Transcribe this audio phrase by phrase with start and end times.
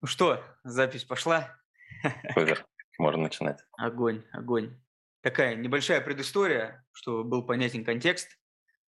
[0.00, 1.56] Ну что, запись пошла?
[2.34, 2.64] Супер,
[2.98, 3.58] можно начинать.
[3.76, 4.80] Огонь, огонь.
[5.22, 8.38] Такая небольшая предыстория, чтобы был понятен контекст.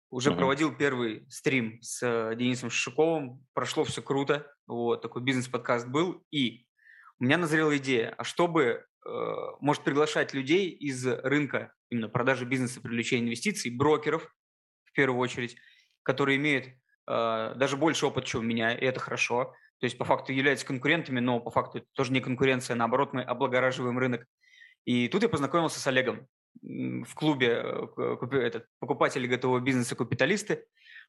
[0.09, 0.37] Уже угу.
[0.37, 3.45] проводил первый стрим с э, Денисом Шишуковым.
[3.53, 4.49] Прошло все круто.
[4.65, 6.25] Вот, такой бизнес-подкаст был.
[6.31, 6.65] И
[7.19, 9.09] у меня назрела идея, а чтобы, э,
[9.59, 14.33] может, приглашать людей из рынка именно продажи бизнеса, привлечения инвестиций, брокеров,
[14.85, 15.57] в первую очередь,
[16.03, 19.53] которые имеют э, даже больше опыта, чем у меня, и это хорошо
[19.83, 23.21] то есть по факту являются конкурентами, но по факту это тоже не конкуренция, наоборот, мы
[23.21, 24.25] облагораживаем рынок.
[24.85, 26.25] И тут я познакомился с Олегом
[26.61, 27.61] в клубе
[27.97, 30.63] э, этот, покупатели готового бизнеса «Капиталисты».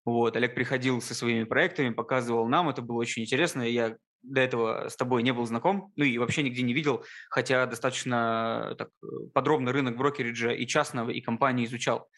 [0.05, 3.62] Вот, Олег приходил со своими проектами, показывал нам, это было очень интересно.
[3.62, 7.67] Я до этого с тобой не был знаком, ну и вообще нигде не видел, хотя
[7.67, 8.89] достаточно так,
[9.34, 12.09] подробно рынок брокериджа и частного, и компании изучал.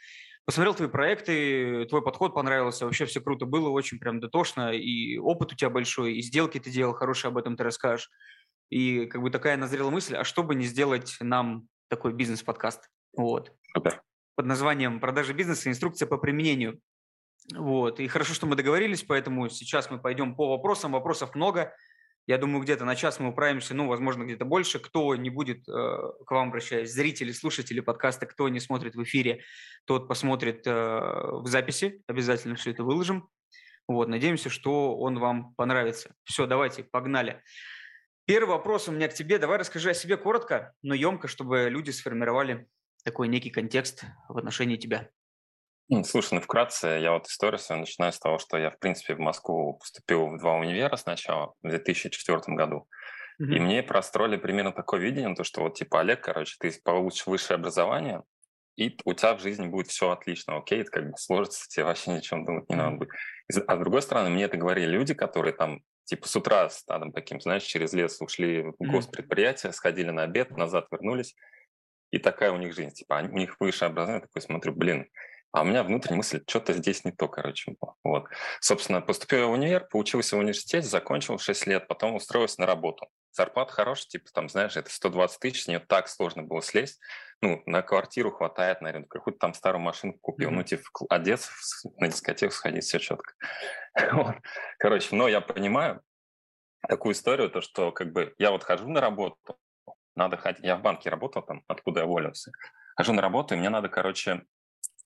[0.46, 5.52] Посмотрел твои проекты, твой подход понравился, вообще все круто было, очень прям дотошно, и опыт
[5.52, 8.10] у тебя большой, и сделки ты делал хорошие, об этом ты расскажешь.
[8.70, 12.88] И как бы такая назрела мысль, а что бы не сделать нам такой бизнес-подкаст?
[13.16, 13.52] Вот.
[13.74, 14.02] Супер.
[14.36, 15.68] Под названием «Продажа бизнеса.
[15.68, 16.80] Инструкция по применению».
[17.52, 17.98] Вот.
[17.98, 20.92] И хорошо, что мы договорились, поэтому сейчас мы пойдем по вопросам.
[20.92, 21.74] Вопросов много.
[22.26, 24.80] Я думаю, где-то на час мы управимся, ну, возможно, где-то больше.
[24.80, 25.72] Кто не будет, э,
[26.26, 29.42] к вам обращаясь, зрители, слушатели подкаста, кто не смотрит в эфире,
[29.84, 32.02] тот посмотрит э, в записи.
[32.08, 33.28] Обязательно все это выложим.
[33.86, 36.16] Вот, надеемся, что он вам понравится.
[36.24, 37.42] Все, давайте, погнали.
[38.24, 39.38] Первый вопрос у меня к тебе.
[39.38, 42.66] Давай расскажи о себе коротко, но емко, чтобы люди сформировали
[43.04, 45.08] такой некий контекст в отношении тебя.
[45.88, 49.14] Ну, слушай, ну вкратце, я вот историю свою начинаю с того, что я, в принципе,
[49.14, 52.88] в Москву поступил в два универа сначала, в 2004 году.
[53.40, 53.54] Mm-hmm.
[53.54, 57.56] И мне простроили примерно такое видение, то, что вот типа, Олег, короче, ты получишь высшее
[57.56, 58.22] образование,
[58.76, 62.10] и у тебя в жизни будет все отлично, окей, это как бы сложится, тебе вообще
[62.10, 63.10] ни о чем думать не надо будет.
[63.66, 67.40] А с другой стороны, мне это говорили люди, которые там типа с утра стадом таким,
[67.40, 71.36] знаешь, через лес ушли в госпредприятие, сходили на обед, назад вернулись,
[72.10, 72.92] и такая у них жизнь.
[72.92, 75.08] Типа у них высшее образование, такой смотрю, блин,
[75.52, 77.76] а у меня внутренняя мысль, что-то здесь не то, короче.
[78.04, 78.26] Вот.
[78.60, 83.08] Собственно, поступил в универ, поучился в университете, закончил 6 лет, потом устроился на работу.
[83.32, 87.00] Зарплата хорошая, типа, там, знаешь, это 120 тысяч, с нее так сложно было слезть.
[87.42, 90.50] Ну, на квартиру хватает, наверное, какую-то там старую машинку купил.
[90.50, 90.54] Mm-hmm.
[90.54, 91.50] Ну, типа, одеться,
[91.98, 93.34] на дискотеку сходить, все четко.
[94.12, 94.36] вот.
[94.78, 96.00] Короче, но я понимаю
[96.88, 99.58] такую историю, то, что, как бы, я вот хожу на работу,
[100.14, 102.50] надо ходить, я в банке работал там, откуда я уволился.
[102.96, 104.42] Хожу на работу, и мне надо, короче,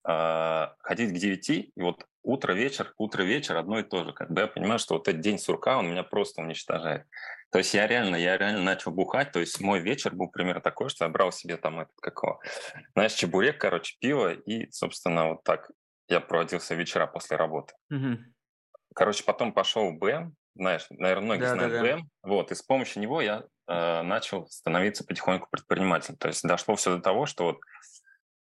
[0.02, 4.14] ходить к 9, и вот утро-вечер, утро-вечер одно и то же.
[4.28, 7.06] Бы я понимаю, что вот этот день сурка, он меня просто уничтожает.
[7.50, 10.88] То есть я реально, я реально начал бухать, то есть мой вечер был примерно такой,
[10.88, 12.40] что я брал себе там этот, какого,
[12.94, 15.70] знаешь, чебурек, короче, пиво, и, собственно, вот так
[16.08, 17.74] я проводился вечера после работы.
[17.90, 18.18] Угу.
[18.94, 21.96] Короче, потом пошел в БМ, знаешь, наверное, многие да, знают да, да.
[21.96, 26.18] БМ, вот, и с помощью него я э, начал становиться потихоньку предпринимателем.
[26.18, 27.60] То есть дошло все до того, что вот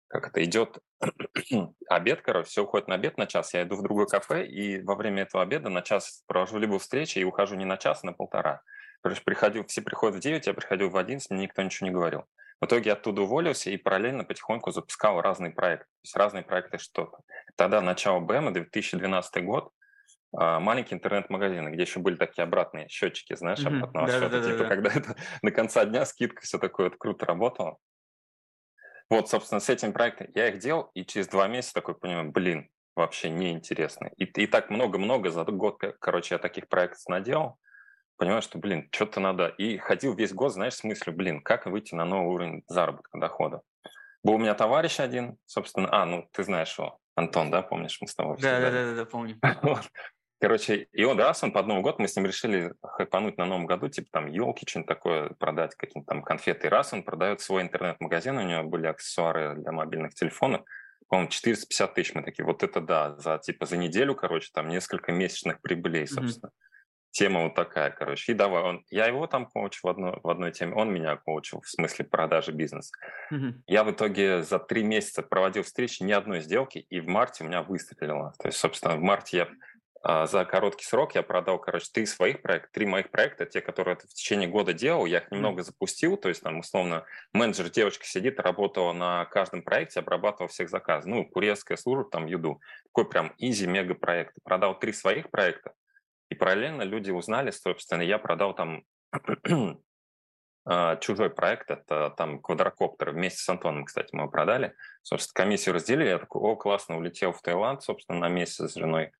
[0.09, 0.79] как это идет
[1.89, 4.95] обед, короче, все уходит на обед на час, я иду в другое кафе, и во
[4.95, 8.13] время этого обеда на час провожу либо встречи и ухожу не на час, а на
[8.13, 8.63] полтора.
[9.03, 12.25] Короче, приходил, все приходят в 9, я приходил в 11, мне никто ничего не говорил.
[12.61, 15.85] В итоге я оттуда уволился и параллельно потихоньку запускал разные проекты.
[15.85, 17.19] То есть разные проекты что-то.
[17.55, 19.71] Тогда начало БМ, 2012 год,
[20.35, 23.77] а, маленький интернет-магазин, где еще были такие обратные счетчики, знаешь, mm-hmm.
[23.77, 24.69] обратного да, счета, да, да, типа, да.
[24.69, 27.77] когда это на конца дня скидка, все такое вот круто работало.
[29.09, 32.69] Вот, собственно, с этим проектом я их делал, и через два месяца такой понимаю, блин,
[32.97, 34.11] вообще неинтересно.
[34.17, 37.59] И, и так много-много за год, короче, я таких проектов наделал,
[38.17, 39.49] понимаю, что, блин, что-то надо.
[39.49, 43.61] И ходил весь год, знаешь, с мыслью, блин, как выйти на новый уровень заработка, дохода.
[44.25, 48.09] Был у меня товарищ один, собственно, а, ну, ты знаешь его, Антон, да, помнишь, мы
[48.09, 48.37] с тобой?
[48.39, 49.39] Да, да, да, да, помню.
[50.39, 53.65] Короче, и он раз, он под Новый год, мы с ним решили хайпануть на Новом
[53.65, 56.67] году, типа там елки, что-нибудь такое продать, какие-то там конфеты.
[56.67, 60.63] И раз он продает свой интернет-магазин, у него были аксессуары для мобильных телефонов,
[61.09, 62.15] по-моему, 450 тысяч.
[62.15, 66.51] Мы такие, вот это да, за типа за неделю, короче, там несколько месячных прибылей, собственно.
[66.51, 66.63] Mm-hmm.
[67.13, 68.33] Тема вот такая, короче.
[68.33, 71.63] И давай, он, я его там коучил в, одно, в одной теме, он меня коучил
[71.63, 72.93] в смысле продажи бизнеса.
[73.33, 73.53] Mm-hmm.
[73.69, 77.47] Я в итоге за три месяца проводил встречи, ни одной сделки, и в марте у
[77.47, 78.35] меня выстрелило.
[78.39, 79.49] То есть, собственно, в марте я
[80.07, 84.15] за короткий срок я продал, короче, три своих проекта, три моих проекта, те, которые в
[84.15, 88.93] течение года делал, я их немного запустил, то есть там, условно, менеджер, девочка сидит, работала
[88.93, 93.95] на каждом проекте, обрабатывал всех заказов, ну, курьерская служба, там, еду, такой прям изи мега
[93.95, 94.37] проект.
[94.45, 95.73] Продал три своих проекта,
[96.31, 98.85] и параллельно люди узнали, собственно, я продал там
[100.65, 104.77] а, чужой проект, это там квадрокоптер, вместе с Антоном, кстати, мы его продали.
[105.03, 109.11] Собственно, комиссию разделили, я такой, о, классно, улетел в Таиланд, собственно, на месяц с женой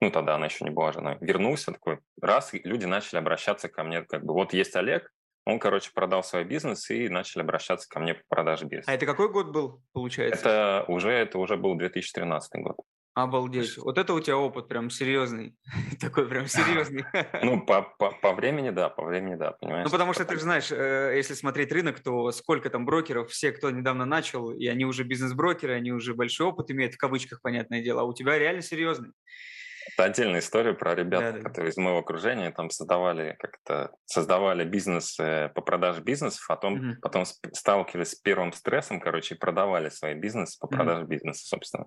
[0.00, 4.02] ну, тогда она еще не была женой, вернулся такой, раз, люди начали обращаться ко мне,
[4.02, 5.10] как бы, вот есть Олег,
[5.46, 8.90] он, короче, продал свой бизнес и начали обращаться ко мне по продаже бизнеса.
[8.90, 10.40] А это какой год был, получается?
[10.40, 12.76] Это уже, это уже был 2013 год.
[13.16, 13.78] Обалдеть.
[13.78, 15.56] Вот это у тебя опыт прям серьезный.
[16.00, 17.06] Такой прям серьезный.
[17.42, 19.86] Ну, по, по, по времени, да, по времени, да, понимаешь?
[19.86, 23.52] Ну, потому что ты же знаешь, э, если смотреть рынок, то сколько там брокеров, все,
[23.52, 27.82] кто недавно начал, и они уже бизнес-брокеры, они уже большой опыт имеют, в кавычках, понятное
[27.82, 29.12] дело, а у тебя реально серьезный.
[29.92, 35.16] Это отдельная история про ребят, да, которые из моего окружения там создавали как-то создавали бизнес
[35.16, 37.00] по продаже бизнесов, а потом, угу.
[37.00, 41.10] потом сталкивались с первым стрессом, короче, и продавали свои бизнесы по продаже угу.
[41.10, 41.86] бизнеса, собственно.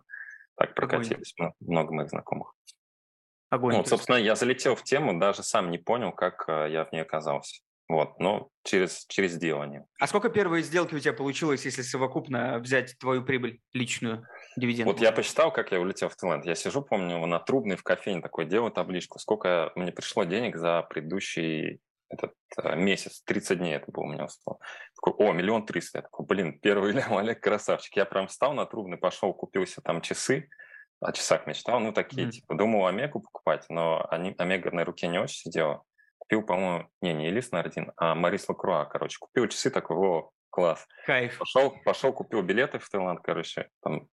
[0.56, 1.54] Так прокатились Огонь.
[1.60, 2.54] много моих знакомых.
[3.50, 3.76] Огонь.
[3.76, 7.02] Вот, собственно, я залетел в тему, даже сам не понял, как э, я в ней
[7.02, 7.62] оказался.
[7.90, 9.88] Вот, но через, через делание.
[10.00, 14.86] А сколько первые сделки у тебя получилось, если совокупно взять твою прибыль личную, дивиденд?
[14.86, 16.46] Вот я посчитал, как я улетел в Таиланд.
[16.46, 20.84] Я сижу, помню, на трубной в кофейне такой, делаю табличку, сколько мне пришло денег за
[20.84, 24.64] предыдущий этот э, месяц, 30 дней это было у меня условно.
[24.96, 26.00] Такой, о, миллион триста.
[26.00, 27.96] Я такой, блин, первый лям, Олег, красавчик.
[27.96, 30.48] Я прям встал на трубный, пошел, купился там часы,
[31.02, 32.32] о часах мечтал, ну, такие, mm-hmm.
[32.32, 35.84] типа, думал Омегу покупать, но они, Омега на руке не очень сидела
[36.30, 39.18] купил, по-моему, не, не Элис Нардин, а Марис Лакруа, короче.
[39.20, 40.88] Купил часы, такой, о, класс.
[41.08, 41.40] Кайф.
[41.40, 44.08] Пошел, пошел, купил билеты в Таиланд, короче, там,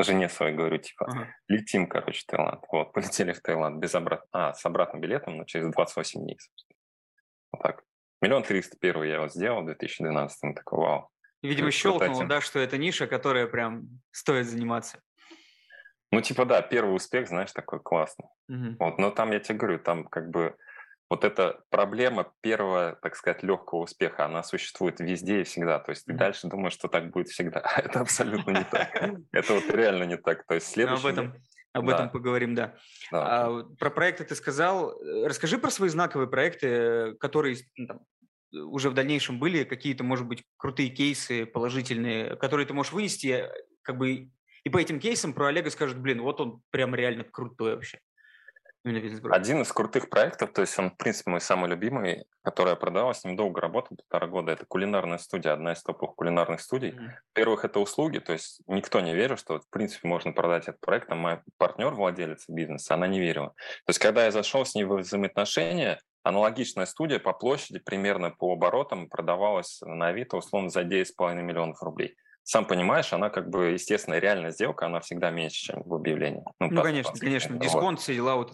[0.00, 1.34] жене своей говорю, типа, ага.
[1.46, 2.64] летим, короче, в Таиланд.
[2.72, 4.24] Вот, полетели в Таиланд без обрат...
[4.32, 6.78] а, с обратным билетом, но через 28 дней, собственно.
[7.52, 7.84] Вот так.
[8.20, 11.08] Миллион триста первый я вот сделал в 2012 такой, вау.
[11.42, 14.98] Видимо, щелкнуло, да, что это ниша, которая прям стоит заниматься.
[16.10, 18.26] Ну, типа, да, первый успех, знаешь, такой классный.
[18.48, 18.76] Угу.
[18.80, 20.56] Вот, но там, я тебе говорю, там как бы
[21.10, 25.78] вот эта проблема первого, так сказать, легкого успеха, она существует везде и всегда.
[25.78, 27.60] То есть ты дальше думаешь, что так будет всегда.
[27.60, 28.90] А это абсолютно не так.
[29.32, 30.46] Это вот реально не так.
[30.46, 31.08] То есть следующий...
[31.08, 31.34] Об этом,
[31.72, 32.74] об этом поговорим, да.
[33.12, 34.98] А, про проекты ты сказал.
[35.24, 38.00] Расскажи про свои знаковые проекты, которые ну,
[38.70, 43.48] уже в дальнейшем были, какие-то, может быть, крутые кейсы положительные, которые ты можешь вынести,
[43.82, 44.30] как бы,
[44.64, 48.00] и по этим кейсам про Олега скажут, блин, вот он прям реально крутой вообще.
[49.30, 53.14] Один из крутых проектов, то есть он, в принципе, мой самый любимый, который я продал,
[53.14, 56.90] с ним долго работал, полтора года, это кулинарная студия, одна из топовых кулинарных студий.
[56.90, 57.10] Mm-hmm.
[57.34, 61.10] Во-первых, это услуги, то есть никто не верил, что, в принципе, можно продать этот проект,
[61.10, 63.48] а мой партнер, владелец бизнеса, она не верила.
[63.48, 68.52] То есть когда я зашел с ней в взаимоотношения, аналогичная студия по площади, примерно по
[68.52, 72.16] оборотам, продавалась на Авито, условно, за 9,5 миллионов рублей
[72.46, 76.42] сам понимаешь, она как бы, естественно, реальная сделка, она всегда меньше, чем в объявлении.
[76.60, 77.56] Ну, ну конечно, конечно.
[77.56, 78.52] Дисконт, все дела вот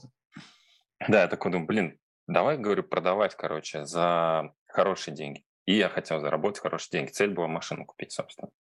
[1.08, 5.44] да, я такой думаю, блин, давай, говорю, продавать, короче, за хорошие деньги.
[5.67, 7.11] И я хотел заработать хорошие деньги.
[7.11, 8.50] Цель была машину купить, собственно.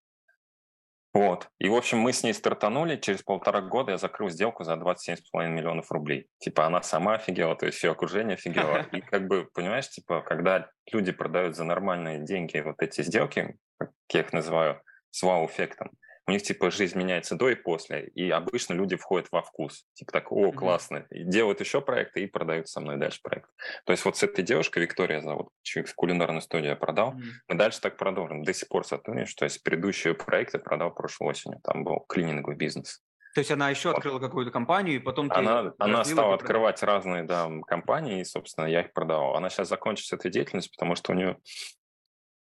[1.12, 1.48] Вот.
[1.58, 2.96] И, в общем, мы с ней стартанули.
[2.96, 6.28] Через полтора года я закрыл сделку за 27,5 миллионов рублей.
[6.38, 8.82] Типа она сама офигела, то есть все окружение офигело.
[8.92, 13.90] И как бы, понимаешь, типа, когда люди продают за нормальные деньги вот эти сделки, как
[14.12, 15.90] я их называю, с вау-эффектом,
[16.30, 19.84] у них типа жизнь меняется до и после, и обычно люди входят во вкус.
[19.94, 23.50] Типа так, о, классно, и делают еще проекты и продают со мной дальше проект.
[23.84, 27.30] То есть вот с этой девушкой, Виктория зовут, в кулинарную студию я продал, mm-hmm.
[27.48, 28.44] мы дальше так продолжим.
[28.44, 33.02] До сих пор сотрудничаем, то есть предыдущие проекты продал прошлой осенью, там был клининговый бизнес.
[33.34, 35.30] То есть она еще открыла какую-то компанию, и потом...
[35.30, 39.36] Она, она стала открывать разные да, компании, и, собственно, я их продавал.
[39.36, 41.36] Она сейчас закончит с этой деятельностью, потому что у нее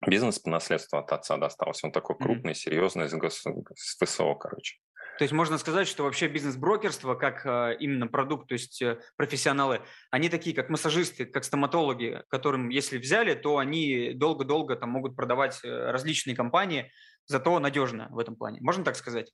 [0.06, 1.86] Бизнес по наследству от отца достался.
[1.86, 2.54] Он такой крупный, mm-hmm.
[2.54, 3.42] серьезный, с, гос...
[3.74, 4.76] с ВСО, короче.
[5.18, 9.80] То есть можно сказать, что вообще бизнес-брокерство, как э, именно продукт, то есть э, профессионалы,
[10.10, 15.60] они такие, как массажисты, как стоматологи, которым, если взяли, то они долго-долго там могут продавать
[15.62, 16.90] э, различные компании,
[17.26, 18.58] зато надежно в этом плане.
[18.60, 19.32] Можно так сказать?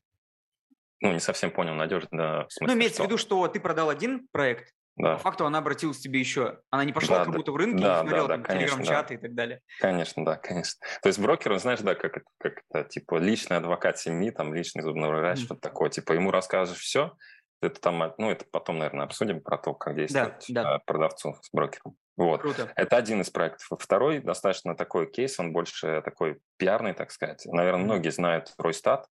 [1.00, 2.08] Ну, не совсем понял, надежно.
[2.10, 3.04] Да, ну, имеется что?
[3.04, 5.14] в виду, что ты продал один проект, да.
[5.14, 6.58] По факту она обратилась к тебе еще.
[6.70, 9.08] Она не пошла да, как будто в рынке да, и смотрела да, да, там телеграм-чаты
[9.08, 9.14] да.
[9.14, 9.60] и так далее.
[9.80, 10.78] Конечно, да, конечно.
[11.02, 15.08] То есть брокер, знаешь, да, как, как это, типа, личный адвокат семьи, там, личный зубной
[15.08, 15.44] врач, mm.
[15.44, 15.90] что-то такое.
[15.90, 17.16] Типа, ему расскажешь все,
[17.62, 20.78] это там, ну, это потом, наверное, обсудим про то, как действовать да, да.
[20.84, 21.96] продавцу с брокером.
[22.16, 22.42] Вот.
[22.42, 22.70] Круто.
[22.74, 23.68] Это один из проектов.
[23.78, 27.44] Второй достаточно такой кейс, он больше такой пиарный, так сказать.
[27.46, 29.06] Наверное, многие знают Ройстат.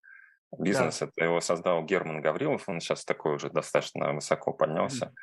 [0.57, 1.05] Бизнес, да.
[1.05, 5.05] это его создал Герман Гаврилов, он сейчас такой уже достаточно высоко поднялся.
[5.05, 5.13] Mm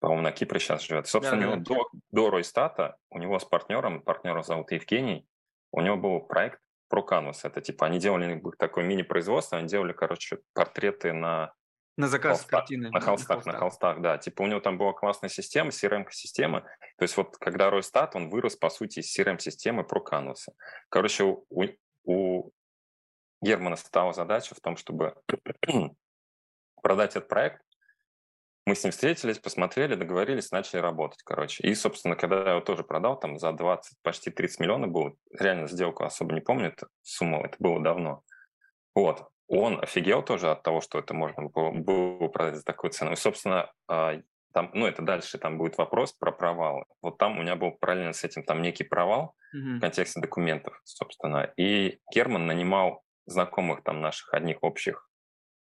[0.00, 1.06] по-моему, на Кипре сейчас живет.
[1.08, 1.74] Собственно, да, него да.
[1.74, 5.26] до, до Ройстата, у него с партнером, партнера зовут Евгений,
[5.72, 7.40] у него был проект про Canvas.
[7.42, 11.52] Это типа, они делали такое мини-производство, они делали, короче, портреты на
[11.96, 12.90] на заказ холстах, картины.
[12.90, 14.18] На холстах, на холстах, на холстах, да.
[14.18, 16.60] Типа у него там была классная система, CRM-система.
[16.96, 20.46] То есть вот когда Ройстат, он вырос, по сути, из CRM-системы про Canvas.
[20.90, 21.64] Короче, у,
[22.04, 22.50] у
[23.42, 25.16] Германа стала задача в том, чтобы
[26.82, 27.62] продать этот проект
[28.68, 31.66] Мы с ним встретились, посмотрели, договорились, начали работать, короче.
[31.66, 35.68] И, собственно, когда я его тоже продал, там за 20, почти 30 миллионов был, реально
[35.68, 38.24] сделку особо не помню, это сумму, это было давно.
[38.94, 39.26] Вот.
[39.46, 43.12] Он офигел тоже от того, что это можно было, было продать за такую цену.
[43.12, 44.20] И, собственно, а,
[44.52, 46.84] там, ну, это дальше там будет вопрос про провалы.
[47.00, 49.76] Вот там у меня был параллельно с этим там некий провал mm-hmm.
[49.78, 51.50] в контексте документов, собственно.
[51.56, 55.07] И Герман нанимал знакомых там наших одних общих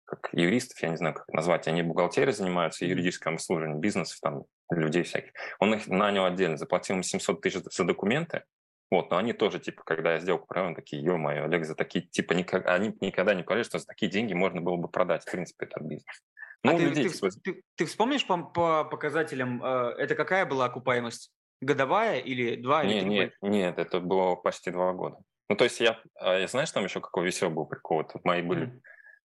[0.08, 5.02] как юристов, я не знаю, как назвать, они бухгалтерией занимаются, юридическим обслуживанием бизнесов, там, людей
[5.02, 5.32] всяких.
[5.58, 8.44] Он их нанял отдельно, заплатил им 700 тысяч за документы,
[8.90, 12.32] вот, но они тоже, типа, когда я сделку провел, такие, ё-моё, Олег, за такие, типа,
[12.32, 15.66] никак, они никогда не поверили, что за такие деньги можно было бы продать, в принципе,
[15.66, 16.22] этот бизнес.
[16.64, 17.28] Ну, а людей, ты, типа...
[17.44, 21.30] ты, ты вспомнишь по, по показателям, э, это какая была окупаемость?
[21.60, 22.82] Годовая или два?
[22.84, 25.18] Нет, или нет, нет, это было почти два года.
[25.50, 27.98] Ну, то есть я, а, я знаешь, там еще какой веселый был прикол?
[27.98, 28.80] Вот мои были mm-hmm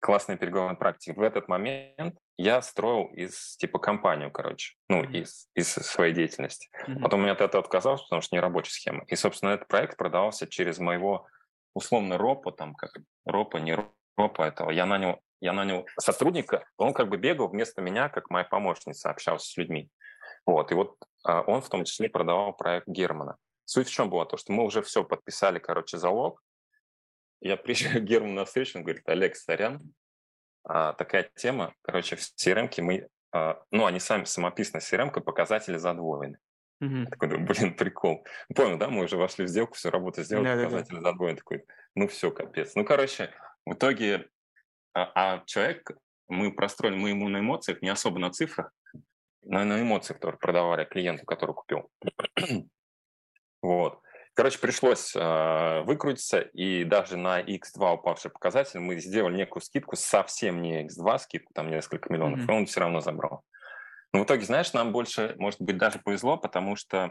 [0.05, 1.17] классные переговорные практики.
[1.17, 5.23] В этот момент я строил из типа компанию, короче, ну, mm-hmm.
[5.23, 6.69] из, из своей деятельности.
[6.87, 7.01] Mm-hmm.
[7.01, 9.05] Потом я от этого отказался, потому что не рабочая схема.
[9.07, 11.27] И, собственно, этот проект продавался через моего
[11.73, 12.91] условно ропа, там, как
[13.25, 13.79] ропа, не
[14.19, 14.71] ропа этого.
[14.71, 19.49] Я нанял, я нанял сотрудника, он как бы бегал вместо меня, как моя помощница, общался
[19.49, 19.89] с людьми.
[20.45, 23.39] Вот, и вот а, он в том числе продавал проект Германа.
[23.65, 24.27] Суть в чем была?
[24.27, 26.43] То, что мы уже все подписали, короче, залог,
[27.45, 29.81] я приезжаю к Герману на встречу, он говорит, Олег, сорян,
[30.65, 36.39] а, такая тема, короче, в crm мы, а, ну, они сами самописные crm показатели задвоены.
[36.81, 38.27] Я такой, блин, прикол.
[38.55, 41.03] Понял, да, мы уже вошли в сделку, все, работу сделали, yeah, показатели yeah, yeah.
[41.03, 41.37] задвоены.
[41.37, 42.75] Такой, ну все, капец.
[42.75, 43.33] Ну, короче,
[43.65, 44.29] в итоге,
[44.93, 45.91] а, а человек,
[46.29, 48.71] мы простроили, мы ему на эмоциях, не особо на цифрах,
[49.43, 51.91] но и на эмоциях, которые продавали клиенту, который купил.
[53.63, 54.01] вот.
[54.35, 60.61] Короче, пришлось э, выкрутиться, и даже на X2 упавший показатель мы сделали некую скидку, совсем
[60.61, 62.53] не X2 скидку, там несколько миллионов, mm-hmm.
[62.53, 63.45] и он все равно забрал.
[64.13, 67.09] Но в итоге, знаешь, нам больше, может быть, даже повезло, потому что э,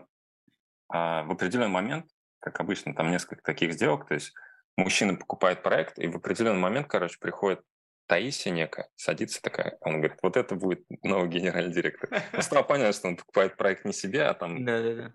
[0.92, 2.08] в определенный момент,
[2.40, 4.34] как обычно, там несколько таких сделок, то есть
[4.76, 7.62] мужчина покупает проект, и в определенный момент, короче, приходит
[8.08, 12.10] Таисия некая, садится такая, он говорит, вот это будет новый генеральный директор.
[12.34, 14.66] Ну, стало понятно, что он покупает проект не себе, а там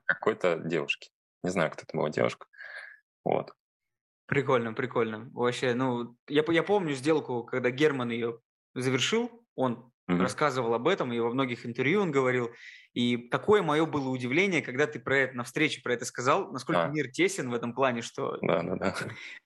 [0.07, 1.11] какой-то девушке.
[1.43, 2.47] Не знаю, кто это была девушка.
[3.25, 3.53] Вот.
[4.27, 5.31] Прикольно, прикольно.
[5.33, 8.41] Вообще, ну, я, я помню сделку, когда Герман ее
[8.75, 10.19] завершил, он mm-hmm.
[10.19, 12.51] рассказывал об этом, и во многих интервью он говорил.
[12.93, 16.85] И такое мое было удивление, когда ты про это на встрече про это сказал, насколько
[16.85, 16.89] а.
[16.89, 18.95] мир тесен в этом плане, что да, да, да.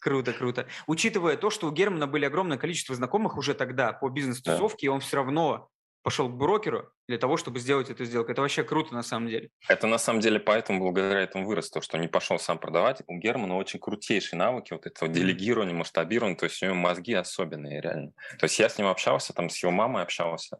[0.00, 0.66] круто, круто.
[0.86, 4.94] Учитывая то, что у Германа были огромное количество знакомых уже тогда по бизнес-тусовке, да.
[4.94, 5.68] он все равно
[6.02, 8.32] пошел к брокеру для того, чтобы сделать эту сделку.
[8.32, 9.50] Это вообще круто на самом деле.
[9.68, 13.02] Это на самом деле поэтому благодаря этому вырос то, что не пошел сам продавать.
[13.06, 17.80] У Германа очень крутейшие навыки вот этого делегирования, масштабирования, то есть у него мозги особенные
[17.80, 18.12] реально.
[18.38, 20.58] То есть я с ним общался, там с его мамой общался.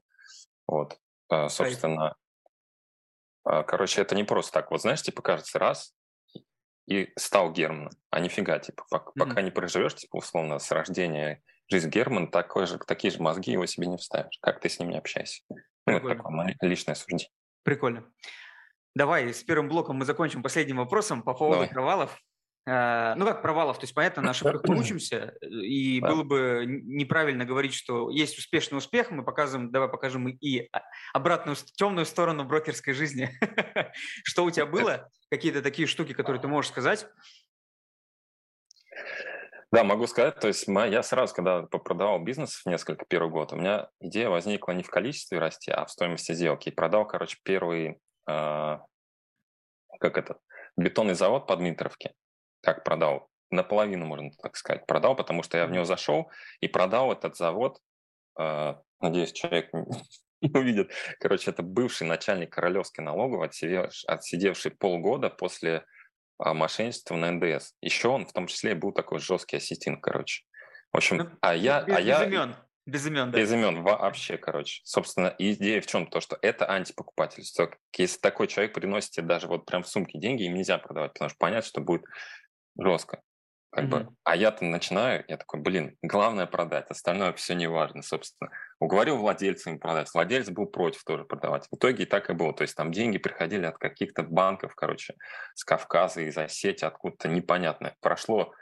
[0.67, 0.97] Вот,
[1.29, 2.15] а, собственно.
[3.45, 4.71] А, короче, это не просто так.
[4.71, 5.95] Вот знаешь, типа кажется, раз,
[6.87, 7.93] и стал Германом.
[8.11, 9.29] А нифига, типа, пока, mm-hmm.
[9.29, 11.43] пока не проживешь, типа, условно, с рождения
[11.73, 14.39] жизнь Герман, такой же, такие же мозги его себе не вставишь.
[14.41, 15.43] Как ты с ним не общаешься?
[15.49, 17.29] Ну, это такое мое личное суждение.
[17.65, 18.05] Прикольно.
[18.95, 21.71] Давай с первым блоком мы закончим последним вопросом по поводу Давай.
[21.71, 22.19] провалов.
[22.69, 26.11] Uh, ну как провалов, то есть понятно, на ошибках мы учимся, и да.
[26.11, 30.71] было бы неправильно говорить, что есть успешный успех, мы показываем, давай покажем и
[31.13, 33.31] обратную темную сторону брокерской жизни.
[34.23, 35.11] Что у тебя было?
[35.29, 37.09] Какие-то такие штуки, которые ты можешь сказать?
[39.73, 43.57] Да, могу сказать, то есть я сразу, когда продавал бизнес в несколько первый год, у
[43.57, 46.69] меня идея возникла не в количестве расти, а в стоимости сделки.
[46.69, 47.99] И продал, короче, первый,
[48.29, 48.79] э,
[49.99, 50.39] как это,
[50.77, 52.13] бетонный завод под Дмитровке.
[52.61, 53.31] Как продал?
[53.51, 57.79] Наполовину, можно так сказать, продал, потому что я в него зашел и продал этот завод,
[58.39, 59.71] э, надеюсь, человек
[60.43, 60.93] не увидит.
[61.19, 65.87] Короче, это бывший начальник Королевской налоговой, отсидевший полгода после
[66.39, 67.75] а, мошенничества на НДС.
[67.81, 70.45] Еще он в том числе был такой жесткий ассистент, короче.
[70.93, 71.83] В общем, ну, а я...
[71.83, 72.25] Без, а я...
[72.25, 72.57] имен.
[72.85, 73.39] Без имен, да.
[73.39, 74.81] Без имен вообще, короче.
[74.85, 76.07] Собственно, идея в чем?
[76.07, 77.71] То, что это антипокупательство.
[77.97, 81.29] Если такой человек приносит тебе даже вот прям в сумке деньги, им нельзя продавать, потому
[81.29, 82.05] что понятно, что будет
[82.79, 83.23] жестко.
[83.73, 83.89] Как mm-hmm.
[83.89, 88.51] бы, а я-то начинаю, я такой, блин, главное продать, остальное все не важно, собственно.
[88.79, 91.69] Уговорил владельца им продать, владелец был против тоже продавать.
[91.71, 95.15] В итоге и так и было, то есть там деньги приходили от каких-то банков, короче,
[95.55, 97.95] с Кавказа, из Осетии, откуда-то непонятно.
[98.03, 98.53] Прошло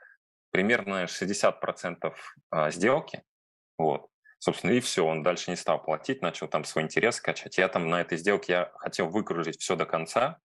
[0.52, 2.14] примерно 60%
[2.50, 3.24] а, сделки,
[3.78, 4.06] вот,
[4.38, 7.58] собственно, и все, он дальше не стал платить, начал там свой интерес качать.
[7.58, 10.38] Я там на этой сделке, я хотел выкружить все до конца,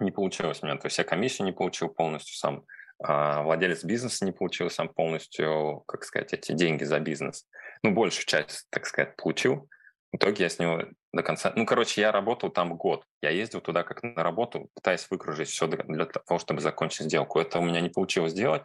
[0.00, 0.76] не получилось у меня.
[0.76, 2.64] То есть я комиссию не получил полностью сам,
[3.02, 7.46] а владелец бизнеса не получил сам полностью, как сказать, эти деньги за бизнес.
[7.82, 9.68] Ну, большую часть, так сказать, получил.
[10.12, 11.52] В итоге я с него до конца...
[11.54, 13.04] Ну, короче, я работал там год.
[13.22, 17.38] Я ездил туда как на работу, пытаясь выкружить все для того, чтобы закончить сделку.
[17.38, 18.62] Это у меня не получилось сделать.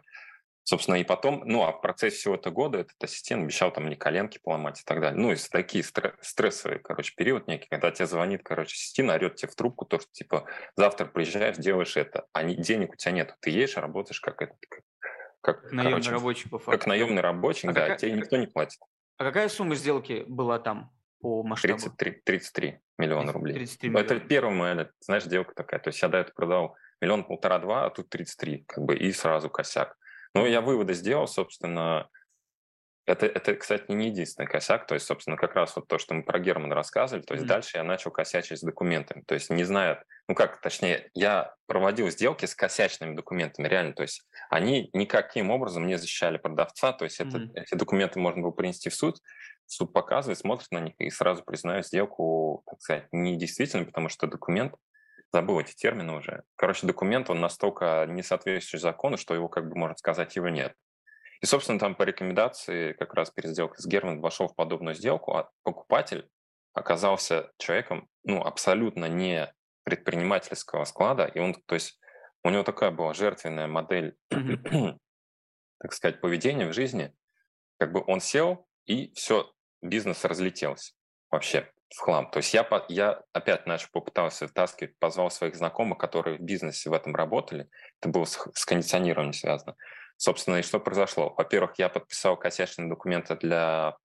[0.64, 3.96] Собственно, и потом, ну, а в процессе всего этого года этот ассистент обещал там мне
[3.96, 5.20] коленки поломать и так далее.
[5.20, 9.54] Ну, и такие стрессовые, короче, период некий, когда тебе звонит, короче, ассистент, орет тебе в
[9.56, 13.36] трубку, то, что, типа, завтра приезжаешь, делаешь это, а не, денег у тебя нет.
[13.40, 14.80] Ты едешь, работаешь как это, как,
[15.42, 16.78] как наемный короче, рабочий, по факту.
[16.78, 18.80] Как наемный рабочий, а да, какая, тебе никто не платит.
[19.18, 20.90] А какая сумма сделки была там
[21.20, 21.78] по масштабу?
[21.78, 23.54] 33, 33 миллиона рублей.
[23.54, 24.04] 33 миллиона.
[24.06, 25.78] Это первая знаешь, сделка такая.
[25.80, 29.50] То есть я до этого продал миллион полтора-два, а тут 33, как бы, и сразу
[29.50, 29.94] косяк.
[30.34, 32.08] Ну, я выводы сделал, собственно,
[33.06, 34.86] это, это, кстати, не единственный косяк.
[34.86, 37.22] То есть, собственно, как раз вот то, что мы про Германа рассказывали.
[37.22, 37.48] То есть mm-hmm.
[37.48, 39.22] дальше я начал косячить с документами.
[39.26, 43.92] То есть не зная, ну как, точнее, я проводил сделки с косячными документами, реально.
[43.92, 46.92] То есть они никаким образом не защищали продавца.
[46.92, 47.50] То есть mm-hmm.
[47.50, 49.18] это, эти документы можно было принести в суд.
[49.66, 54.74] Суд показывает, смотрит на них и сразу признает сделку, так сказать, недействительной, потому что документ
[55.34, 56.44] забыл эти термины уже.
[56.54, 60.74] Короче, документ, он настолько не соответствующий закону, что его, как бы, можно сказать, его нет.
[61.40, 65.36] И, собственно, там по рекомендации как раз перед сделкой с Герман вошел в подобную сделку,
[65.36, 66.30] а покупатель
[66.72, 71.98] оказался человеком, ну, абсолютно не предпринимательского склада, и он, то есть,
[72.44, 77.12] у него такая была жертвенная модель, так сказать, поведения в жизни,
[77.80, 80.94] как бы он сел, и все, бизнес разлетелся
[81.32, 82.28] вообще в хлам.
[82.30, 86.92] То есть я, я опять начал попытался вытаскивать, позвал своих знакомых, которые в бизнесе в
[86.92, 87.68] этом работали.
[88.00, 89.76] Это было с, с кондиционированием связано.
[90.16, 91.32] Собственно, и что произошло?
[91.36, 93.96] Во-первых, я подписал косячные документы для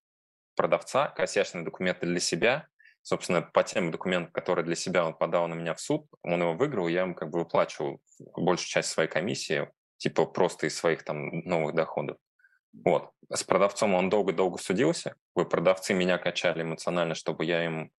[0.55, 2.67] продавца, косячные документы для себя.
[3.01, 6.53] Собственно, по тем документам, которые для себя он подал на меня в суд, он его
[6.53, 8.01] выиграл, я ему как бы выплачивал
[8.35, 12.17] большую часть своей комиссии, типа просто из своих там новых доходов.
[12.73, 13.11] Вот.
[13.31, 15.15] С продавцом он долго-долго судился.
[15.35, 17.91] Вы продавцы меня качали эмоционально, чтобы я им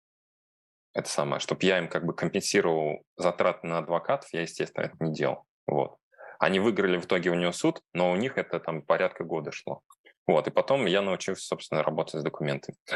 [0.93, 5.13] это самое, чтобы я им как бы компенсировал затраты на адвокатов, я, естественно, это не
[5.13, 5.45] делал.
[5.67, 5.97] Вот.
[6.39, 9.83] Они выиграли в итоге у него суд, но у них это там порядка года шло.
[10.27, 12.77] Вот, и потом я научился, собственно, работать с документами.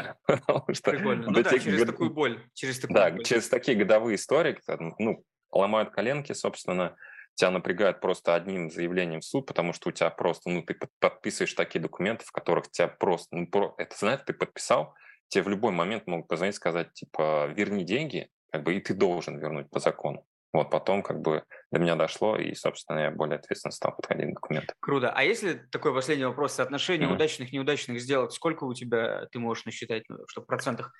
[0.83, 1.27] Прикольно.
[1.27, 2.41] Ну да, через такую боль.
[2.53, 4.57] Через такую да, через такие годовые истории,
[4.99, 6.95] ну, ломают коленки, собственно,
[7.35, 11.53] тебя напрягает просто одним заявлением в суд, потому что у тебя просто, ну, ты подписываешь
[11.53, 14.95] такие документы, в которых тебя просто, ну, про, это, знаешь, ты подписал,
[15.27, 19.37] тебе в любой момент могут позвонить, сказать, типа, верни деньги, как бы, и ты должен
[19.37, 20.25] вернуть по закону.
[20.53, 24.35] Вот потом как бы до меня дошло, и, собственно, я более ответственно стал подходить к
[24.35, 24.73] документам.
[24.79, 25.11] Круто.
[25.11, 27.13] А если такой последний вопрос, соотношение mm-hmm.
[27.13, 30.93] удачных неудачных сделок, сколько у тебя ты можешь насчитать, ну, что в процентах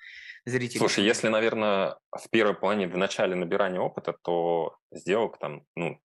[0.44, 0.78] зрителей?
[0.78, 5.98] Слушай, если, наверное, в первой плане, в начале набирания опыта, то сделок там, ну,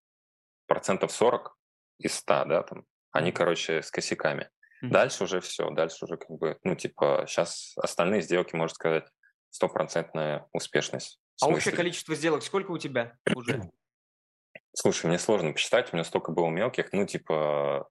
[0.72, 1.54] процентов 40
[2.00, 4.50] из 100, да, там, они, короче, с косяками.
[4.82, 4.90] Mm-hmm.
[4.90, 9.06] Дальше уже все, дальше уже как бы, ну, типа, сейчас остальные сделки, можно сказать,
[9.50, 11.20] стопроцентная успешность.
[11.42, 13.70] А общее количество сделок сколько у тебя уже?
[14.74, 17.90] Слушай, мне сложно посчитать, у меня столько было мелких, ну, типа,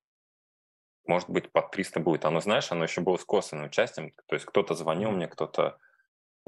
[1.04, 2.24] может быть, под 300 будет.
[2.24, 5.76] Оно, знаешь, оно еще было с косвенным участием, то есть кто-то звонил мне, кто-то,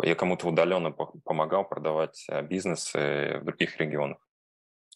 [0.02, 4.16] я кому-то удаленно помогал продавать э, бизнесы в других регионах.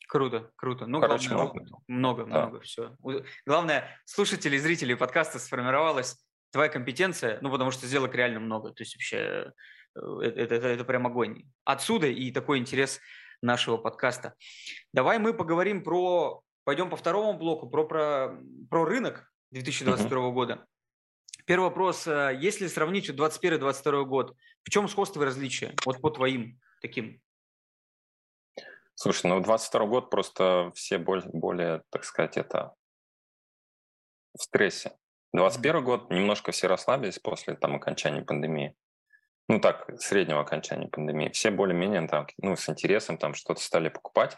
[0.06, 0.86] Круто, круто.
[0.86, 1.82] Ну, Короче, главное, много.
[1.88, 2.46] Много, да.
[2.46, 2.96] много, все.
[3.44, 6.16] Главное, слушатели, зрители подкаста сформировалась
[6.52, 8.72] твоя компетенция, ну, потому что сделок реально много.
[8.72, 9.52] То есть вообще
[9.96, 11.42] э, это, это, это прям огонь.
[11.64, 13.00] Отсюда и такой интерес
[13.42, 14.34] нашего подкаста.
[14.92, 18.38] Давай мы поговорим про, пойдем по второму блоку, про, про,
[18.70, 20.32] про рынок 2022 uh-huh.
[20.32, 20.66] года.
[21.46, 22.06] Первый вопрос.
[22.06, 25.74] Э, если сравнить 2021-2022 год, в чем сходство и различия?
[25.84, 27.20] Вот по твоим таким
[28.98, 32.72] Слушай, ну 22 год просто все более, более, так сказать, это
[34.36, 34.92] в стрессе.
[35.34, 38.74] 21 год немножко все расслабились после там окончания пандемии.
[39.48, 41.28] Ну так, среднего окончания пандемии.
[41.28, 44.32] Все более-менее там, ну, с интересом там что-то стали покупать.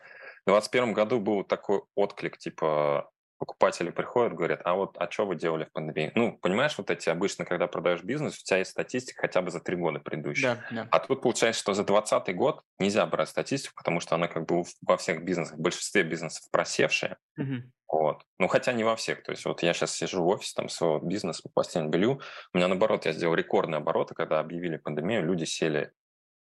[0.45, 5.37] В 2021 году был такой отклик, типа, покупатели приходят, говорят, а вот, а что вы
[5.37, 6.13] делали в пандемии?
[6.15, 9.61] Ну, понимаешь, вот эти обычно, когда продаешь бизнес, у тебя есть статистика хотя бы за
[9.61, 10.55] три года предыдущие.
[10.55, 10.89] Да, да.
[10.91, 14.65] А тут получается, что за 2020 год нельзя брать статистику, потому что она как бы
[14.83, 17.17] во всех бизнесах, в большинстве бизнесов просевшая.
[17.39, 17.55] Угу.
[17.91, 18.23] Вот.
[18.39, 19.23] Ну, хотя не во всех.
[19.23, 22.21] То есть вот я сейчас сижу в офисе там своего бизнеса по постельному белью.
[22.53, 25.93] У меня наоборот, я сделал рекордные обороты, когда объявили пандемию, люди сели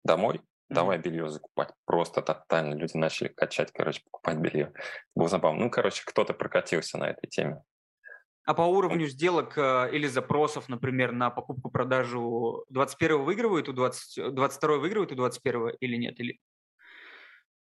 [0.03, 1.69] домой, Давай белье закупать.
[1.85, 4.73] Просто тотально люди начали качать, короче, покупать белье.
[5.15, 5.65] Было забавно.
[5.65, 7.63] Ну, короче, кто-то прокатился на этой теме.
[8.43, 14.77] А по уровню сделок э, или запросов, например, на покупку-продажу 21 выигрывает у 20, 22
[14.77, 16.19] выигрывает у 21 или нет?
[16.19, 16.39] Или...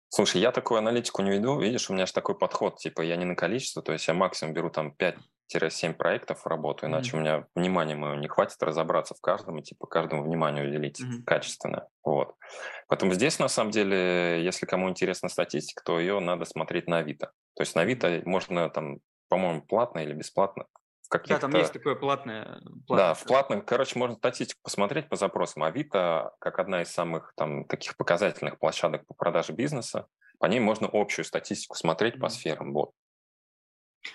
[0.09, 1.57] Слушай, я такую аналитику не веду.
[1.59, 4.53] Видишь, у меня же такой подход, типа я не на количество, то есть я максимум
[4.53, 5.15] беру там 5
[5.53, 7.17] 5-7 проектов в работу, иначе mm-hmm.
[7.17, 11.23] у меня внимания моего не хватит разобраться в каждом и типа каждому внимание уделить mm-hmm.
[11.25, 11.87] качественно.
[12.03, 12.35] Вот.
[12.87, 17.31] Поэтому здесь, на самом деле, если кому интересна статистика, то ее надо смотреть на Авито.
[17.55, 20.65] То есть на Авито можно там, по-моему, платно или бесплатно
[21.27, 22.61] да, там есть такое платное.
[22.87, 22.97] платное.
[22.97, 25.63] Да, в платном, короче, можно статистику посмотреть по запросам.
[25.63, 30.07] Авито, как одна из самых там таких показательных площадок по продаже бизнеса,
[30.39, 32.19] по ней можно общую статистику смотреть mm-hmm.
[32.19, 32.73] по сферам.
[32.73, 32.91] Вот.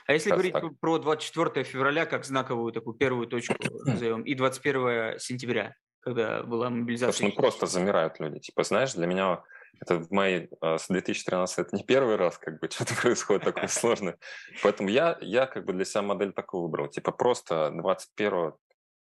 [0.06, 0.78] А если говорить так.
[0.80, 7.12] про 24 февраля как знаковую такую первую точку, назовем, и 21 сентября, когда была мобилизация?
[7.12, 8.40] Слушай, ну просто замирают люди.
[8.40, 9.42] Типа, знаешь, для меня
[9.80, 14.18] это в моей, с 2013 это не первый раз, как бы, что-то происходит такое сложное.
[14.62, 16.88] Поэтому я, я как бы для себя модель такую выбрал.
[16.88, 18.54] Типа просто 21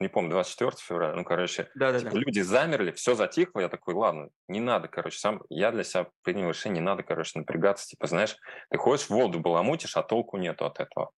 [0.00, 2.18] не помню, 24 февраля, ну, короче, да, да, типа, да.
[2.18, 6.48] люди замерли, все затихло, я такой, ладно, не надо, короче, сам, я для себя принял
[6.48, 8.36] решение, не надо, короче, напрягаться, типа, знаешь,
[8.70, 11.10] ты ходишь в воду баламутишь, а толку нету от этого.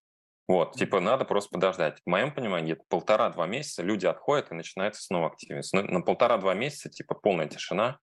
[0.47, 1.99] Вот, типа, надо просто подождать.
[2.05, 5.73] В моем понимании, где-то полтора-два месяца люди отходят и начинается снова активность.
[5.73, 7.97] На, на полтора-два месяца, типа, полная тишина.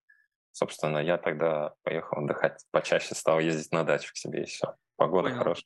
[0.51, 4.75] Собственно, я тогда поехал отдыхать, почаще стал ездить на дачу к себе и все.
[4.97, 5.39] Погода Понял.
[5.39, 5.65] хорошая.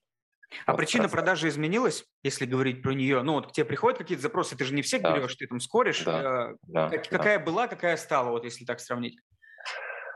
[0.64, 3.22] А вот причина продажи изменилась, если говорить про нее?
[3.22, 5.16] Ну, вот к тебе приходят какие-то запросы, ты же не всех да.
[5.16, 6.02] берешь, ты там скоришь.
[6.04, 6.50] Да.
[6.52, 6.88] Э, да.
[6.88, 7.18] Как, да.
[7.18, 9.18] Какая была, какая стала, вот если так сравнить?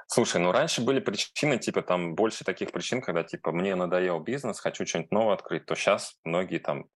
[0.06, 4.58] Слушай, ну раньше были причины, типа там больше таких причин, когда типа мне надоел бизнес,
[4.58, 6.86] хочу что-нибудь новое открыть, то сейчас многие там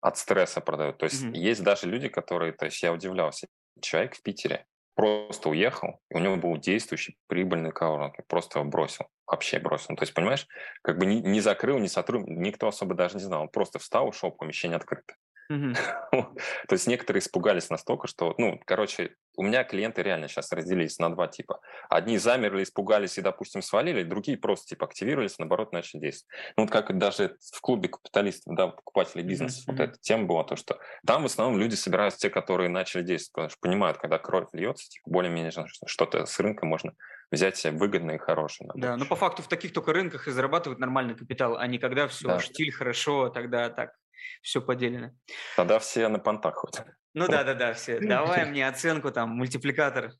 [0.00, 0.98] от стресса продают.
[0.98, 1.36] То есть mm-hmm.
[1.36, 3.48] есть даже люди, которые, то есть я удивлялся,
[3.80, 9.06] человек в Питере, просто уехал, и у него был действующий прибыльный кауринг, просто его бросил,
[9.26, 9.96] вообще бросил.
[9.96, 10.46] То есть, понимаешь,
[10.82, 14.08] как бы не, не закрыл, не сотрудник, никто особо даже не знал, он просто встал,
[14.08, 15.14] ушел, помещение открыто.
[16.10, 21.10] То есть некоторые испугались настолько, что, ну, короче, у меня клиенты реально сейчас разделились на
[21.10, 21.60] два типа.
[21.88, 26.34] Одни замерли, испугались и, допустим, свалили, другие просто типа активировались, наоборот, начали действовать.
[26.56, 30.56] Ну, вот как даже в клубе капиталистов, да, покупателей бизнеса, вот эта тема была, то,
[30.56, 34.48] что там в основном люди собираются те, которые начали действовать, потому что понимают, когда кровь
[34.52, 35.52] льется, типа, более-менее
[35.86, 36.94] что-то с рынка можно
[37.30, 38.70] взять себе выгодное и хорошее.
[38.74, 42.06] Да, но по факту в таких только рынках и зарабатывают нормальный капитал, а не когда
[42.06, 42.40] все да.
[42.40, 43.94] штиль хорошо, тогда так
[44.42, 45.10] все поделено.
[45.56, 46.86] Тогда все на понтах ходят.
[47.14, 48.00] Ну да, да, да, все.
[48.00, 50.12] Давай мне оценку, там, мультипликатор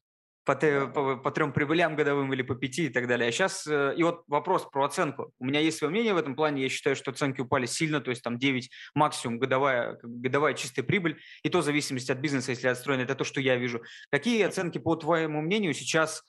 [0.44, 3.28] по, по, по трем прибылям годовым или по пяти и так далее.
[3.28, 5.32] А сейчас, э, и вот вопрос про оценку.
[5.38, 6.62] У меня есть свое мнение в этом плане.
[6.62, 11.20] Я считаю, что оценки упали сильно, то есть там 9 максимум годовая, годовая чистая прибыль,
[11.42, 13.82] и то в зависимости от бизнеса, если отстроено, это то, что я вижу.
[14.10, 16.24] Какие оценки, по твоему мнению, сейчас,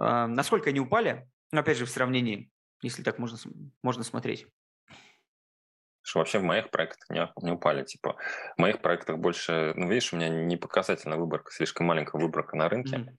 [0.00, 2.50] э, насколько они упали, ну, опять же, в сравнении,
[2.82, 3.36] если так можно,
[3.82, 4.46] можно смотреть?
[6.10, 7.84] Что вообще в моих проектах не, не упали.
[7.84, 8.16] Типа,
[8.56, 12.68] в моих проектах больше, ну, видишь, у меня не показательная выборка, слишком маленькая выборка на
[12.68, 12.96] рынке.
[12.96, 13.16] Mm-hmm.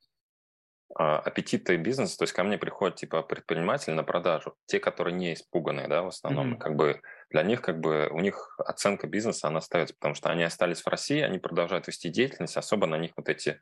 [0.95, 5.33] А, аппетиты бизнеса, то есть ко мне приходят типа предприниматели на продажу, те, которые не
[5.33, 6.57] испуганные, да, в основном, mm-hmm.
[6.57, 10.43] как бы для них как бы у них оценка бизнеса, она остается, потому что они
[10.43, 13.61] остались в России, они продолжают вести деятельность, особо на них вот эти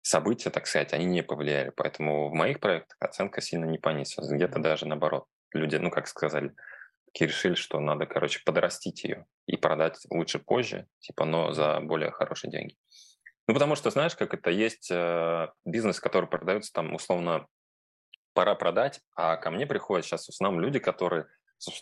[0.00, 4.60] события, так сказать, они не повлияли, поэтому в моих проектах оценка сильно не понизилась, где-то
[4.60, 5.26] даже наоборот.
[5.52, 6.54] Люди, ну, как сказали,
[7.12, 12.10] такие решили, что надо, короче, подрастить ее и продать лучше позже, типа, но за более
[12.10, 12.76] хорошие деньги.
[13.48, 17.46] Ну, потому что, знаешь, как это, есть э, бизнес, который продается там, условно,
[18.34, 21.26] пора продать, а ко мне приходят сейчас в основном люди, которые,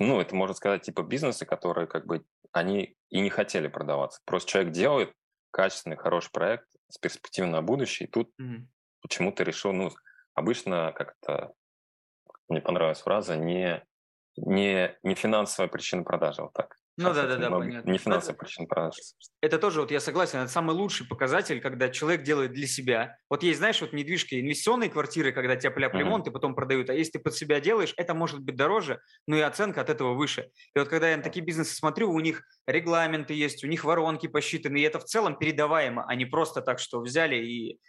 [0.01, 4.21] ну, это можно сказать, типа бизнесы, которые как бы, они и не хотели продаваться.
[4.25, 5.13] Просто человек делает
[5.53, 8.65] качественный, хороший проект с перспективой на будущее, и тут mm-hmm.
[9.03, 9.91] почему-то решил, ну,
[10.35, 11.53] обычно как то
[12.49, 13.85] мне понравилась фраза, не
[14.37, 16.77] не, не финансовая причина продажи, вот так.
[16.97, 17.91] Ну да, да, да, понятно.
[17.91, 19.01] Не финансовая это, причина продажи.
[19.41, 23.17] Это тоже, вот я согласен, это самый лучший показатель, когда человек делает для себя.
[23.31, 26.31] Вот есть, знаешь, вот недвижки, инвестиционные квартиры, когда тебя пляп ремонт uh-huh.
[26.31, 29.41] и потом продают, а если ты под себя делаешь, это может быть дороже, но и
[29.41, 30.51] оценка от этого выше.
[30.75, 34.27] И вот когда я на такие бизнесы смотрю, у них регламенты есть, у них воронки
[34.27, 37.81] посчитаны, и это в целом передаваемо, а не просто так, что взяли и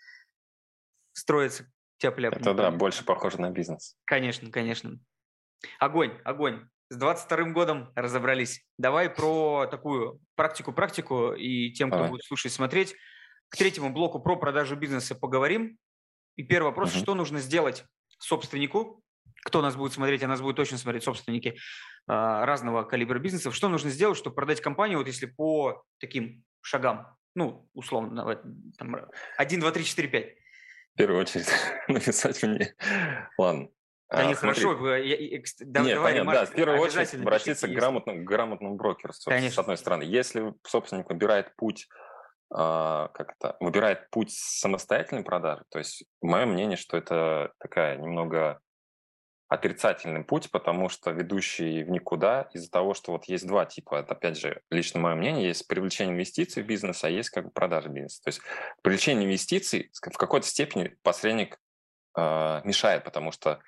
[1.13, 1.65] строится
[1.97, 2.35] тяп-ляп.
[2.35, 3.97] Это да, больше похоже на бизнес.
[4.05, 4.99] Конечно, конечно.
[5.79, 6.67] Огонь, огонь.
[6.89, 8.65] С 22 годом разобрались.
[8.77, 12.11] Давай про такую практику-практику и тем, кто Давай.
[12.11, 12.95] будет слушать, смотреть.
[13.49, 15.77] К третьему блоку про продажу бизнеса поговорим.
[16.35, 16.99] И первый вопрос, угу.
[16.99, 17.85] что нужно сделать
[18.19, 19.03] собственнику,
[19.43, 21.55] кто нас будет смотреть, а нас будет точно смотреть собственники э,
[22.07, 27.67] разного калибра бизнесов, что нужно сделать, чтобы продать компанию, вот если по таким шагам, ну,
[27.73, 28.41] условно,
[28.77, 28.95] там,
[29.37, 30.25] 1, 2, 3, 4, 5.
[30.93, 31.47] В первую очередь
[31.87, 32.75] написать мне.
[33.37, 33.69] Ладно,
[34.11, 34.75] да, не хорошо.
[34.75, 39.55] Да, Нет, давай, понятно, да, в первую очередь обратиться к грамотному, к грамотному брокеру, Конечно.
[39.55, 40.03] с одной стороны.
[40.03, 41.87] Если собственник выбирает путь,
[42.53, 48.59] э, как это, выбирает путь самостоятельной продажи, то есть мое мнение, что это такая немного
[49.47, 53.95] отрицательный путь, потому что ведущий в никуда из-за того, что вот есть два типа.
[53.95, 57.51] Это, опять же, лично мое мнение, есть привлечение инвестиций в бизнес, а есть как бы
[57.51, 58.21] продажа бизнеса.
[58.23, 58.41] То есть
[58.81, 61.59] привлечение инвестиций в какой-то степени посредник
[62.17, 63.59] э, мешает, потому что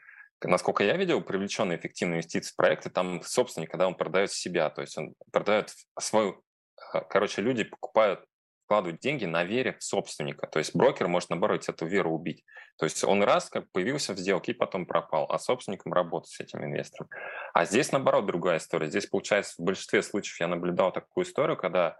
[0.43, 4.81] насколько я видел, привлеченные эффективные инвестиции в проекты, там собственник, когда он продает себя, то
[4.81, 6.43] есть он продает свою...
[6.91, 8.25] А, короче, люди покупают
[8.65, 10.47] вкладывают деньги на вере собственника.
[10.47, 12.43] То есть брокер может, наоборот, эту веру убить.
[12.77, 16.39] То есть он раз как появился в сделке и потом пропал, а собственником работать с
[16.39, 17.09] этим инвестором.
[17.53, 18.89] А здесь, наоборот, другая история.
[18.89, 21.97] Здесь, получается, в большинстве случаев я наблюдал такую историю, когда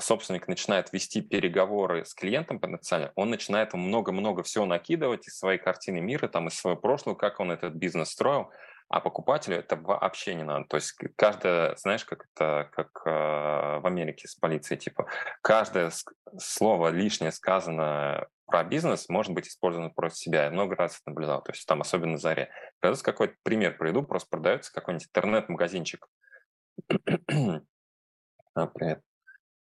[0.00, 6.00] собственник начинает вести переговоры с клиентом потенциально, он начинает много-много всего накидывать из своей картины
[6.00, 8.50] мира, там, из своего прошлого, как он этот бизнес строил,
[8.88, 10.66] а покупателю это вообще не надо.
[10.68, 15.06] То есть каждое, знаешь, как это, как э, в Америке с полицией, типа,
[15.42, 15.90] каждое
[16.38, 20.44] слово лишнее сказанное про бизнес может быть использовано против себя.
[20.44, 22.50] Я много раз это наблюдал, то есть там особенно заре.
[22.80, 26.06] Продается какой-то пример приведу, просто продается какой-нибудь интернет-магазинчик.
[28.54, 29.00] а, привет.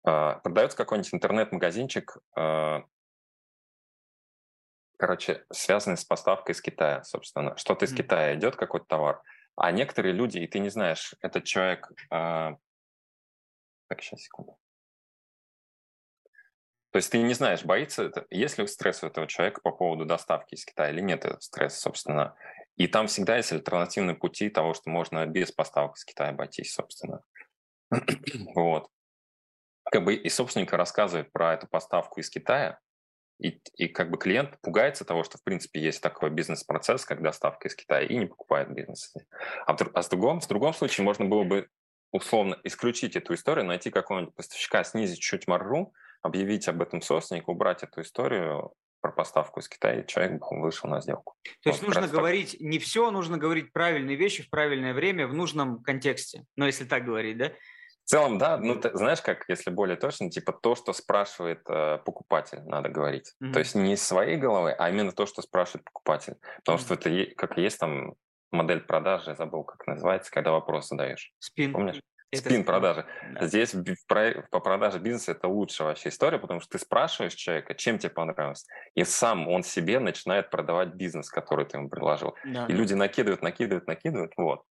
[0.04, 2.84] А, продается какой-нибудь интернет-магазинчик, а,
[4.98, 7.56] короче, связанный с поставкой из Китая, собственно.
[7.58, 7.98] Что-то из mm-hmm.
[7.98, 9.22] Китая идет, какой-то товар.
[9.56, 11.92] А некоторые люди, и ты не знаешь, этот человек...
[12.12, 12.56] Э...
[13.88, 14.58] Так, сейчас, секунду.
[16.92, 20.06] То есть ты не знаешь, боится это, есть ли стресс у этого человека по поводу
[20.06, 22.36] доставки из Китая или нет этого стресса, собственно.
[22.76, 27.22] И там всегда есть альтернативные пути того, что можно без поставок из Китая обойтись, собственно.
[28.56, 28.90] вот.
[29.92, 32.80] Как бы и собственник рассказывает про эту поставку из Китая,
[33.40, 37.68] и, и как бы клиент пугается того, что в принципе есть такой бизнес-процесс, как доставка
[37.68, 39.14] из Китая, и не покупает бизнес.
[39.66, 41.68] А, в, а с другом, в другом случае можно было бы
[42.12, 47.84] условно исключить эту историю, найти какого-нибудь поставщика, снизить чуть маржу, объявить об этом собственнику, убрать
[47.84, 51.36] эту историю про поставку из Китая, и человек вышел на сделку.
[51.62, 52.62] То есть вот нужно говорить так.
[52.62, 56.46] не все, нужно говорить правильные вещи в правильное время, в нужном контексте.
[56.56, 57.52] Но если так говорить, да?
[58.08, 62.00] В целом, да, ну ты знаешь, как, если более точно, типа то, что спрашивает э,
[62.06, 63.34] покупатель, надо говорить.
[63.44, 63.52] Mm-hmm.
[63.52, 66.38] То есть не из своей головы, а именно то, что спрашивает покупатель.
[66.60, 66.82] Потому mm-hmm.
[66.82, 68.14] что это как есть там
[68.50, 71.34] модель продажи, забыл, как называется, когда вопрос задаешь.
[71.40, 71.74] Спин.
[71.74, 72.00] Помнишь?
[72.32, 73.06] Это спин продажи.
[73.34, 73.46] Да.
[73.46, 73.76] Здесь
[74.52, 78.66] по продаже бизнеса это лучшая вообще история, потому что ты спрашиваешь человека, чем тебе понравилось,
[78.96, 82.36] и сам он себе начинает продавать бизнес, который ты ему предложил.
[82.46, 82.68] Да.
[82.68, 84.64] И люди накидывают, накидывают, накидывают, вот.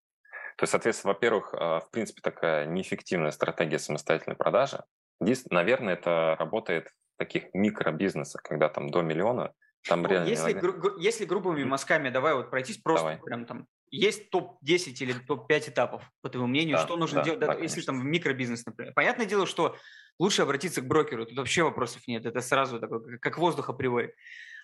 [0.58, 4.84] То есть, соответственно, во-первых, а, в принципе, такая неэффективная стратегия самостоятельной продажи.
[5.20, 9.54] Здесь, наверное, это работает в таких микробизнесах, когда там до миллиона,
[9.88, 10.30] там ну, реально...
[10.30, 13.22] Если, гру- если грубыми мазками, давай вот пройтись просто давай.
[13.22, 17.40] прям там есть топ-10 или топ-5 этапов, по твоему мнению, да, что нужно да, делать,
[17.40, 18.94] да, если там в микробизнес, например.
[18.94, 19.78] Понятное дело, что
[20.20, 24.16] лучше обратиться к брокеру, тут вообще вопросов нет, это сразу такой, как воздух априори.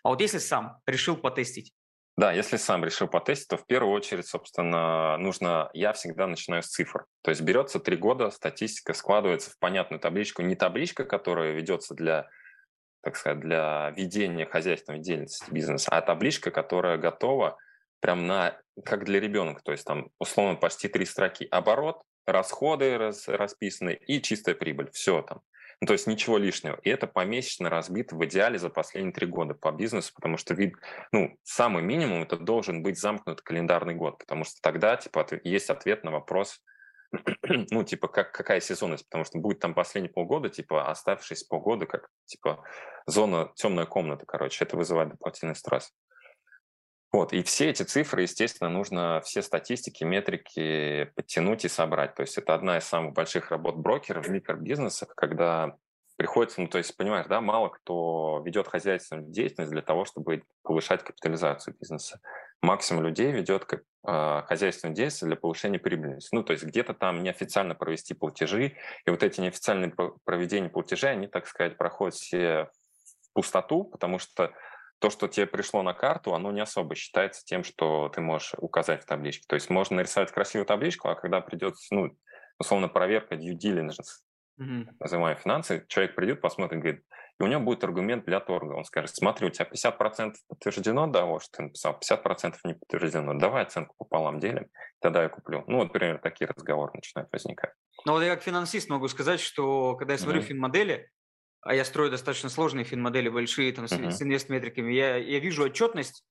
[0.04, 1.74] А вот если сам решил потестить,
[2.22, 5.72] да, если сам решил потестить, то в первую очередь, собственно, нужно...
[5.74, 7.06] Я всегда начинаю с цифр.
[7.24, 10.44] То есть берется три года, статистика складывается в понятную табличку.
[10.44, 12.30] Не табличка, которая ведется для,
[13.02, 17.58] так сказать, для ведения хозяйственной деятельности бизнеса, а табличка, которая готова
[18.02, 18.56] прям на...
[18.86, 19.64] как для ребенка.
[19.64, 21.48] То есть там, условно, почти три строки.
[21.50, 24.92] Оборот, расходы рас, расписаны и чистая прибыль.
[24.92, 25.42] Все там.
[25.82, 26.80] Ну, то есть ничего лишнего.
[26.84, 30.76] И это помесячно разбито в идеале за последние три года по бизнесу, потому что вид,
[31.12, 36.04] ну, самый минимум это должен быть замкнут календарный год, потому что тогда, типа, есть ответ
[36.04, 36.62] на вопрос,
[37.72, 42.10] ну, типа, как, какая сезонность, потому что будет там последние полгода, типа, оставшиеся полгода, как,
[42.26, 42.64] типа,
[43.08, 45.92] зона, темная комната, короче, это вызывает дополнительный стресс.
[47.14, 52.16] Вот, и все эти цифры, естественно, нужно все статистики, метрики подтянуть и собрать.
[52.16, 55.76] То есть это одна из самых больших работ брокеров в микробизнесах, когда
[56.16, 61.04] приходится, ну, то есть, понимаешь, да, мало кто ведет хозяйственную деятельность для того, чтобы повышать
[61.04, 62.22] капитализацию бизнеса.
[62.62, 66.30] Максимум людей ведет э, хозяйственную деятельность для повышения прибыльности.
[66.34, 69.94] Ну, то есть где-то там неофициально провести платежи, и вот эти неофициальные
[70.24, 72.70] проведения платежей, они, так сказать, проходят все
[73.24, 74.54] в пустоту, потому что
[75.02, 79.02] то, что тебе пришло на карту, оно не особо считается тем, что ты можешь указать
[79.02, 79.44] в табличке.
[79.48, 82.16] То есть можно нарисовать красивую табличку, а когда придет, ну,
[82.60, 84.22] условно, проверка due diligence,
[84.60, 84.90] mm-hmm.
[85.00, 87.04] называемые финансы, человек придет, посмотрит, говорит,
[87.40, 88.74] и у него будет аргумент для торга.
[88.74, 93.34] Он скажет, смотри, у тебя 50% подтверждено того, что ты написал, 50% не подтверждено.
[93.34, 94.68] Давай оценку пополам делим,
[95.00, 95.64] тогда я куплю.
[95.66, 97.74] Ну, вот, примерно, такие разговоры начинают возникать.
[98.06, 100.46] Ну, вот я как финансист могу сказать, что когда я смотрю mm-hmm.
[100.46, 101.10] финмодели,
[101.62, 104.12] а я строю достаточно сложные финмодели, большие, там, uh-huh.
[104.12, 106.24] с инвестметриками, я, я вижу отчетность,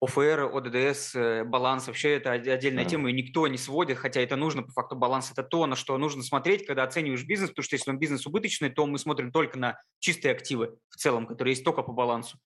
[0.00, 2.88] ОФР, ОДДС, э, баланс, вообще это отдельная uh-huh.
[2.88, 5.96] тема, и никто не сводит, хотя это нужно, по факту баланс это то, на что
[5.98, 9.58] нужно смотреть, когда оцениваешь бизнес, потому что если он бизнес убыточный, то мы смотрим только
[9.58, 12.38] на чистые активы в целом, которые есть только по балансу.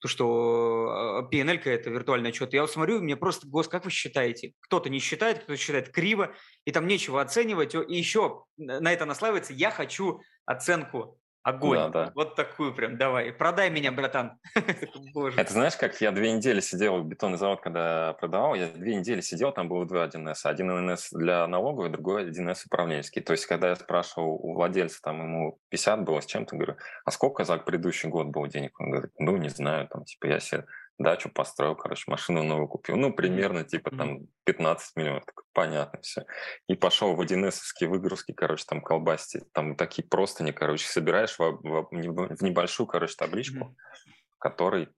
[0.00, 2.52] то, что PNL а, это виртуальный отчет.
[2.52, 4.52] Я вот смотрю, мне просто, гос, как вы считаете?
[4.60, 6.34] Кто-то не считает, кто-то считает криво,
[6.66, 7.74] и там нечего оценивать.
[7.74, 11.78] И еще на это наслаивается, я хочу оценку Огонь.
[11.78, 12.12] Да, да.
[12.14, 13.32] Вот такую прям, давай.
[13.32, 14.38] Продай меня, братан.
[15.14, 15.40] Боже.
[15.40, 19.22] Это знаешь, как я две недели сидел в бетонный завод, когда продавал, я две недели
[19.22, 20.40] сидел, там было два 1С.
[20.44, 23.22] Один 1С для налоговой, другой 1С управленческий.
[23.22, 27.10] То есть, когда я спрашивал у владельца, там ему 50 было с чем-то, говорю, а
[27.10, 28.78] сколько за предыдущий год было денег?
[28.78, 30.66] Он говорит, ну, не знаю, там, типа, я себе
[30.98, 32.96] дачу построил, короче, машину новую купил.
[32.96, 35.24] Ну, примерно, типа, там, 15 миллионов.
[35.24, 36.24] Так, понятно все.
[36.66, 37.50] И пошел в 1
[37.82, 39.42] выгрузки, короче, там, колбасти.
[39.52, 44.10] Там такие простыни, короче, собираешь в, в, в небольшую, короче, табличку, mm-hmm.
[44.34, 44.88] в которой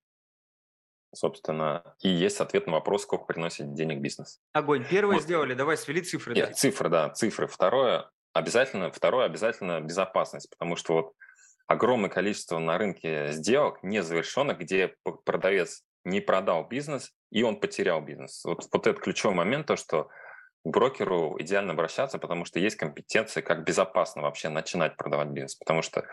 [1.13, 4.41] собственно, и есть ответ на вопрос, сколько приносит денег бизнес.
[4.53, 4.87] Огонь.
[4.89, 5.25] Первое вот.
[5.25, 6.35] сделали, давай свели цифры.
[6.35, 7.49] Нет, цифры, да, цифры.
[7.49, 11.15] Второе, обязательно, второе, обязательно безопасность, потому что вот
[11.67, 18.45] огромное количество на рынке сделок незавершенных, где продавец не продал бизнес, и он потерял бизнес.
[18.45, 20.09] Вот, вот этот ключевой момент, то, что
[20.65, 25.55] к брокеру идеально обращаться, потому что есть компетенции, как безопасно вообще начинать продавать бизнес.
[25.55, 26.07] Потому что,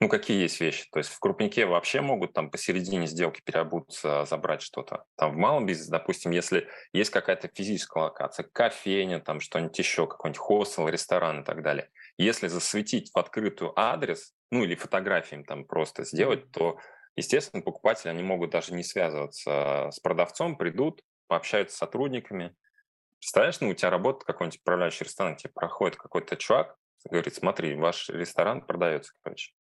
[0.00, 0.88] ну, какие есть вещи?
[0.90, 5.04] То есть в крупнике вообще могут там посередине сделки переобуться, забрать что-то.
[5.16, 10.38] Там в малом бизнесе, допустим, если есть какая-то физическая локация, кофейня, там что-нибудь еще, какой-нибудь
[10.38, 11.90] хостел, ресторан и так далее.
[12.16, 16.78] Если засветить в открытую адрес, ну или фотографиями там просто сделать, то
[17.16, 22.54] Естественно, покупатели, они могут даже не связываться с продавцом, придут, пообщаются с сотрудниками.
[23.18, 26.76] Представляешь, ну, у тебя работает какой-нибудь управляющий ресторан, тебе проходит какой-то чувак,
[27.08, 29.52] говорит, смотри, ваш ресторан продается, короче.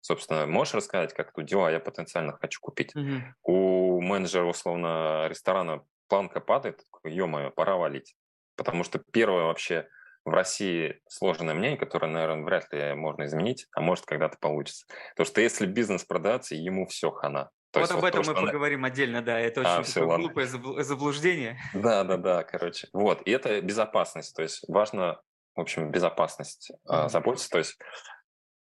[0.00, 2.94] Собственно, можешь рассказать, как тут дела, я потенциально хочу купить.
[2.94, 3.20] Mm-hmm.
[3.42, 8.14] У менеджера, условно, ресторана планка падает, ё-моё, пора валить.
[8.56, 9.88] Потому что первое вообще
[10.28, 14.86] в России сложное мнение, которое, наверное, вряд ли можно изменить, а может когда-то получится.
[15.10, 17.50] Потому что если бизнес продается, ему все хана.
[17.70, 18.88] То вот об этом то, мы поговорим она...
[18.88, 21.58] отдельно, да, это а, очень а, все, глупое заблуждение.
[21.74, 22.88] Да, да, да, короче.
[22.92, 25.20] Вот, и это безопасность, то есть важно,
[25.54, 27.08] в общем, безопасность mm-hmm.
[27.10, 27.78] заботиться, то есть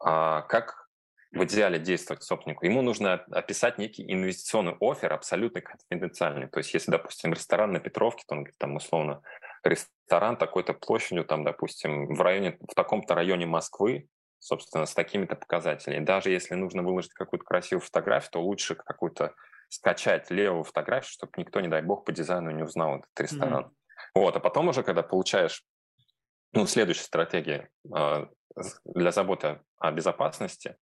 [0.00, 0.84] а, как
[1.34, 2.64] в идеале действовать собственнику.
[2.64, 6.48] Ему нужно описать некий инвестиционный офер абсолютно конфиденциальный.
[6.48, 9.20] То есть если, допустим, ресторан на Петровке, то он говорит, там, условно,
[9.64, 16.04] ресторан такой-то площадью, там, допустим, в районе, в таком-то районе Москвы, собственно, с такими-то показателями.
[16.04, 19.34] Даже если нужно выложить какую-то красивую фотографию, то лучше какую-то
[19.68, 23.64] скачать левую фотографию, чтобы никто, не дай бог, по дизайну не узнал этот ресторан.
[23.64, 24.20] Mm-hmm.
[24.20, 25.64] Вот, а потом уже, когда получаешь,
[26.52, 28.26] ну, следующая стратегия э,
[28.84, 30.76] для заботы о безопасности,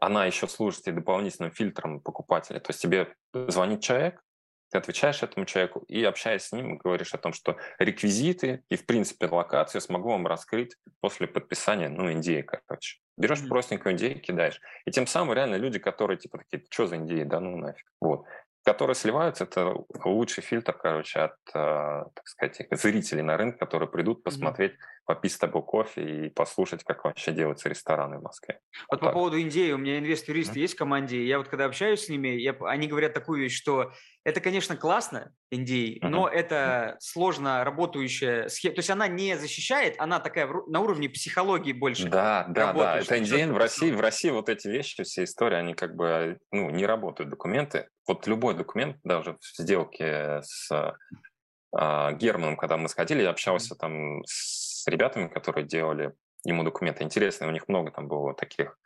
[0.00, 2.60] она еще служит и дополнительным фильтром покупателя.
[2.60, 4.22] То есть тебе звонит человек,
[4.70, 8.86] ты отвечаешь этому человеку и, общаясь с ним, говоришь о том, что реквизиты и, в
[8.86, 12.98] принципе, локацию смогу вам раскрыть после подписания, ну, индеи, короче.
[13.16, 13.48] Берешь mm-hmm.
[13.48, 14.60] простенькую индею, кидаешь.
[14.84, 17.86] И тем самым реально люди, которые типа такие, что за индеи, да ну нафиг.
[18.00, 18.24] Вот
[18.68, 24.22] которые сливаются, это лучший фильтр, короче, от, э, так сказать, зрителей на рынок, которые придут
[24.22, 25.06] посмотреть, mm-hmm.
[25.06, 28.60] попить с тобой кофе и послушать, как вообще делаются рестораны в Москве.
[28.90, 29.14] Вот, вот по так.
[29.14, 30.62] поводу Индии, у меня инвест-юристы mm-hmm.
[30.62, 33.90] есть в команде, я вот когда общаюсь с ними, я, они говорят такую вещь, что
[34.22, 36.08] это, конечно, классно, Индии, mm-hmm.
[36.08, 41.72] но это сложно работающая схема, то есть она не защищает, она такая на уровне психологии
[41.72, 42.10] больше.
[42.10, 45.72] Да, да, да, это Индиен в России, в России вот эти вещи, все истории, они
[45.72, 52.56] как бы, ну, не работают, документы, вот любой документ, даже в сделке с э, Германом,
[52.56, 57.04] когда мы сходили, я общался там с ребятами, которые делали ему документы.
[57.04, 58.78] Интересно, у них много там было таких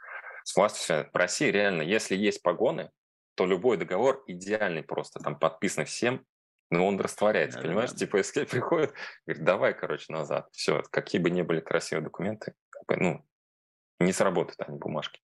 [0.45, 1.09] с властью.
[1.13, 2.91] В России реально, если есть погоны,
[3.35, 6.25] то любой договор идеальный просто, там подписан всем,
[6.71, 7.91] но он растворяется, да, понимаешь?
[7.93, 7.99] Да.
[7.99, 8.93] Типа, если приходит,
[9.27, 10.49] говорит, давай, короче, назад.
[10.53, 12.55] Все, какие бы ни были красивые документы,
[12.89, 13.25] ну,
[14.01, 15.21] не сработают они, бумажки.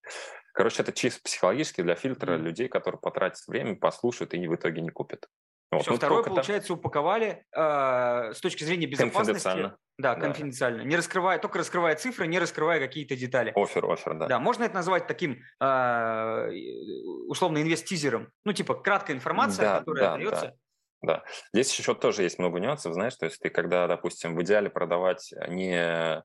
[0.58, 2.38] Короче, это чисто психологически для фильтра mm.
[2.38, 5.28] людей, которые потратят время, послушают и в итоге не купят.
[5.70, 5.82] Вот.
[5.82, 6.78] Все, ну, второе, получается, там...
[6.78, 9.44] упаковали э, с точки зрения безопасности.
[9.44, 9.76] Конфиденциально.
[9.98, 10.78] Да, конфиденциально.
[10.78, 10.84] Да.
[10.84, 13.52] Не раскрывая, только раскрывая цифры, не раскрывая какие-то детали.
[13.54, 14.26] Офер, офер, да.
[14.26, 16.50] Да, можно это назвать таким э,
[17.28, 18.32] условно инвестизером.
[18.44, 20.46] Ну, типа краткая информация, да, которая да, дается.
[20.46, 20.54] Да.
[21.02, 24.70] Да, здесь еще тоже есть много нюансов, знаешь, то есть ты когда, допустим, в идеале
[24.70, 26.24] продавать не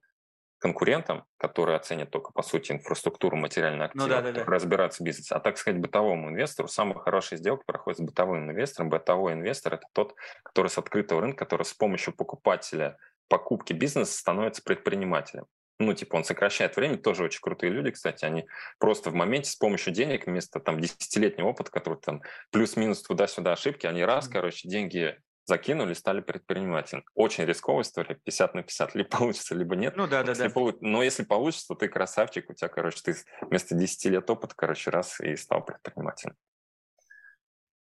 [0.64, 4.44] конкурентам, которые оценят только, по сути, инфраструктуру материальной активы, ну, да, да, да.
[4.46, 6.70] разбираться в бизнесе, а, так сказать, бытовому инвестору.
[6.70, 8.90] Самые хорошие сделки проходят с бытовым инвестором.
[8.90, 12.98] Бытовой инвестор– это тот, который с открытого рынка, который с помощью покупателя
[13.28, 15.48] покупки бизнеса становится предпринимателем.
[15.80, 18.46] Ну, типа, он сокращает время, тоже очень крутые люди, кстати, они
[18.80, 23.86] просто в моменте с помощью денег вместо там десятилетнего опыта, который там плюс-минус туда-сюда ошибки,
[23.86, 27.04] они раз, короче, деньги закинули, стали предпринимателем.
[27.16, 29.96] Очень рисковая история, 50 на 50, либо получится, либо нет.
[29.96, 30.50] Ну да, да, да.
[30.50, 30.74] Полу...
[30.82, 34.90] Но если получится, то ты красавчик, у тебя, короче, ты вместо 10 лет опыта, короче,
[34.90, 36.36] раз и стал предпринимателем.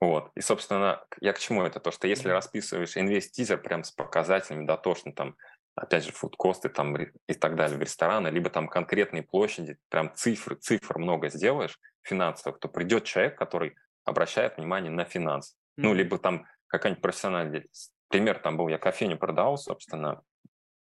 [0.00, 0.30] Вот.
[0.34, 1.80] И, собственно, я к чему это?
[1.80, 5.36] То, что если расписываешь инвест-тизер прям с показателями дотошно, там,
[5.74, 10.56] опять же, фудкосты там и так далее в рестораны, либо там конкретные площади, прям цифры,
[10.56, 15.54] цифр много сделаешь финансовых, то придет человек, который обращает внимание на финансы.
[15.54, 15.82] Mm-hmm.
[15.82, 17.92] Ну, либо там какая-нибудь профессиональная деятельность.
[18.08, 20.22] Пример там был, я кофейню продал, собственно,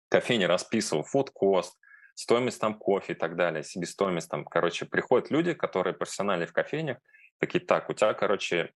[0.09, 1.77] кофейня расписывал фудкост,
[2.13, 6.97] стоимость там кофе и так далее, себестоимость там, короче, приходят люди, которые профессиональны в кофейнях,
[7.39, 8.73] такие, так, у тебя, короче,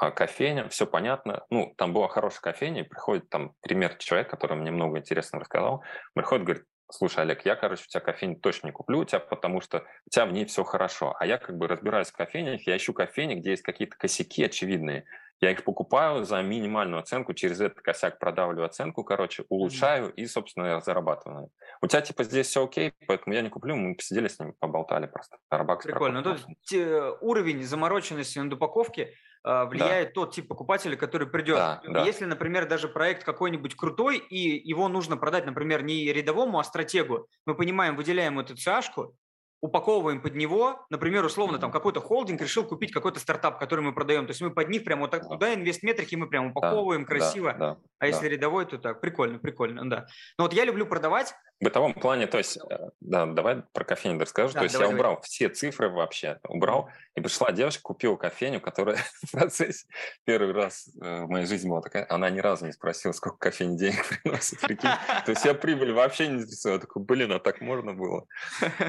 [0.00, 1.44] а, кофейня, все понятно.
[1.50, 5.82] Ну, там была хорошая кофейня, и приходит там пример человека, который мне много интересного рассказал.
[6.14, 9.60] Приходит, говорит, слушай, Олег, я, короче, у тебя кофейню точно не куплю у тебя, потому
[9.60, 11.16] что у тебя в ней все хорошо.
[11.18, 15.04] А я как бы разбираюсь в кофейнях, я ищу кофейни, где есть какие-то косяки очевидные.
[15.40, 20.80] Я их покупаю за минимальную оценку, через этот косяк продавлю оценку, короче, улучшаю и, собственно,
[20.80, 21.50] зарабатываю.
[21.80, 25.06] У тебя, типа, здесь все окей, поэтому я не куплю, мы посидели с ним, поболтали
[25.06, 25.38] просто.
[25.52, 26.22] Starbucks Прикольно.
[26.22, 29.14] Ну, то есть уровень замороченности над упаковки
[29.44, 30.14] а, влияет да.
[30.14, 31.56] тот тип покупателя, который придет.
[31.56, 32.04] Да, да.
[32.04, 37.28] Если, например, даже проект какой-нибудь крутой, и его нужно продать, например, не рядовому, а стратегу,
[37.46, 39.14] мы понимаем, выделяем эту ЦАшку,
[39.60, 44.26] упаковываем под него, например, условно, там какой-то холдинг решил купить какой-то стартап, который мы продаем,
[44.26, 47.52] то есть мы под них прямо вот так, туда инвестметрики мы прям упаковываем да, красиво,
[47.52, 48.28] да, да, а если да.
[48.28, 50.06] рядовой, то так, прикольно, прикольно, да.
[50.38, 51.34] Но вот я люблю продавать.
[51.60, 54.90] В бытовом плане, то есть, э, да, давай про кофейню расскажу, да, то есть давай,
[54.90, 55.24] я убрал давай.
[55.24, 59.88] все цифры вообще, убрал, и пришла девушка, купила кофейню, которая в процессе
[60.24, 63.76] первый раз э, в моей жизни была такая, она ни разу не спросила, сколько кофейни
[63.76, 64.88] денег приносит, прикинь.
[65.26, 68.26] То есть я прибыль вообще не интересую, я такой, блин, а так можно было?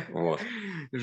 [0.10, 0.40] Вот.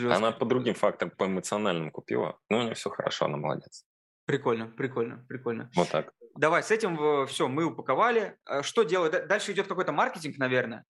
[0.08, 2.38] Она по другим факторам, по эмоциональным купила.
[2.48, 3.84] Ну, у нее все хорошо, она молодец.
[4.24, 5.70] Прикольно, прикольно, прикольно.
[5.74, 6.12] Вот так.
[6.36, 8.36] Давай, с этим все, мы упаковали.
[8.62, 9.26] Что делать?
[9.26, 10.84] Дальше идет какой-то маркетинг, наверное.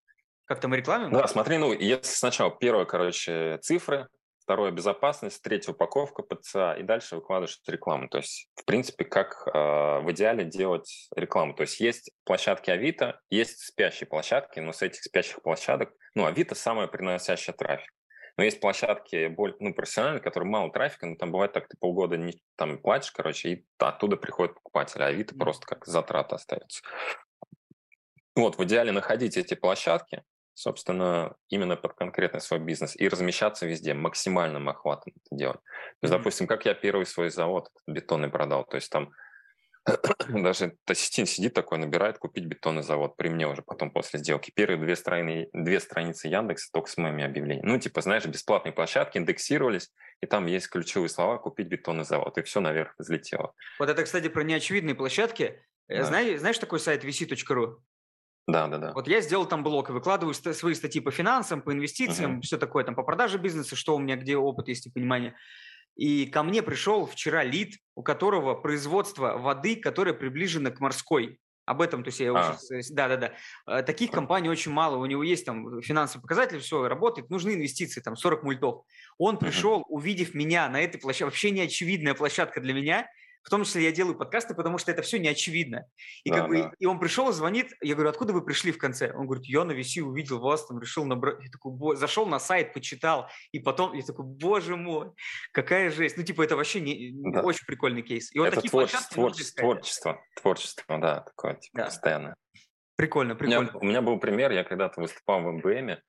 [0.46, 1.12] Как-то мы рекламим?
[1.12, 7.16] Да, смотри, ну, если сначала первое, короче, цифры, второе– безопасность, третье– упаковка ПЦА, и дальше
[7.16, 8.08] выкладываешь рекламу.
[8.08, 9.50] То есть, в принципе, как э,
[10.00, 11.52] в идеале делать рекламу.
[11.54, 16.54] То есть, есть площадки Авито, есть спящие площадки, но с этих спящих площадок, ну, Авито–
[16.56, 17.92] самая приносящая трафик.
[18.36, 22.16] Но есть площадки более, ну, профессиональные, которые мало трафика, но там бывает так, ты полгода
[22.16, 25.38] не, там платишь, короче, и оттуда приходит покупатель, а Авито mm-hmm.
[25.38, 26.82] просто как затрата остается.
[28.36, 30.22] Вот, в идеале находить эти площадки,
[30.56, 35.60] собственно, именно под конкретный свой бизнес и размещаться везде, максимальным охватом это делать.
[35.60, 35.62] То
[36.02, 36.18] есть, mm-hmm.
[36.18, 39.12] допустим, как я первый свой завод бетонный продал, то есть там
[40.28, 44.50] даже Тассистин сидит такой, набирает купить бетонный завод при мне уже потом после сделки.
[44.50, 47.68] Первые две, страны, две страницы Яндекса только с моими объявлениями.
[47.68, 49.90] Ну, типа, знаешь, бесплатные площадки индексировались,
[50.22, 53.52] и там есть ключевые слова «купить бетонный завод», и все наверх взлетело.
[53.78, 55.62] Вот это, кстати, про неочевидные площадки.
[55.88, 56.04] Э, да.
[56.04, 57.76] Знаешь, знаешь такой сайт vc.ru?
[58.46, 58.92] Да, да, да.
[58.92, 62.42] Вот я сделал там блог и выкладываю свои статьи по финансам, по инвестициям, uh-huh.
[62.42, 65.34] все такое, там по продаже бизнеса, что у меня, где опыт есть и понимание.
[65.96, 71.40] И ко мне пришел вчера лид, у которого производство воды, которая приближена к морской.
[71.64, 72.56] Об этом, то есть я а.
[72.70, 72.82] уже...
[72.90, 73.32] Да-да-да.
[73.66, 74.98] Э, таких компаний очень мало.
[74.98, 77.28] У него есть там финансовые показатели, все работает.
[77.28, 78.84] Нужны инвестиции, там 40 мультов.
[79.18, 83.08] Он пришел, увидев меня на этой площадке, вообще неочевидная площадка для меня,
[83.46, 85.86] в том числе я делаю подкасты, потому что это все не очевидно.
[86.24, 89.12] И, да, как бы, и он пришел, звонит, я говорю, откуда вы пришли в конце?
[89.12, 91.36] Он говорит, я на VC увидел вас, там решил набрать.
[91.40, 95.12] Я такой, зашел на сайт, почитал, и потом я такой, боже мой,
[95.52, 96.16] какая жесть.
[96.16, 97.42] Ну, типа, это вообще не, да.
[97.42, 98.34] очень прикольный кейс.
[98.34, 101.84] И вот это такие творчество, творчество, творчество, творчество, да, такое, типа, да.
[101.84, 102.36] постоянное.
[102.96, 103.60] Прикольно, прикольно.
[103.60, 106.02] У меня, у меня был пример, я когда-то выступал в МБМе,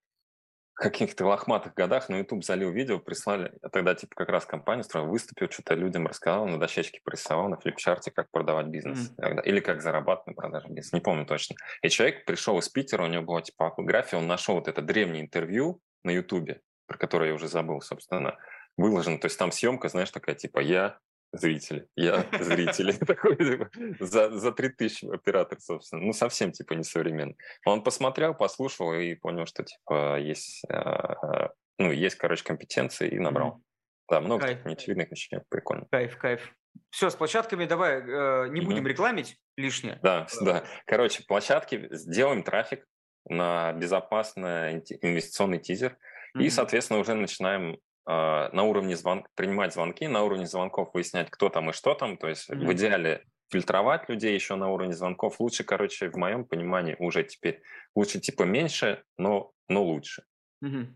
[0.78, 3.52] каких-то лохматых годах на YouTube залил видео, прислали.
[3.64, 7.58] Я тогда типа как раз компанию строил, выступил, что-то людям рассказал, на дощечке порисовал, на
[7.58, 9.12] флипчарте, как продавать бизнес.
[9.18, 9.44] Mm.
[9.44, 11.56] Или как зарабатывать на продаже бизнеса, не помню точно.
[11.82, 15.24] И человек пришел из Питера, у него была типа графия, он нашел вот это древнее
[15.24, 18.38] интервью на YouTube, про которое я уже забыл, собственно,
[18.78, 19.20] выложено.
[19.20, 21.00] То есть там съемка, знаешь, такая типа я
[21.32, 21.88] зрители.
[21.96, 22.92] Я зрители.
[22.92, 23.70] Такой, типа,
[24.00, 26.02] за, за 3000 оператор, собственно.
[26.02, 27.38] Ну, совсем, типа, несовременный.
[27.66, 33.62] Он посмотрел, послушал и понял, что, типа, есть, э, ну, есть, короче, компетенции и набрал.
[34.10, 34.66] Да, много кайф.
[34.66, 35.40] неочевидных вещей.
[35.50, 35.86] Прикольно.
[35.92, 36.54] Кайф, кайф.
[36.92, 38.90] Все, с площадками давай э, не будем mm-hmm.
[38.90, 40.00] рекламить лишнее.
[40.02, 40.64] Да, да.
[40.86, 42.86] Короче, площадки, сделаем трафик
[43.28, 45.98] на безопасный инвестиционный тизер.
[46.38, 46.44] Mm-hmm.
[46.44, 47.78] И, соответственно, уже начинаем а,
[48.08, 52.18] на уровне звонка, принимать звонки, на уровне звонков выяснять, кто там и что там.
[52.18, 52.66] То есть mm-hmm.
[52.66, 55.40] в идеале фильтровать людей еще на уровне звонков.
[55.40, 57.62] Лучше, короче, в моем понимании уже теперь,
[57.96, 60.24] лучше типа меньше, но, но лучше.
[60.64, 60.88] Mm-hmm.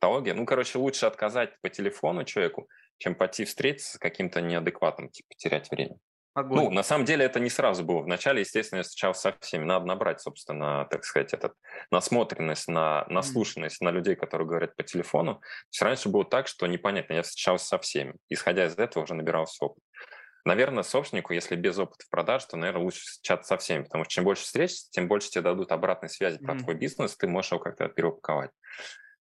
[0.00, 0.34] Технология.
[0.34, 5.70] Ну, короче, лучше отказать по телефону человеку, чем пойти встретиться с каким-то неадекватным, типа терять
[5.70, 5.96] время.
[6.34, 6.64] Огонь.
[6.64, 8.00] Ну, на самом деле это не сразу было.
[8.00, 9.64] Вначале, естественно, я встречался со всеми.
[9.64, 11.54] Надо набрать, собственно, так сказать, этот,
[11.92, 13.84] насмотренность, на, наслушанность mm.
[13.84, 15.36] на людей, которые говорят по телефону.
[15.36, 18.16] То есть раньше было так, что непонятно, я встречался со всеми.
[18.28, 19.82] Исходя из этого уже набирался опыт.
[20.44, 24.14] Наверное, собственнику, если без опыта в продаж, то, наверное, лучше чат со всеми, потому что
[24.14, 26.44] чем больше встреч, тем больше тебе дадут обратной связи mm-hmm.
[26.44, 28.50] про твой бизнес, ты можешь его как-то переупаковать.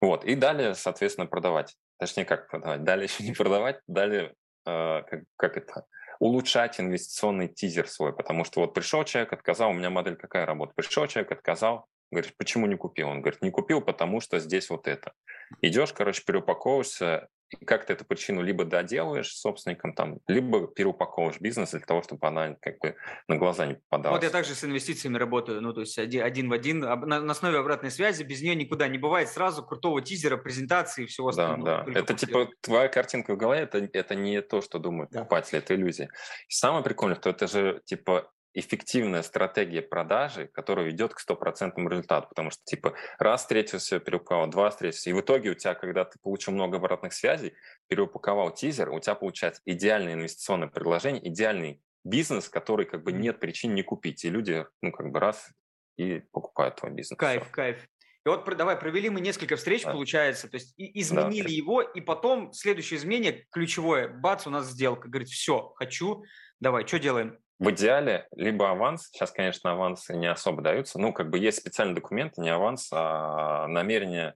[0.01, 1.75] Вот, и далее, соответственно, продавать.
[1.99, 2.83] Точнее, как продавать?
[2.83, 4.33] Далее еще не продавать, далее,
[4.65, 5.85] э, как, как это,
[6.19, 10.73] улучшать инвестиционный тизер свой, потому что вот пришел человек, отказал, у меня модель какая работа?
[10.75, 13.09] Пришел человек, отказал, говорит, почему не купил?
[13.09, 15.13] Он говорит, не купил, потому что здесь вот это.
[15.61, 21.71] Идешь, короче, переупаковываешься, и как ты эту причину либо доделаешь собственником, там, либо переупаковываешь бизнес
[21.71, 22.95] для того, чтобы она как бы
[23.27, 24.17] на глаза не попадалась.
[24.17, 27.31] Вот я также с инвестициями работаю, ну, то есть один, один в один, на, на
[27.31, 31.63] основе обратной связи, без нее никуда не бывает сразу крутого тизера, презентации и всего остального.
[31.63, 31.99] Да, да.
[31.99, 35.19] Это типа твоя картинка в голове, это, это не то, что думают да.
[35.19, 36.09] покупатели, это иллюзия.
[36.49, 38.29] И самое прикольное, что это же типа
[38.59, 44.71] эффективная стратегия продажи, которая ведет к стопроцентному результату, потому что, типа, раз встретился, переупаковал, два
[44.71, 47.53] встретился, и в итоге у тебя, когда ты получил много обратных связей,
[47.87, 53.75] переупаковал тизер, у тебя получается идеальное инвестиционное предложение, идеальный бизнес, который, как бы, нет причин
[53.75, 55.51] не купить, и люди, ну, как бы, раз
[55.97, 57.17] и покупают твой бизнес.
[57.17, 57.51] Кайф, Все.
[57.51, 57.87] кайф.
[58.25, 59.91] И вот давай, провели мы несколько встреч, да.
[59.91, 61.53] получается, то есть изменили да.
[61.53, 66.23] его, и потом следующее изменение, ключевое, бац, у нас сделка, говорит, все, хочу,
[66.59, 67.37] давай, что делаем?
[67.59, 71.95] В идеале либо аванс, сейчас, конечно, авансы не особо даются, ну, как бы есть специальный
[71.95, 74.35] документ, не аванс, а намерение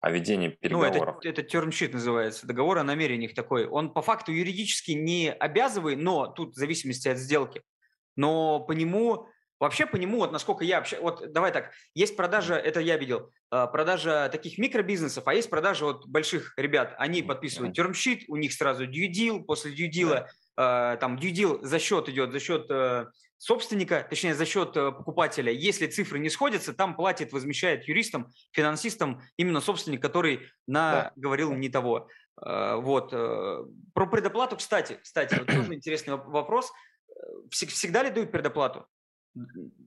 [0.00, 1.16] о ведении переговоров.
[1.22, 3.66] Ну, это, это sheet называется, договор о намерениях такой.
[3.66, 7.62] Он по факту юридически не обязывает, но тут в зависимости от сделки.
[8.16, 9.26] Но по нему,
[9.58, 13.30] вообще по нему, вот насколько я общаюсь, вот давай так, есть продажа, это я видел,
[13.50, 16.94] а, продажа таких микробизнесов, а есть продажа вот больших ребят.
[16.98, 20.26] Они подписывают sheet, у них сразу deal, после deal Э,
[21.00, 23.06] там due deal за счет идет, за счет э,
[23.38, 25.52] собственника, точнее за счет э, покупателя.
[25.52, 31.56] Если цифры не сходятся, там платит, возмещает юристам, финансистам именно собственник, который наговорил да.
[31.56, 32.08] не того.
[32.42, 33.10] Вот.
[33.10, 36.72] Про предоплату, кстати, кстати, вот тоже интересный вопрос.
[37.50, 38.86] Всегда ли дают предоплату?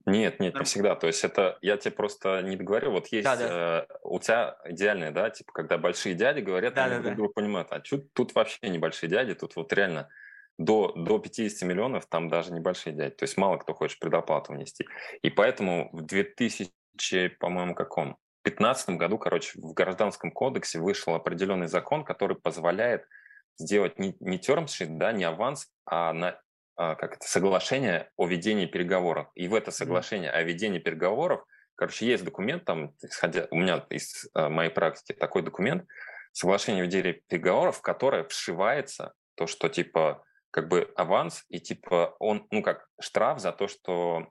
[0.06, 0.94] Нет, нет, не всегда.
[0.94, 2.92] То есть это я тебе просто не договорю.
[2.92, 3.86] Вот есть да, да.
[3.90, 7.16] Э, у тебя идеальные, да, типа когда большие дяди говорят, да, они да, друг да.
[7.16, 10.08] друга понимают, а чё, тут вообще небольшие дяди, тут вот реально
[10.58, 13.14] до, до 50 миллионов там даже небольшие дяди.
[13.14, 14.86] То есть мало кто хочет предоплату внести.
[15.22, 18.16] И поэтому в 2000, по-моему, каком?
[18.42, 23.06] В 2015 году, короче, в Гражданском кодексе вышел определенный закон, который позволяет
[23.58, 26.40] сделать не, не термшит, да, не аванс, а на
[26.76, 29.28] а, как это, соглашение о ведении переговоров.
[29.34, 31.44] И в это соглашение о ведении переговоров,
[31.76, 35.86] короче, есть документ, там, исходя, у меня из а, моей практики такой документ,
[36.32, 40.24] соглашение о ведении переговоров, в которое вшивается то, что типа
[40.54, 44.28] как бы аванс и типа он, ну как штраф за то, что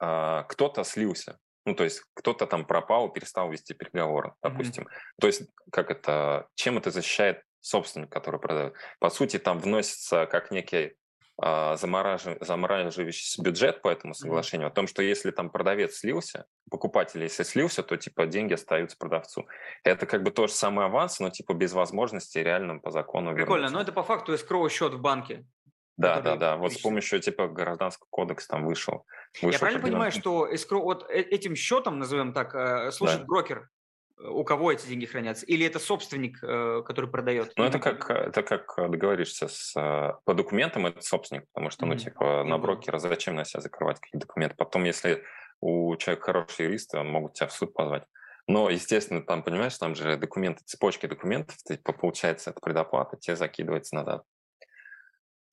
[0.00, 1.38] э, кто-то слился.
[1.66, 4.84] Ну, то есть кто-то там пропал, перестал вести переговоры, допустим.
[4.84, 5.20] Mm-hmm.
[5.20, 8.72] То есть как это, чем это защищает собственник, который продает?
[9.00, 10.94] По сути, там вносится как некий
[11.38, 14.72] а, замораживающийся бюджет по этому соглашению, mm-hmm.
[14.72, 19.46] о том, что если там продавец слился, покупатель если слился, то типа деньги остаются продавцу.
[19.84, 23.66] Это как бы то же самое аванс, но типа без возможности реально по закону Прикольно,
[23.66, 23.74] вернуться.
[23.74, 25.44] но это по факту эскроу счет в банке.
[25.96, 26.56] Да, да, да.
[26.56, 29.06] Вот с помощью типа гражданского кодекса там вышел.
[29.34, 33.24] вышел Я правильно понимаю, что escrow, вот э, этим счетом, назовем так, э, служит да.
[33.24, 33.70] брокер,
[34.18, 35.46] э, у кого эти деньги хранятся?
[35.46, 37.52] Или это собственник, который продает?
[37.56, 39.72] Ну, это как, это как договоришься с...
[40.24, 41.88] По документам это собственник, потому что, mm-hmm.
[41.88, 44.56] ну, типа, на брокера зачем на себя закрывать какие-то документы?
[44.56, 45.24] Потом, если
[45.60, 48.04] у человека хороший юрист, могут тебя в суд позвать.
[48.48, 53.96] Но, естественно, там, понимаешь, там же документы, цепочки документов, типа, получается, это предоплата, тебе закидывается
[53.96, 54.22] назад.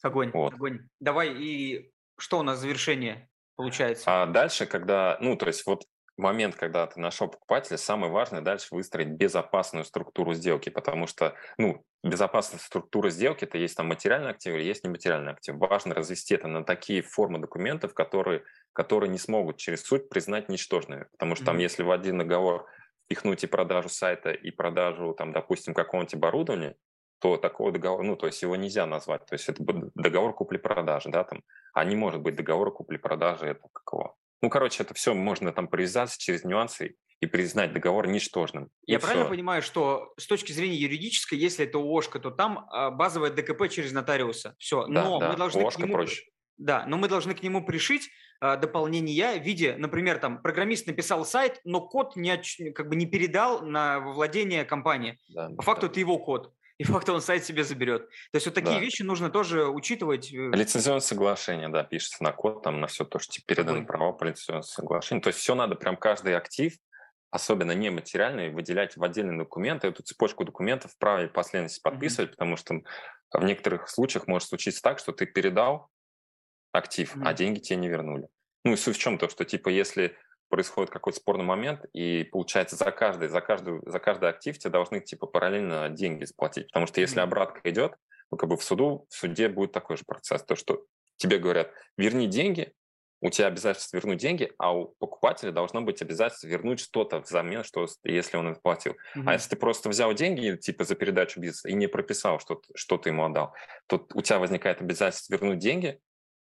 [0.04, 0.54] Огонь, вот.
[0.54, 0.88] огонь.
[1.00, 4.04] Давай, и что у нас завершение получается?
[4.06, 5.86] А дальше, когда, ну, то есть вот
[6.18, 11.84] момент, когда ты нашел покупателя, самое важное дальше выстроить безопасную структуру сделки, потому что, ну,
[12.04, 15.56] безопасная структура сделки, это есть там материальный актив или есть нематериальный актив.
[15.56, 18.44] Важно развести это на такие формы документов, которые,
[18.74, 21.08] которые не смогут через суд признать ничтожными.
[21.14, 21.48] Потому что mm-hmm.
[21.48, 22.68] там, если в один договор
[23.06, 26.76] впихнуть и продажу сайта, и продажу, там, допустим, какого-нибудь оборудования,
[27.24, 29.26] то такого договора, ну, то есть его нельзя назвать.
[29.26, 29.64] То есть это
[29.96, 31.42] договор купли-продажи, да, там,
[31.74, 34.16] а не может быть договора купли-продажи этого какого.
[34.42, 38.68] Ну, короче, это все можно там привязаться через нюансы и признать договор ничтожным.
[38.86, 43.30] Я правильно понимаю, что с точки зрения юридической, если это ООшка, то там а, базовое
[43.30, 44.56] ДКП через нотариуса.
[44.58, 44.86] Все.
[44.88, 45.94] Да, но да, мы должны ООшка нему...
[45.94, 46.26] проще.
[46.58, 48.10] Да, но мы должны к нему пришить
[48.42, 52.38] э, дополнения в виде, например, там программист написал сайт, но код не,
[52.74, 55.18] как бы не передал на владение компании.
[55.30, 55.92] Да, По факту да.
[55.92, 58.08] это его код и факто он сайт себе заберет.
[58.08, 58.80] То есть вот такие да.
[58.80, 60.32] вещи нужно тоже учитывать.
[60.32, 64.24] Лицензионное соглашение, да, пишется на код, там на все то, что тебе переданы права по
[64.24, 65.22] лицензионному соглашению.
[65.22, 66.74] То есть все надо, прям каждый актив,
[67.32, 72.34] особенно нематериальный, выделять в отдельный документ, и эту цепочку документов в правильной последовательности подписывать, mm-hmm.
[72.34, 72.82] потому что
[73.32, 75.90] в некоторых случаях может случиться так, что ты передал
[76.72, 77.24] актив, mm-hmm.
[77.26, 78.28] а деньги тебе не вернули.
[78.64, 79.18] Ну и суть в чем?
[79.18, 80.16] То, что типа если
[80.54, 85.00] происходит какой-то спорный момент, и получается за каждый, за каждую, за каждый актив тебе должны
[85.00, 86.68] типа параллельно деньги заплатить.
[86.68, 87.96] Потому что если обратка идет,
[88.30, 90.86] ну как бы в суду, в суде будет такой же процесс, то что
[91.18, 92.72] тебе говорят, верни деньги,
[93.20, 97.88] у тебя обязательство вернуть деньги, а у покупателя должно быть обязательство вернуть что-то взамен, что,
[98.04, 98.92] если он это платил.
[99.16, 99.24] Mm-hmm.
[99.26, 103.00] А если ты просто взял деньги типа за передачу бизнеса и не прописал, что, что
[103.00, 103.56] ты ему отдал,
[103.88, 106.00] то у тебя возникает обязательство вернуть деньги,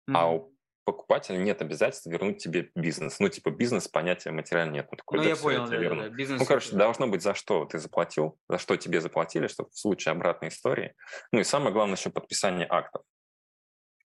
[0.09, 0.15] mm-hmm.
[0.15, 0.56] а у
[0.87, 3.19] покупателя нет обязательства вернуть тебе бизнес.
[3.21, 4.89] Ну, типа, бизнес понятия материально нет.
[4.91, 6.41] Ну, такой, ну, да, я понял, да, да, бизнес...
[6.41, 10.13] Ну, короче, должно быть за что ты заплатил, за что тебе заплатили, чтобы в случае
[10.13, 10.95] обратной истории.
[11.33, 13.03] Ну, и самое главное еще подписание актов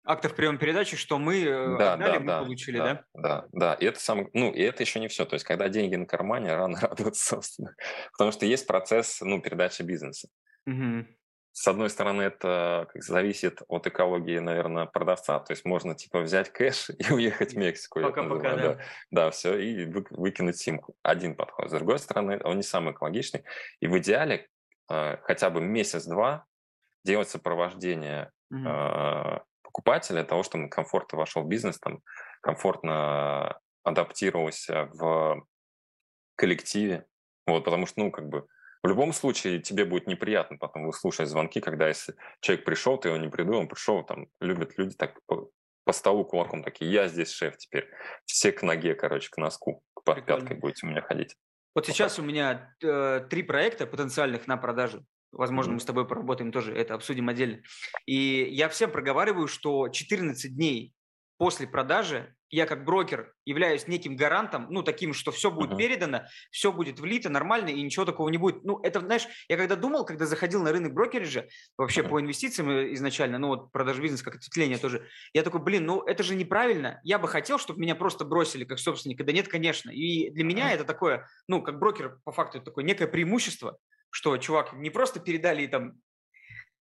[0.09, 2.95] актов приема передачи, что мы э, да, отдали, да, мы да, получили, да?
[2.95, 3.75] Да, да, да.
[3.75, 5.27] И это самое, ну, и это еще не все.
[5.27, 7.75] То есть, когда деньги на кармане, рано радоваться, собственно.
[8.13, 10.29] Потому что есть процесс, ну, передачи бизнеса.
[10.67, 11.07] Угу.
[11.53, 15.41] С одной стороны, это как зависит от экологии, наверное, продавца.
[15.41, 18.01] То есть можно типа взять кэш и уехать в Мексику.
[18.01, 18.63] Пока-пока, да.
[18.63, 18.79] да.
[19.11, 20.95] Да, все, и вы, выкинуть симку.
[21.03, 21.69] Один подход.
[21.69, 23.45] С другой стороны, он не самый экологичный.
[23.81, 24.49] И в идеале
[24.91, 26.45] э, хотя бы месяц-два
[27.05, 28.69] делать сопровождение угу.
[28.69, 32.01] э, покупателя, того, чтобы он комфортно вошел в бизнес, там,
[32.41, 35.45] комфортно адаптировался в
[36.37, 37.07] коллективе.
[37.47, 38.47] Вот, потому что, ну, как бы,
[38.83, 43.19] в любом случае тебе будет неприятно потом выслушать звонки, когда если человек пришел, ты его
[43.19, 45.51] не придумал, он пришел, там, любят люди так по,
[45.85, 47.89] по столу кулаком такие, я здесь шеф теперь.
[48.27, 51.35] Все к ноге, короче, к носку, под пяткой будете у меня ходить.
[51.75, 55.05] Вот сейчас у меня э, три проекта потенциальных на продажу.
[55.33, 55.75] Возможно, mm-hmm.
[55.75, 57.63] мы с тобой поработаем тоже, это обсудим отдельно.
[58.07, 60.95] И я всем проговариваю, что 14 дней
[61.37, 65.77] после продажи я как брокер являюсь неким гарантом, ну, таким, что все будет uh-huh.
[65.77, 68.65] передано, все будет влито нормально и ничего такого не будет.
[68.65, 71.47] Ну, это, знаешь, я когда думал, когда заходил на рынок брокериджа,
[71.77, 72.09] вообще uh-huh.
[72.09, 76.03] по инвестициям э, изначально, ну, вот продажа бизнеса как ответвление тоже, я такой, блин, ну,
[76.03, 77.01] это же неправильно.
[77.05, 79.25] Я бы хотел, чтобы меня просто бросили как собственника.
[79.25, 79.91] Да нет, конечно.
[79.91, 80.75] И для меня uh-huh.
[80.75, 83.79] это такое, ну, как брокер, по факту, это такое некое преимущество,
[84.11, 86.01] что, чувак, не просто передали там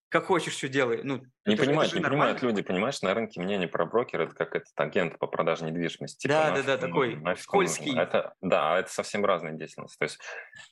[0.09, 1.01] как хочешь все делай.
[1.03, 2.35] Ну, не это, понимают, это не нормально.
[2.35, 6.23] понимают люди, понимаешь, на рынке мнение про брокера это как этот агент по продаже недвижимости.
[6.23, 7.97] Типа, да, да, да, такой скользкий.
[7.97, 9.97] Это, да, это совсем разная деятельность.
[9.99, 10.19] То есть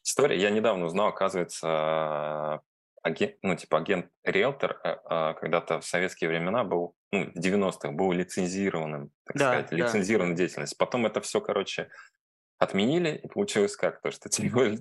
[0.03, 2.61] история, я недавно узнал, оказывается,
[3.05, 8.11] агент, ну, типа агент-риэлтор э, э, когда-то в советские времена был, ну, в 90-х был
[8.11, 10.38] лицензированным, так да, сказать, лицензированной да.
[10.38, 10.77] деятельностью.
[10.77, 11.89] Потом это все, короче,
[12.58, 14.01] отменили, и получилось как?
[14.01, 14.72] То, что типа,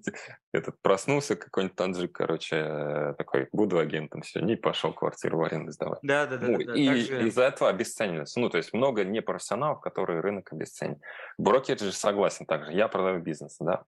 [0.52, 5.98] этот проснулся какой-нибудь таджик, короче, такой, буду агентом сегодня, и пошел квартиру в аренду сдавать.
[6.02, 6.46] Да, да, да.
[6.46, 7.28] Ну, да, и также...
[7.28, 8.40] из-за этого обесценивается.
[8.40, 10.98] Ну, то есть много непрофессионалов, которые рынок обесценит.
[11.38, 13.84] Брокер же согласен также, я продаю бизнес, да,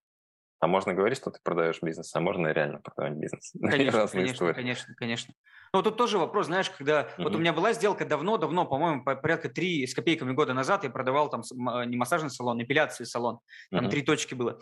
[0.61, 3.52] а можно говорить, что ты продаешь бизнес, а можно реально продавать бизнес.
[3.61, 5.34] Конечно, конечно, конечно, конечно.
[5.72, 7.02] Ну, тут тоже вопрос, знаешь, когда...
[7.02, 7.22] Mm-hmm.
[7.24, 11.28] Вот у меня была сделка давно-давно, по-моему, порядка три с копейками года назад я продавал
[11.28, 11.42] там
[11.86, 13.40] не массажный салон, эпиляции салон.
[13.70, 13.90] Там mm-hmm.
[13.90, 14.59] три точки было.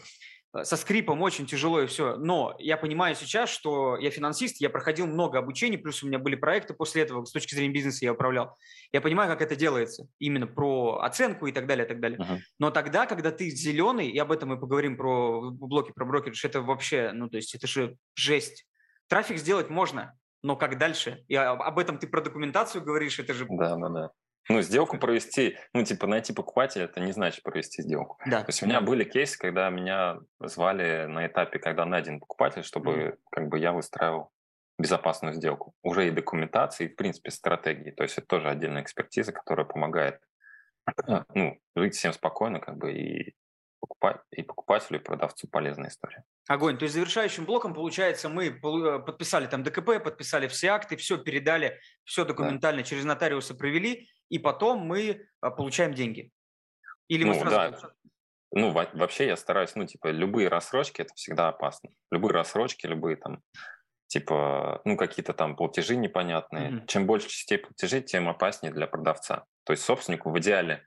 [0.54, 2.16] Э, со скрипом очень тяжело и все.
[2.16, 6.36] Но я понимаю сейчас, что я финансист, я проходил много обучений, плюс у меня были
[6.36, 8.56] проекты после этого, с точки зрения бизнеса я управлял.
[8.92, 12.18] Я понимаю, как это делается, именно про оценку и так далее, и так далее.
[12.18, 12.38] Uh-huh.
[12.58, 16.62] Но тогда, когда ты зеленый, и об этом мы поговорим про блоки, про брокеридж, это
[16.62, 18.66] вообще, ну, то есть это же жесть.
[19.08, 21.24] Трафик сделать можно, но как дальше?
[21.28, 23.46] И об этом ты про документацию говоришь, это же...
[23.48, 24.10] Да, да, да.
[24.48, 28.18] Ну, сделку провести, ну, типа, найти покупателя, это не значит провести сделку.
[28.26, 28.40] Да.
[28.40, 32.92] То есть у меня были кейсы, когда меня звали на этапе, когда найден покупатель, чтобы
[32.92, 33.18] mm.
[33.30, 34.30] как бы я выстраивал
[34.78, 35.74] безопасную сделку.
[35.82, 37.90] Уже и документации, и, в принципе, стратегии.
[37.90, 40.20] То есть это тоже отдельная экспертиза, которая помогает
[41.34, 43.34] ну, жить всем спокойно, как бы, и
[43.84, 46.24] покупать, и покупателю, и продавцу полезная история.
[46.48, 46.78] Огонь.
[46.78, 51.78] То есть завершающим блоком, получается, мы э, подписали там ДКП, подписали все акты, все передали,
[52.04, 52.88] все документально да.
[52.88, 56.30] через нотариуса провели, и потом мы а, получаем деньги.
[57.08, 57.82] Или мы ну, сразу...
[57.82, 57.92] Да.
[58.52, 61.90] Ну, вообще я стараюсь, ну, типа, любые рассрочки– это всегда опасно.
[62.10, 63.42] Любые рассрочки, любые там,
[64.06, 66.70] типа, ну, какие-то там платежи непонятные.
[66.70, 66.86] Mm-hmm.
[66.86, 69.44] Чем больше частей платежей, тем опаснее для продавца.
[69.64, 70.86] То есть собственнику в идеале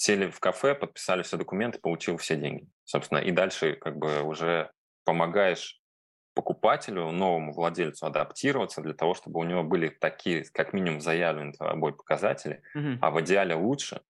[0.00, 2.66] сели в кафе, подписали все документы, получил все деньги.
[2.84, 4.70] Собственно, и дальше как бы уже
[5.04, 5.78] помогаешь
[6.32, 11.92] покупателю, новому владельцу адаптироваться для того, чтобы у него были такие, как минимум, заявленные тобой
[11.92, 12.98] показатели, mm-hmm.
[13.02, 14.00] а в идеале лучше.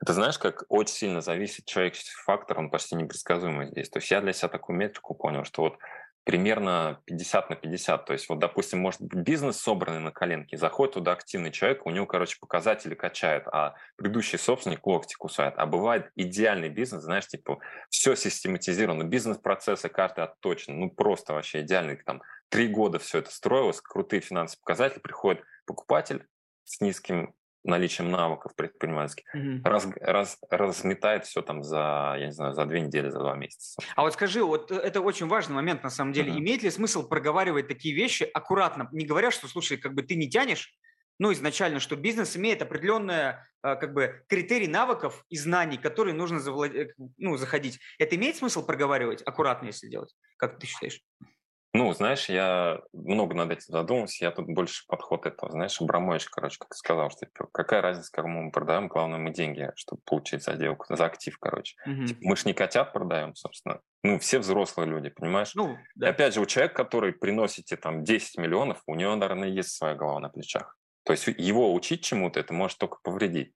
[0.00, 3.90] Это знаешь, как очень сильно зависит человеческий фактор, он почти непредсказуемый здесь.
[3.90, 5.78] То есть я для себя такую метрику понял, что вот
[6.24, 8.06] примерно 50 на 50.
[8.06, 11.90] То есть, вот, допустим, может быть бизнес собранный на коленке, заходит туда активный человек, у
[11.90, 15.54] него, короче, показатели качают, а предыдущий собственник локти кусает.
[15.58, 17.58] А бывает идеальный бизнес, знаешь, типа,
[17.90, 21.96] все систематизировано, бизнес-процессы каждый отточен, ну, просто вообще идеальный.
[21.96, 26.26] Там, три года все это строилось, крутые финансовые показатели, приходит покупатель
[26.64, 27.34] с низким
[27.64, 29.62] наличием навыков предпринимательских, mm-hmm.
[29.64, 33.80] раз, раз, разметает все там за, я не знаю, за две недели, за два месяца.
[33.96, 36.32] А вот скажи, вот это очень важный момент на самом деле.
[36.32, 36.38] Mm-hmm.
[36.38, 40.28] Имеет ли смысл проговаривать такие вещи аккуратно, не говоря, что, слушай, как бы ты не
[40.28, 40.74] тянешь,
[41.18, 46.40] ну, изначально, что бизнес имеет определенные а, как бы критерий навыков и знаний, которые нужно
[46.40, 46.74] завлад...
[46.74, 47.78] Э, ну, заходить.
[47.98, 50.12] Это имеет смысл проговаривать аккуратно, если делать?
[50.36, 51.00] Как ты считаешь?
[51.76, 56.56] Ну, знаешь, я много над этим задумался, я тут больше подход этого, знаешь, Абрамович, короче,
[56.60, 60.54] как сказал, что типа, какая разница, кому мы продаем, главное, мы деньги, чтобы получить за
[60.54, 61.74] сделку, за актив, короче.
[61.84, 62.06] Угу.
[62.06, 63.80] Типа, мы ж не котят продаем, собственно.
[64.04, 65.52] Ну, все взрослые люди, понимаешь?
[65.56, 66.06] Ну, да.
[66.06, 69.96] И опять же, у человека, который приносите там 10 миллионов, у него, наверное, есть своя
[69.96, 70.76] голова на плечах.
[71.04, 73.52] То есть его учить чему-то, это может только повредить.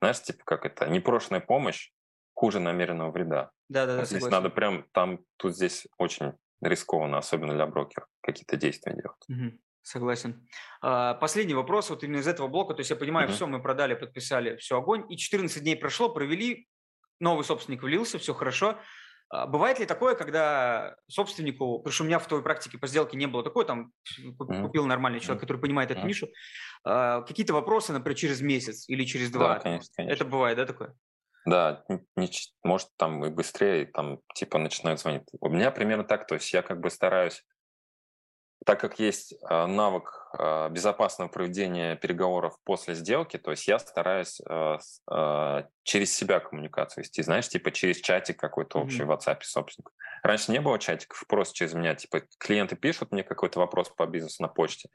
[0.00, 1.90] Знаешь, типа как это, непрошенная помощь
[2.32, 3.50] хуже намеренного вреда.
[3.68, 4.04] Да, да, да.
[4.06, 4.42] Здесь согласен.
[4.42, 9.24] надо прям там, тут здесь очень рискованно, особенно для брокера, какие-то действия делать.
[9.28, 9.58] Угу.
[9.82, 10.46] Согласен.
[10.82, 12.74] А, последний вопрос вот именно из этого блока.
[12.74, 13.34] То есть я понимаю, угу.
[13.34, 15.04] все, мы продали, подписали, все, огонь.
[15.10, 16.68] И 14 дней прошло, провели,
[17.20, 18.78] новый собственник влился, все хорошо.
[19.30, 23.16] А, бывает ли такое, когда собственнику, потому что у меня в твоей практике по сделке
[23.16, 23.92] не было такой, там
[24.38, 26.28] купил нормальный человек, который понимает эту нишу,
[26.84, 29.54] а, какие-то вопросы, например, через месяц или через два?
[29.54, 30.14] Да, конечно, конечно.
[30.14, 30.94] Это бывает, да, такое?
[31.48, 31.82] Да,
[32.16, 32.30] не,
[32.62, 35.22] может там и быстрее, там типа начинают звонить.
[35.40, 37.42] У меня примерно так, то есть я как бы стараюсь,
[38.66, 44.42] так как есть э, навык э, безопасного проведения переговоров после сделки, то есть я стараюсь
[44.46, 44.78] э,
[45.10, 49.06] э, через себя коммуникацию вести, знаешь, типа через чатик какой-то общий mm-hmm.
[49.06, 49.90] в WhatsApp собственник.
[50.22, 54.42] Раньше не было чатиков, просто через меня, типа клиенты пишут мне какой-то вопрос по бизнесу
[54.42, 54.90] на почте,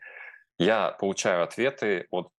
[0.59, 2.29] я получаю ответы от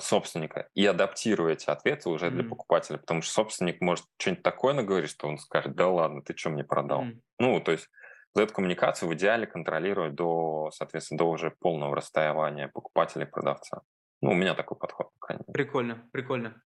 [0.00, 2.30] собственника и адаптирую эти ответы уже mm-hmm.
[2.30, 6.36] для покупателя, потому что собственник может что-нибудь такое наговорить, что он скажет, да ладно, ты
[6.36, 7.04] что мне продал?
[7.04, 7.20] Mm-hmm.
[7.38, 7.88] Ну, то есть
[8.34, 13.82] вот эту коммуникацию в идеале контролировать до, соответственно, до уже полного расстояния покупателя и продавца.
[14.20, 15.52] Ну, у меня такой подход, по крайней мере.
[15.52, 16.60] Прикольно, прикольно.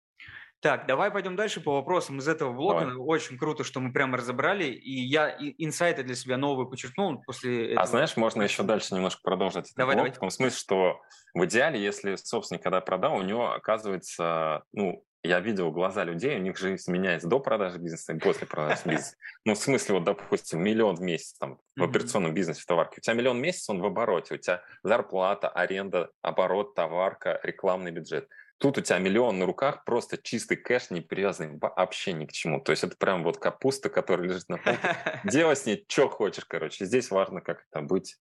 [0.62, 2.86] Так, давай пойдем дальше по вопросам из этого блока.
[2.86, 2.94] Давай.
[2.96, 7.64] Очень круто, что мы прямо разобрали, и я инсайты для себя новые подчеркнул после а
[7.64, 7.82] этого.
[7.82, 10.16] А знаешь, можно еще дальше немножко продолжить этот давай, блок, давай.
[10.16, 11.00] в том смысле, что
[11.34, 16.40] в идеале, если собственник когда продал, у него оказывается, ну, я видел глаза людей, у
[16.40, 19.16] них же изменяется до продажи бизнеса и после продажи бизнеса.
[19.44, 22.98] Ну, в смысле, вот, допустим, миллион в месяц там, в операционном бизнесе, в товарке.
[22.98, 24.34] У тебя миллион в месяц, он в обороте.
[24.34, 28.28] У тебя зарплата, аренда, оборот, товарка, рекламный бюджет.
[28.62, 32.60] Тут у тебя миллион на руках, просто чистый кэш, не привязанный вообще ни к чему.
[32.60, 34.96] То есть это прям вот капуста, которая лежит на полке.
[35.24, 36.84] Делай с ней что хочешь, короче.
[36.84, 38.18] Здесь важно как это быть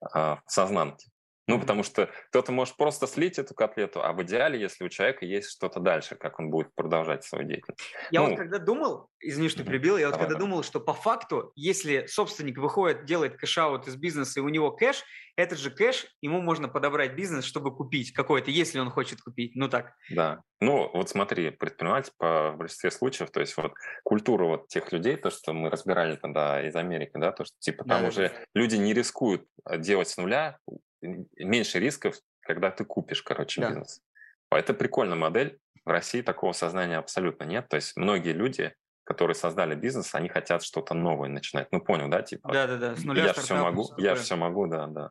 [0.00, 1.06] а, в сознанке.
[1.48, 5.24] Ну, потому что кто-то может просто слить эту котлету, а в идеале, если у человека
[5.24, 7.80] есть что-то дальше, как он будет продолжать свою деятельность.
[8.10, 10.92] Я ну, вот когда думал, извини, что перебил, я вот давай, когда думал, что по
[10.92, 15.02] факту, если собственник выходит, делает cash-out из бизнеса, и у него кэш,
[15.36, 19.52] этот же кэш, ему можно подобрать бизнес, чтобы купить какой-то, если он хочет купить.
[19.54, 19.94] Ну так.
[20.10, 20.42] Да.
[20.60, 23.72] Ну, вот смотри, предприниматель по большинстве случаев, то есть вот
[24.02, 27.84] культура вот тех людей, то, что мы разбирали тогда из Америки, да, то, что типа
[27.84, 28.34] там да, уже да.
[28.54, 30.58] люди не рискуют э, делать с нуля,
[31.00, 33.68] меньше рисков, когда ты купишь, короче, да.
[33.68, 34.02] бизнес.
[34.50, 35.58] Это прикольная модель.
[35.84, 37.68] В России такого сознания абсолютно нет.
[37.68, 38.74] То есть многие люди,
[39.04, 41.68] которые создали бизнес, они хотят что-то новое начинать.
[41.72, 42.22] Ну, понял, да?
[42.22, 42.96] Типа, да, да, да.
[42.96, 45.10] С нуля я все могу, я все могу, да, да.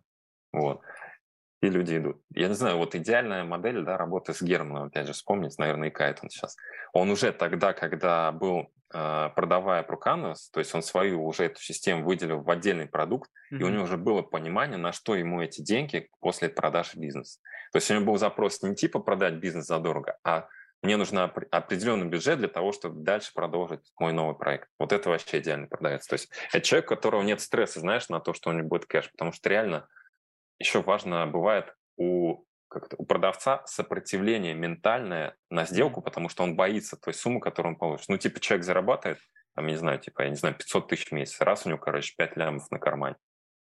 [0.54, 0.82] Вот.
[1.62, 2.22] И люди идут.
[2.30, 5.92] Я не знаю, вот идеальная модель, да, работы с Германом, опять же, вспомнить, наверное, и
[5.92, 6.56] Кайтон сейчас.
[6.94, 12.42] Он уже тогда, когда был продавая Пруканус, то есть он свою уже эту систему выделил
[12.42, 13.60] в отдельный продукт, mm-hmm.
[13.60, 17.40] и у него уже было понимание, на что ему эти деньги после продажи бизнеса.
[17.72, 20.48] То есть у него был запрос не типа продать бизнес задорого, а
[20.84, 24.70] мне нужен определенный бюджет для того, чтобы дальше продолжить мой новый проект.
[24.78, 26.10] Вот это вообще идеально продается.
[26.10, 28.86] То есть это человек, у которого нет стресса, знаешь, на то, что у него будет
[28.86, 29.88] кэш, потому что реально
[30.60, 36.98] еще важно бывает у как у продавца сопротивление ментальное на сделку, потому что он боится
[36.98, 38.10] той суммы, которую он получит.
[38.10, 39.20] Ну, типа, человек зарабатывает,
[39.56, 41.80] там, я не знаю, типа, я не знаю, 500 тысяч в месяц, раз у него,
[41.80, 43.16] короче, 5 лямов на кармане.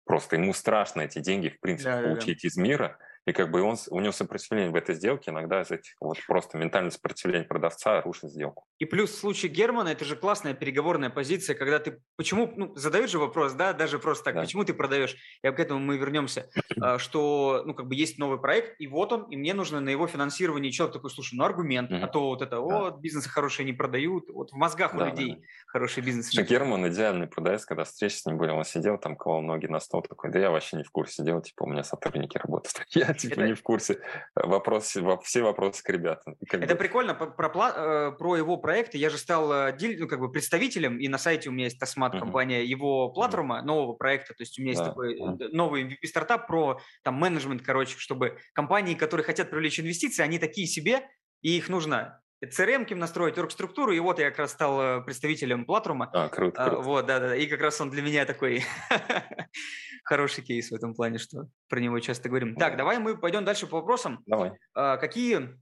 [0.05, 2.49] Просто ему страшно эти деньги, в принципе, да, получить да.
[2.49, 5.95] из мира, и как бы он, у него сопротивление в этой сделке, иногда из этих
[6.01, 8.65] вот просто ментальное сопротивление продавца рушит сделку.
[8.79, 13.11] И плюс в случае Германа это же классная переговорная позиция, когда ты почему, ну, задаешь
[13.11, 14.41] же вопрос, да, даже просто так, да.
[14.43, 16.49] почему ты продаешь, и к этому мы вернемся,
[16.81, 19.89] а, что, ну, как бы есть новый проект, и вот он, и мне нужно на
[19.89, 23.73] его финансирование, человек такой, слушай, ну, аргумент, а то вот это, вот, бизнесы хорошие не
[23.73, 26.33] продают, вот в мозгах у людей хороший бизнес.
[26.33, 30.03] Герман идеальный продавец, когда встречи с ним были, он сидел там, клал ноги на стол,
[30.03, 32.87] такой, да я вообще не в курсе дел, типа, у меня сотрудники работают.
[32.91, 34.01] Я типа не в курсе.
[34.35, 36.37] Вопрос, все вопросы к ребятам.
[36.51, 37.15] Это прикольно.
[37.15, 41.19] Про, э, про его проекты я же стал э, ну, как бы представителем, и на
[41.19, 44.35] сайте у меня есть Тасмат, компания его платформа, нового проекта.
[44.35, 45.49] То есть у меня есть такой uh-huh.
[45.53, 51.09] новый MVP-стартап про там менеджмент, короче, чтобы компании, которые хотят привлечь инвестиции, они такие себе,
[51.43, 56.11] и их нужно CRM настроить, оргструктуру, и вот я как раз стал э, представителем Платрума.
[56.13, 56.81] А, круто, круто.
[56.83, 58.63] Вот, да-да, и как раз он для меня такой
[60.05, 62.55] хороший кейс в этом плане, что про него часто говорим.
[62.57, 64.23] Так, давай мы пойдем дальше по вопросам.
[64.27, 64.53] Давай.
[64.75, 65.59] А, какие,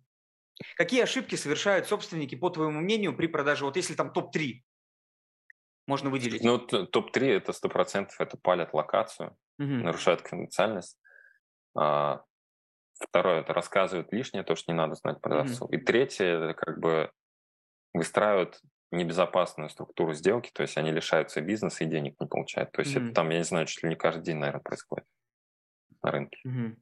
[0.77, 3.64] какие ошибки совершают собственники, по твоему мнению, при продаже?
[3.64, 4.62] Вот если там топ-3
[5.87, 6.43] можно выделить.
[6.43, 9.68] Ну, топ-3 это 100% это палят локацию, угу.
[9.68, 10.99] нарушают конфиденциальность.
[11.77, 12.22] А,
[12.99, 15.66] Второе, это рассказывают лишнее, то, что не надо знать продавцу.
[15.66, 15.74] Mm-hmm.
[15.74, 17.11] И третье, это как бы
[17.92, 22.70] выстраивают небезопасную структуру сделки, то есть они лишаются бизнеса и денег не получают.
[22.72, 23.07] То есть mm-hmm.
[23.07, 25.07] это там, я не знаю, чуть ли не каждый день, наверное, происходит
[26.03, 26.38] на рынке.
[26.47, 26.76] Mm-hmm.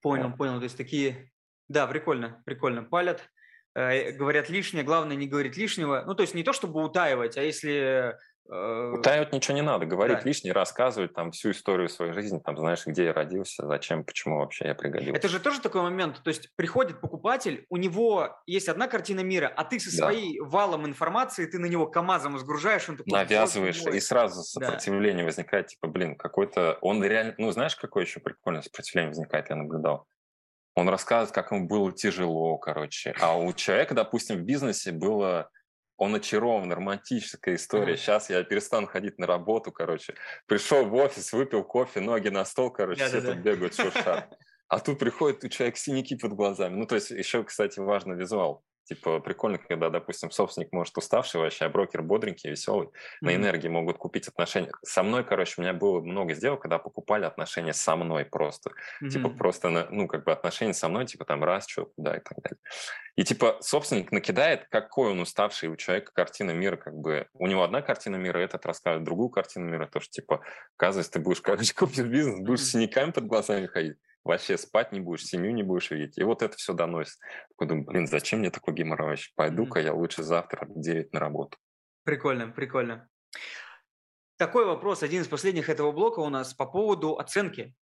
[0.00, 0.38] Понял, вот.
[0.38, 0.58] понял.
[0.58, 1.30] То есть такие,
[1.68, 2.82] да, прикольно, прикольно.
[2.82, 3.28] Палят,
[3.74, 6.04] э, говорят лишнее, главное не говорить лишнего.
[6.06, 8.16] Ну, то есть не то, чтобы утаивать, а если
[8.50, 10.24] Утаивать ничего не надо, говорить да.
[10.24, 14.66] лишнее, рассказывать там всю историю своей жизни, там знаешь, где я родился, зачем, почему вообще
[14.66, 15.16] я пригодился.
[15.16, 19.52] Это же тоже такой момент, то есть приходит покупатель, у него есть одна картина мира,
[19.54, 20.46] а ты со своей да.
[20.46, 23.12] валом информации, ты на него КАМАЗом сгружаешь, он такой...
[23.12, 25.26] Навязываешь, и сразу сопротивление да.
[25.26, 26.76] возникает, типа, блин, какой-то...
[26.80, 27.34] Он реально...
[27.38, 30.08] Ну, знаешь, какое еще прикольное сопротивление возникает, я наблюдал?
[30.74, 33.14] Он рассказывает, как ему было тяжело, короче.
[33.20, 35.50] А у человека, допустим, в бизнесе было
[36.00, 37.94] он очарован, романтическая история.
[37.98, 40.14] Сейчас я перестану ходить на работу, короче.
[40.46, 44.34] Пришел в офис, выпил кофе, ноги на стол, короче, все тут бегают, шуршат.
[44.68, 46.74] А тут приходит у человека синяки под глазами.
[46.74, 48.64] Ну, то есть еще, кстати, важно визуал.
[48.84, 52.90] Типа прикольно, когда, допустим, собственник может уставший вообще, а брокер бодренький, веселый, mm-hmm.
[53.20, 54.70] на энергии могут купить отношения.
[54.82, 58.70] Со мной, короче, у меня было много сделок, когда покупали отношения со мной просто.
[58.70, 59.08] Mm-hmm.
[59.08, 62.38] Типа просто, ну, как бы отношения со мной, типа там раз, что, куда и так
[62.42, 62.58] далее.
[63.16, 67.62] И типа собственник накидает, какой он уставший у человека картина мира, как бы у него
[67.62, 70.42] одна картина мира, этот рассказывает другую картину мира, то что типа,
[70.76, 75.00] оказывается, ты будешь, короче, купить бизнес, будешь с синяками под глазами ходить вообще спать не
[75.00, 76.18] будешь, семью не будешь видеть.
[76.18, 77.18] И вот это все доносит.
[77.50, 79.18] Такой думаю, блин, зачем мне такой геморрой?
[79.36, 81.58] Пойду-ка я лучше завтра в 9 на работу.
[82.04, 83.08] Прикольно, прикольно.
[84.36, 87.74] Такой вопрос, один из последних этого блока у нас по поводу оценки.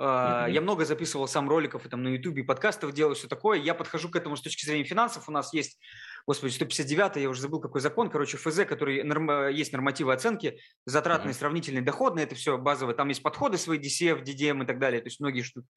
[0.00, 0.50] Mm-hmm.
[0.50, 3.58] Я много записывал сам роликов и там на YouTube, и подкастов делаю, все такое.
[3.58, 5.28] Я подхожу к этому с точки зрения финансов.
[5.28, 5.78] У нас есть
[6.26, 11.32] господи, 159 я уже забыл, какой закон, короче, ФЗ, который норм, есть нормативы оценки, затратные,
[11.32, 11.38] mm-hmm.
[11.38, 15.08] сравнительные, доходные, это все базовые, там есть подходы свои, DCF, DDM и так далее, то
[15.08, 15.68] есть многие штуки.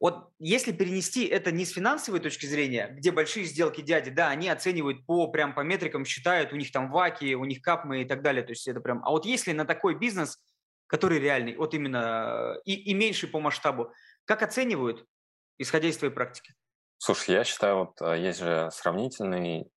[0.00, 4.48] Вот если перенести это не с финансовой точки зрения, где большие сделки дяди, да, они
[4.48, 8.22] оценивают по прям по метрикам, считают, у них там ваки, у них капмы и так
[8.22, 9.02] далее, то есть это прям.
[9.04, 10.38] А вот если на такой бизнес,
[10.86, 13.92] который реальный, вот именно и, и меньший по масштабу,
[14.24, 15.04] как оценивают,
[15.58, 16.54] исходя из твоей практики?
[16.98, 19.70] Слушай, я считаю, вот а, есть же сравнительный,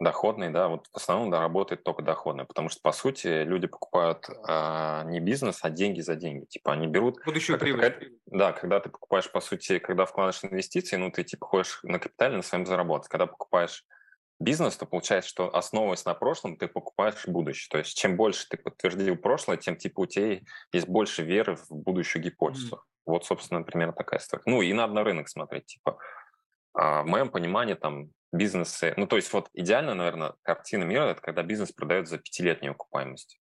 [0.00, 4.26] доходный, да, вот в основном да, работает только доходный, потому что, по сути, люди покупают
[4.48, 6.46] а, не бизнес, а деньги за деньги.
[6.46, 7.18] Типа они берут...
[7.24, 8.18] Будущую прибыль.
[8.26, 12.36] да, когда ты покупаешь, по сути, когда вкладываешь инвестиции, ну, ты типа ходишь на капитале,
[12.36, 13.10] на своем заработке.
[13.10, 13.84] Когда покупаешь
[14.40, 17.68] бизнес, то получается, что основываясь на прошлом, ты покупаешь будущее.
[17.70, 20.40] То есть чем больше ты подтвердил прошлое, тем типа у тебя
[20.72, 22.76] есть больше веры в будущую гипотезу.
[22.76, 22.80] Mm.
[23.06, 24.42] Вот, собственно, например, такая история.
[24.46, 25.66] Ну, и надо на рынок смотреть.
[25.66, 25.98] Типа,
[26.74, 31.42] в моем понимании там бизнесы, ну то есть вот идеально, наверное, картина мира это когда
[31.42, 33.40] бизнес продает за пятилетнюю окупаемость.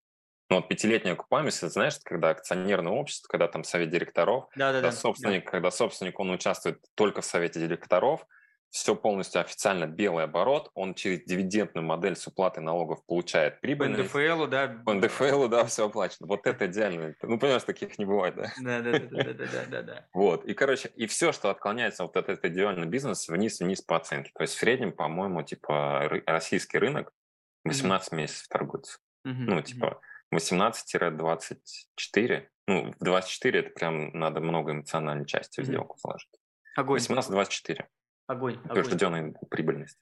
[0.50, 4.80] Ну вот пятилетняя окупаемость, это знаешь, когда акционерное общество, когда там совет директоров, да, да,
[4.80, 5.52] когда, да, собственник, да.
[5.52, 8.26] когда собственник, он участвует только в совете директоров,
[8.70, 13.96] все полностью официально белый оборот, он через дивидендную модель с уплатой налогов получает прибыль.
[13.96, 14.68] По НДФЛу, да.
[14.86, 16.28] По НДФЛу, да, все оплачено.
[16.28, 17.16] Вот это идеально.
[17.24, 18.52] Ну, понимаешь, таких не бывает, да?
[18.62, 20.06] Да, да, да, да, да, да.
[20.14, 24.32] Вот, и, короче, и все, что отклоняется вот от этого идеального бизнеса, вниз-вниз по оценке.
[24.36, 27.12] То есть в среднем, по-моему, типа российский рынок
[27.66, 29.00] 18 месяцев торгуется.
[29.24, 30.00] Ну, типа
[30.34, 32.48] 18-24.
[32.68, 36.30] Ну, в 24 это прям надо много эмоциональной части в сделку вложить.
[36.76, 37.00] Огонь.
[37.00, 37.86] 18-24.
[38.30, 38.60] Огонь.
[38.64, 39.98] Утвержденная прибыльность.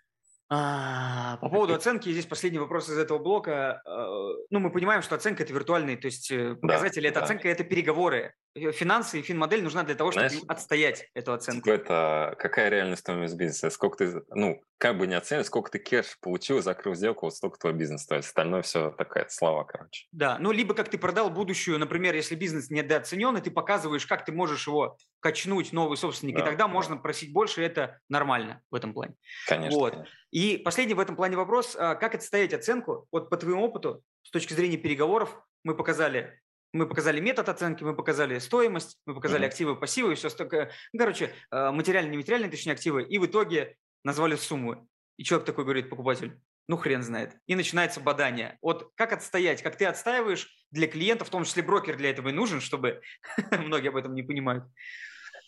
[0.49, 3.81] А, по поводу оценки, здесь последний вопрос из этого блока.
[3.85, 7.25] А, ну, мы понимаем, что оценка– это виртуальный, то есть э, показатели, да, это да.
[7.25, 8.33] оценка– это переговоры.
[8.57, 11.69] Э, финансы и финмодель нужна для того, чтобы Знаешь, отстоять эту оценку.
[11.69, 13.69] Это какая реальная стоимость бизнеса?
[13.69, 17.59] Сколько ты, ну, как бы не оценивать, сколько ты кэш получил, закрыл сделку, вот столько
[17.59, 18.23] твой бизнес стоит.
[18.23, 20.07] Остальное все такая слова, короче.
[20.11, 24.25] Да, ну, либо как ты продал будущую, например, если бизнес недооценен, и ты показываешь, как
[24.25, 26.67] ты можешь его качнуть, новый собственник, да, и тогда да.
[26.67, 29.15] можно просить больше, это нормально в этом плане.
[29.47, 29.93] Конечно, вот.
[29.93, 30.11] конечно.
[30.31, 33.07] И последний в этом плане вопрос, а, как отстоять оценку?
[33.11, 36.39] Вот по твоему опыту, с точки зрения переговоров, мы показали
[36.73, 39.47] мы показали метод оценки, мы показали стоимость, мы показали mm-hmm.
[39.47, 40.71] активы, пассивы, и все столько.
[40.93, 43.03] Ну, короче, а, материальные, нематериальные, точнее, активы.
[43.03, 44.87] И в итоге назвали сумму.
[45.17, 47.35] И человек такой говорит, покупатель, ну хрен знает.
[47.47, 48.57] И начинается бадание.
[48.61, 52.33] Вот как отстоять, как ты отстаиваешь для клиента, в том числе брокер для этого и
[52.33, 53.01] нужен, чтобы
[53.51, 54.65] многие об этом не понимают.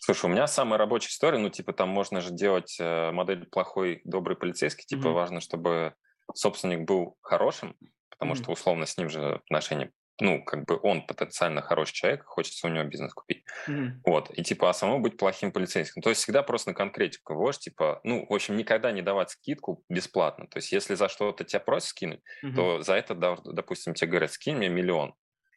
[0.00, 4.00] Слушай, у меня самая рабочая история, ну, типа, там можно же делать э, модель плохой,
[4.04, 5.12] добрый полицейский, типа, mm-hmm.
[5.12, 5.94] важно, чтобы
[6.34, 7.76] собственник был хорошим,
[8.08, 8.42] потому mm-hmm.
[8.42, 12.70] что, условно, с ним же отношения ну, как бы он потенциально хороший человек, хочется у
[12.70, 13.44] него бизнес купить.
[13.68, 13.90] Mm-hmm.
[14.04, 14.30] Вот.
[14.30, 16.02] И типа, а самому быть плохим полицейским.
[16.02, 19.84] То есть всегда просто на конкретику вождь, типа, ну, в общем, никогда не давать скидку
[19.88, 20.46] бесплатно.
[20.46, 22.54] То есть если за что-то тебя просят скинуть, mm-hmm.
[22.54, 25.14] то за это, допустим, тебе говорят, скинь мне миллион.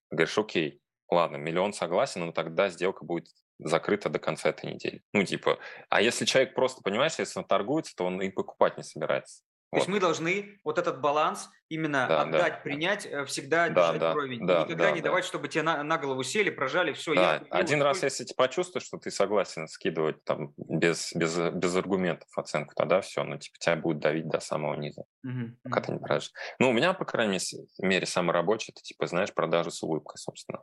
[0.09, 3.27] Говоришь, окей, ладно, миллион согласен, но тогда сделка будет
[3.59, 5.01] закрыта до конца этой недели.
[5.13, 5.59] Ну, типа,
[5.89, 9.43] а если человек просто, понимаешь, если он торгуется, то он и покупать не собирается.
[9.73, 12.59] То есть мы должны вот этот баланс именно да, отдать, да.
[12.59, 14.45] принять, э, всегда да, держать да, уровень.
[14.45, 15.05] Да, никогда да, не да.
[15.05, 17.15] давать, чтобы тебе на, на голову сели, прожали, все.
[17.15, 17.21] Да.
[17.21, 18.05] Я, Один раз, сколько...
[18.05, 23.23] если ты почувствуешь, что ты согласен скидывать там без, без, без аргументов оценку, тогда все,
[23.23, 25.55] ну, типа, тебя будет давить до самого низа, угу.
[25.63, 26.31] пока ты не прожишь.
[26.59, 27.39] Ну, у меня, по крайней
[27.79, 30.61] мере, самый рабочий, это, типа, знаешь, продажи с улыбкой, собственно.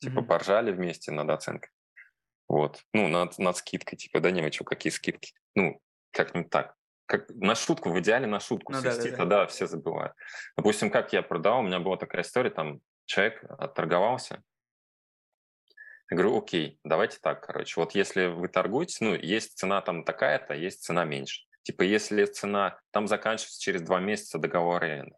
[0.00, 0.28] Типа, угу.
[0.28, 1.70] поржали вместе над оценкой.
[2.46, 2.82] Вот.
[2.92, 5.32] Ну, над, над скидкой, типа, да не, вы что, какие скидки?
[5.56, 5.80] Ну,
[6.12, 6.76] как-нибудь так
[7.06, 9.46] как на шутку, в идеале на шутку ну, свести, да, да, тогда да.
[9.46, 10.14] все забывают.
[10.56, 14.42] Допустим, как я продал, у меня была такая история, там человек отторговался,
[16.10, 20.54] я говорю, окей, давайте так, короче, вот если вы торгуете, ну, есть цена там такая-то,
[20.54, 21.44] есть цена меньше.
[21.62, 25.16] Типа, если цена там заканчивается через два месяца договор аренды,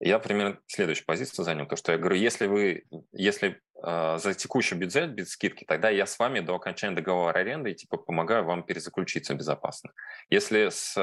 [0.00, 5.12] я примерно следующую позицию занял, то что я говорю, если вы, если за текущий бюджет
[5.12, 9.92] без скидки, тогда я с вами до окончания договора аренды типа помогаю вам перезаключиться безопасно.
[10.30, 10.94] Если с,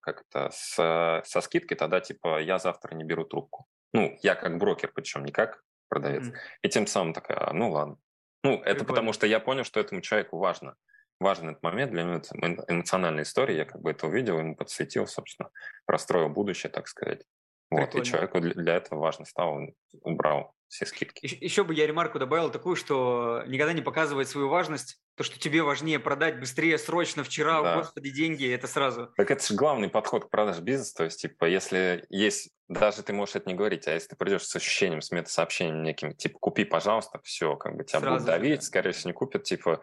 [0.00, 3.66] как это, с, со скидкой, тогда типа я завтра не беру трубку.
[3.92, 6.26] Ну, я как брокер, причем не как продавец.
[6.26, 6.38] Mm-hmm.
[6.62, 7.96] И тем самым такая, ну ладно.
[8.44, 8.84] Ну, это Прикольно.
[8.86, 10.74] потому что я понял, что этому человеку важно.
[11.20, 12.28] Важный этот момент, для это
[12.68, 15.50] эмоциональная история, я как бы это увидел, ему подсветил, собственно,
[15.84, 17.24] простроил будущее, так сказать.
[17.70, 21.26] Вот, и человеку для этого важно стало, он убрал все скидки.
[21.42, 25.62] Еще бы я ремарку добавил такую, что никогда не показывать свою важность, то, что тебе
[25.62, 27.76] важнее продать быстрее, срочно, вчера, да.
[27.78, 29.10] господи, деньги, это сразу.
[29.16, 33.12] Так это же главный подход к продаже бизнеса, то есть, типа, если есть, даже ты
[33.12, 36.64] можешь это не говорить, а если ты придешь с ощущением, с метасообщением неким, типа, купи,
[36.64, 38.66] пожалуйста, все, как бы тебя сразу будут давить, да.
[38.66, 39.80] скорее всего, не купят, типа,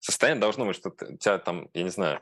[0.00, 2.20] состояние должно быть, что у тебя там, я не знаю,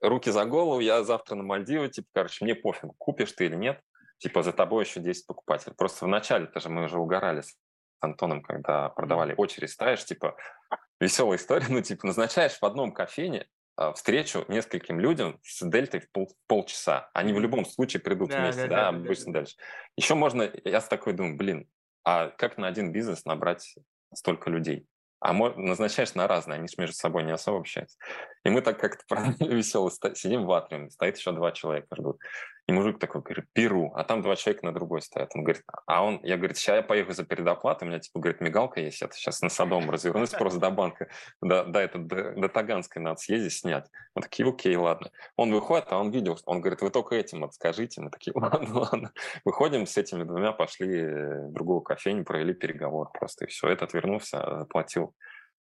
[0.00, 3.80] руки за голову, я завтра на Мальдивы, типа, короче, мне пофиг, купишь ты или нет,
[4.22, 5.74] типа за тобой еще 10 покупателей.
[5.74, 7.56] Просто в начале тоже мы уже угорали с
[8.00, 10.36] Антоном, когда продавали очередь, ставишь, типа,
[11.00, 13.46] веселая история, ну, типа, назначаешь в одном кофейне
[13.76, 17.10] а, встречу нескольким людям с дельтой в пол, полчаса.
[17.14, 19.40] Они в любом случае придут да, вместе, да, да, да обычно да.
[19.40, 19.56] дальше.
[19.96, 21.68] Еще можно, я с такой думаю, блин,
[22.04, 23.76] а как на один бизнес набрать
[24.14, 24.86] столько людей?
[25.22, 27.96] а назначаешь на разные, они же между собой не особо общаются.
[28.44, 32.20] И мы так как-то весело сидим в атриуме, стоит еще два человека ждут.
[32.68, 35.32] И мужик такой говорит, Перу, а там два человека на другой стоят.
[35.34, 38.40] Он говорит, а он, я, говорит, сейчас я поехал за передоплату, у меня, типа, говорит,
[38.40, 41.08] мигалка есть, я сейчас на Садом развернусь просто до банка,
[41.40, 43.90] до, до, это, до, до Таганской надо съездить, снять.
[44.14, 45.10] Мы такие, окей, ладно.
[45.36, 48.00] Он выходит, а он видел, он говорит, вы только этим отскажите.
[48.00, 49.12] Мы такие, ладно, ладно.
[49.44, 53.68] Выходим с этими двумя, пошли в другую кофейню, провели переговор просто, и все.
[53.68, 55.14] Этот вернулся, заплатил,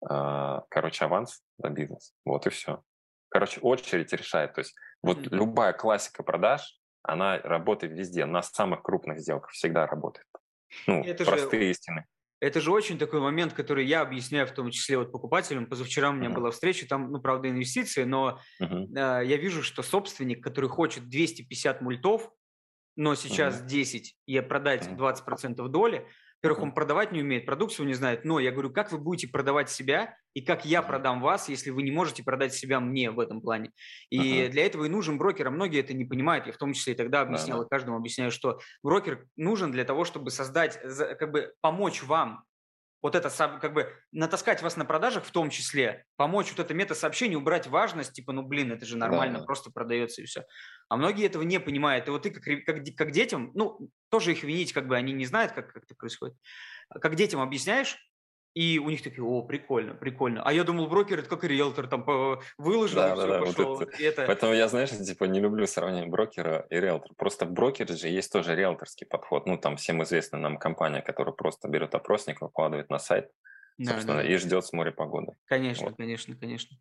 [0.07, 2.13] а, короче, аванс за бизнес.
[2.27, 2.83] Вот и все.
[3.35, 4.55] Короче, очередь решает.
[4.55, 5.35] То есть вот mm-hmm.
[5.35, 10.29] любая классика продаж, она работает везде, на самых крупных сделках всегда работает.
[10.87, 12.07] Ну, это простые же, истины.
[12.39, 15.67] Это же очень такой момент, который я объясняю в том числе вот покупателям.
[15.67, 16.33] Позавчера у меня mm-hmm.
[16.33, 18.97] была встреча, там, ну, правда, инвестиции, но mm-hmm.
[18.97, 22.31] э, я вижу, что собственник, который хочет 250 мультов,
[22.95, 23.67] но сейчас mm-hmm.
[23.67, 25.27] 10 и продать mm-hmm.
[25.27, 26.07] 20% доли,
[26.45, 29.71] во-первых, он продавать не умеет, продукцию не знает, но я говорю, как вы будете продавать
[29.71, 33.41] себя и как я продам вас, если вы не можете продать себя мне в этом
[33.41, 33.71] плане.
[34.11, 34.49] И uh-huh.
[34.51, 36.47] для этого и нужен брокер, а многие это не понимают.
[36.47, 37.67] Я в том числе и тогда объяснял, uh-huh.
[37.67, 40.79] и каждому объясняю, что брокер нужен для того, чтобы создать,
[41.19, 42.45] как бы помочь вам
[43.05, 43.29] вот это
[43.61, 48.15] как бы натаскать вас на продажах в том числе, помочь вот это мета-сообщение, убрать важность,
[48.15, 49.45] типа, ну, блин, это же нормально, да.
[49.45, 50.47] просто продается и все.
[50.89, 52.09] А многие этого не понимают.
[52.09, 55.27] И вот ты как, как, как детям, ну, тоже их винить, как бы они не
[55.27, 56.35] знают, как, как это происходит.
[56.89, 57.99] Как детям объясняешь,
[58.55, 60.43] и у них такие, о, прикольно, прикольно.
[60.45, 62.05] А я думал, брокер это как риэлтор, там
[62.57, 63.77] выложил, да, и все, да, пошел.
[63.77, 64.03] Вот это.
[64.03, 64.27] это...
[64.27, 67.15] Поэтому я, знаешь, типа не люблю сравнение брокера и риэлтора.
[67.15, 69.47] Просто в брокере же есть тоже риэлторский подход.
[69.47, 73.31] Ну, там всем известна нам компания, которая просто берет опросник, выкладывает на сайт,
[73.77, 74.29] собственно, да, да.
[74.29, 75.33] и ждет с моря погоды.
[75.47, 75.97] Конечно, вот.
[75.97, 76.77] конечно, конечно.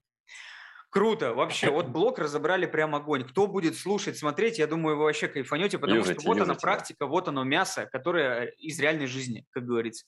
[0.94, 3.24] Круто, вообще, вот блок разобрали прям огонь.
[3.24, 6.60] Кто будет слушать, смотреть, я думаю, вы вообще кайфанете, потому юзайте, что вот юзайте, она
[6.60, 7.06] практика, да.
[7.08, 10.06] вот оно мясо, которое из реальной жизни, как говорится.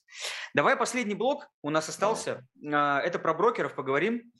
[0.54, 2.46] Давай последний блок у нас остался.
[2.54, 3.02] Да.
[3.02, 4.30] Это про брокеров поговорим.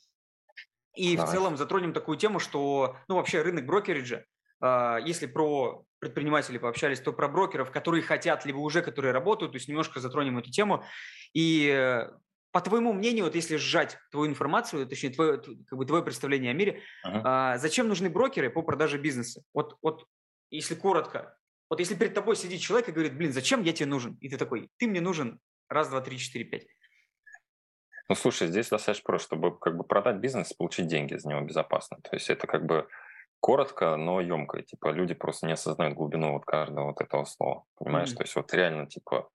[0.94, 1.28] И Давай.
[1.28, 4.22] в целом затронем такую тему, что, ну, вообще рынок брокериджа,
[4.60, 9.56] а, если про предпринимателей пообщались, то про брокеров, которые хотят, либо уже которые работают, то
[9.56, 10.84] есть немножко затронем эту тему.
[11.34, 12.06] И
[12.56, 16.54] по твоему мнению, вот если сжать твою информацию, точнее, твое, как бы, твое представление о
[16.54, 17.20] мире, uh-huh.
[17.22, 19.42] а, зачем нужны брокеры по продаже бизнеса?
[19.52, 20.06] Вот, вот
[20.48, 21.36] если коротко,
[21.68, 24.14] вот если перед тобой сидит человек и говорит, блин, зачем я тебе нужен?
[24.22, 25.38] И ты такой, ты мне нужен
[25.68, 26.66] раз, два, три, четыре, пять.
[28.08, 31.98] Ну, слушай, здесь достаточно просто, чтобы как бы продать бизнес, получить деньги за него безопасно.
[32.00, 32.88] То есть это как бы
[33.40, 34.62] коротко, но емко.
[34.62, 37.64] Типа люди просто не осознают глубину вот каждого вот этого слова.
[37.74, 38.12] Понимаешь?
[38.12, 38.16] Mm-hmm.
[38.16, 39.28] То есть вот реально, типа,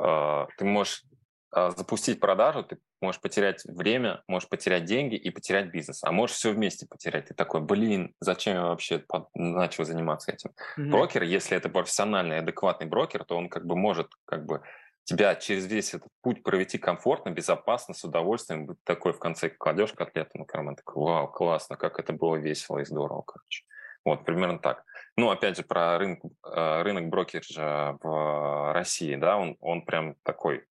[0.00, 1.04] э, ты можешь
[1.52, 6.02] запустить продажу, ты можешь потерять время, можешь потерять деньги и потерять бизнес.
[6.02, 7.26] А можешь все вместе потерять.
[7.26, 10.50] Ты такой, блин, зачем я вообще начал заниматься этим?
[10.50, 10.90] Mm-hmm.
[10.90, 14.62] Брокер, если это профессиональный, адекватный брокер, то он как бы может как бы
[15.04, 18.66] тебя через весь этот путь провести комфортно, безопасно, с удовольствием.
[18.66, 22.78] Быть такой в конце кладешь котлету на карман, такой, вау, классно, как это было весело
[22.78, 23.64] и здорово, короче.
[24.04, 24.84] Вот, примерно так.
[25.16, 30.64] Ну, опять же, про рынок, э, рынок брокериджа в России, да, он, он прям такой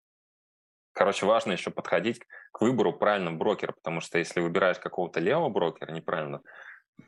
[0.94, 2.22] Короче, важно еще подходить
[2.52, 6.42] к выбору правильного брокера, потому что если выбираешь какого-то левого брокера неправильно,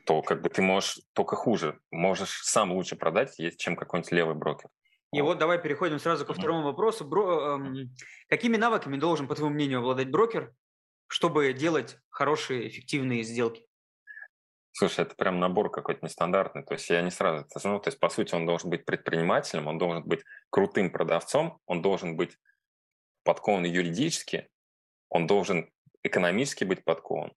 [0.05, 4.69] то как бы ты можешь только хуже, можешь сам лучше продать, чем какой-нибудь левый брокер.
[5.11, 7.05] И вот давай переходим сразу ко второму вопросу.
[7.05, 7.91] Бро, эм,
[8.29, 10.53] какими навыками должен, по твоему мнению, обладать брокер,
[11.07, 13.67] чтобы делать хорошие, эффективные сделки?
[14.71, 16.63] Слушай, это прям набор какой-то нестандартный.
[16.63, 17.79] То есть я не сразу это знаю.
[17.79, 22.17] То есть, по сути, он должен быть предпринимателем, он должен быть крутым продавцом, он должен
[22.17, 22.35] быть
[23.23, 24.49] подкован юридически,
[25.09, 25.69] он должен
[26.03, 27.33] экономически быть подкован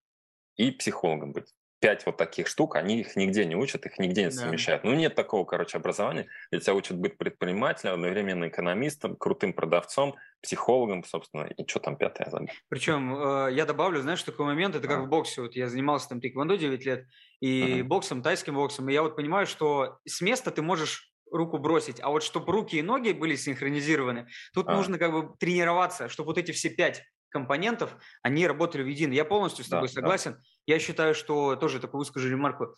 [0.57, 4.31] и психологом быть пять вот таких штук, они их нигде не учат, их нигде не
[4.31, 4.83] совмещают.
[4.83, 4.89] Да.
[4.89, 11.05] Ну, нет такого, короче, образования, где тебя учат быть предпринимателем, одновременно экономистом, крутым продавцом, психологом,
[11.05, 12.49] собственно, и что там пятое забыл.
[12.69, 15.03] Причем э, я добавлю, знаешь, такой момент, это как а.
[15.03, 17.07] в боксе, вот я занимался там тэквондо 9 лет,
[17.41, 17.83] и uh-huh.
[17.85, 22.11] боксом, тайским боксом, и я вот понимаю, что с места ты можешь руку бросить, а
[22.11, 24.75] вот чтобы руки и ноги были синхронизированы, тут а.
[24.75, 29.13] нужно как бы тренироваться, чтобы вот эти все пять компонентов, они работали в едино.
[29.13, 30.33] Я полностью с тобой да, согласен.
[30.33, 30.39] Да.
[30.67, 32.77] Я считаю, что тоже такую выскажу ремарку.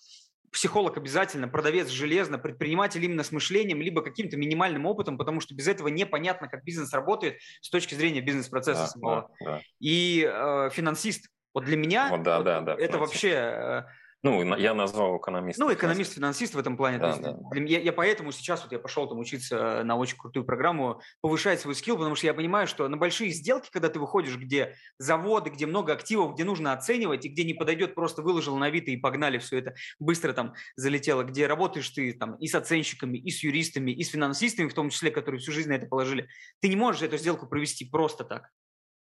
[0.50, 5.68] Психолог обязательно, продавец железно, предприниматель именно с мышлением, либо каким-то минимальным опытом, потому что без
[5.68, 9.30] этого непонятно, как бизнес работает с точки зрения бизнес-процесса да, самого.
[9.40, 9.60] Да, да.
[9.78, 11.28] И э, финансист.
[11.54, 13.00] Вот для меня вот, да, вот, да, да, это финансист.
[13.00, 13.82] вообще э,
[14.22, 15.68] ну, я назвал экономистом.
[15.68, 16.98] Ну, экономист-финансист в этом плане.
[16.98, 17.36] Да, да.
[17.54, 21.76] Я, я поэтому сейчас вот я пошел там учиться на очень крутую программу, повышать свой
[21.76, 25.66] скилл, потому что я понимаю, что на большие сделки, когда ты выходишь, где заводы, где
[25.66, 29.38] много активов, где нужно оценивать, и где не подойдет, просто выложил на Авито и погнали
[29.38, 33.92] все это, быстро там залетело, где работаешь ты там и с оценщиками, и с юристами,
[33.92, 36.28] и с финансистами, в том числе, которые всю жизнь на это положили,
[36.60, 38.48] ты не можешь эту сделку провести просто так,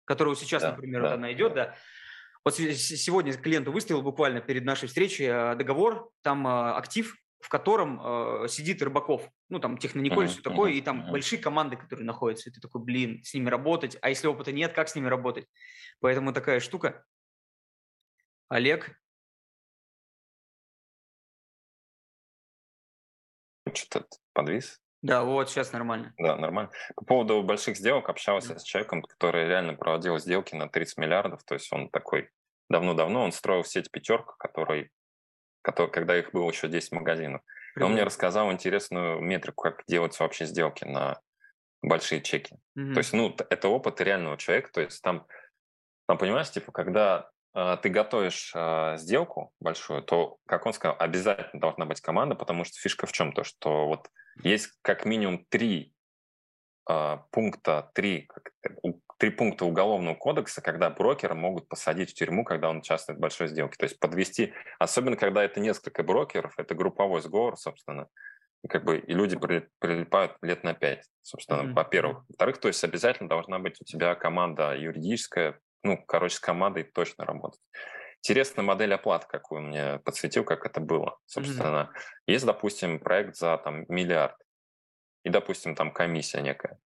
[0.06, 1.66] которая сейчас, да, например, да, вот она идет, да.
[1.66, 1.76] да
[2.44, 8.00] вот сегодня клиенту выставил буквально перед нашей встречей э, договор, там э, актив, в котором
[8.44, 11.10] э, сидит Рыбаков, ну там Технониколь, uh-huh, все такое, uh-huh, и там uh-huh.
[11.10, 14.72] большие команды, которые находятся, и ты такой, блин, с ними работать, а если опыта нет,
[14.72, 15.46] как с ними работать?
[16.00, 17.04] Поэтому такая штука.
[18.48, 18.96] Олег?
[23.72, 24.80] Что-то подвис?
[25.02, 26.14] Да, вот сейчас нормально.
[26.16, 26.70] Да, нормально.
[26.94, 31.42] По поводу больших сделок общался с человеком, который реально проводил сделки на 30 миллиардов.
[31.44, 32.30] То есть он такой
[32.70, 34.90] давно-давно, он строил сеть пятерка, который,
[35.62, 37.42] который, когда их было еще 10 магазинов.
[37.80, 41.20] Он мне рассказал интересную метрику, как делаются вообще сделки на
[41.82, 42.56] большие чеки.
[42.78, 42.92] Mm-hmm.
[42.92, 44.70] То есть, ну, это опыт реального человека.
[44.72, 45.26] То есть там,
[46.06, 51.84] там понимаешь, типа, когда ты готовишь э, сделку большую, то, как он сказал, обязательно должна
[51.84, 53.32] быть команда, потому что фишка в чем?
[53.32, 54.08] То, что вот
[54.42, 55.92] есть как минимум три
[56.88, 58.28] э, пункта, три,
[59.18, 63.48] три пункта уголовного кодекса, когда брокера могут посадить в тюрьму, когда он участвует в большой
[63.48, 63.76] сделке.
[63.76, 68.08] То есть подвести, особенно когда это несколько брокеров, это групповой сговор, собственно,
[68.68, 69.36] как бы и люди
[69.78, 71.74] прилипают лет на пять, собственно, mm-hmm.
[71.74, 72.24] во-первых.
[72.28, 77.24] Во-вторых, то есть обязательно должна быть у тебя команда юридическая, ну, короче, с командой точно
[77.24, 77.60] работать.
[78.18, 81.18] Интересная модель оплаты, какую мне подсветил, как это было.
[81.26, 82.22] Собственно, mm-hmm.
[82.28, 84.36] есть, допустим, проект за там миллиард,
[85.24, 86.78] и, допустим, там комиссия некая.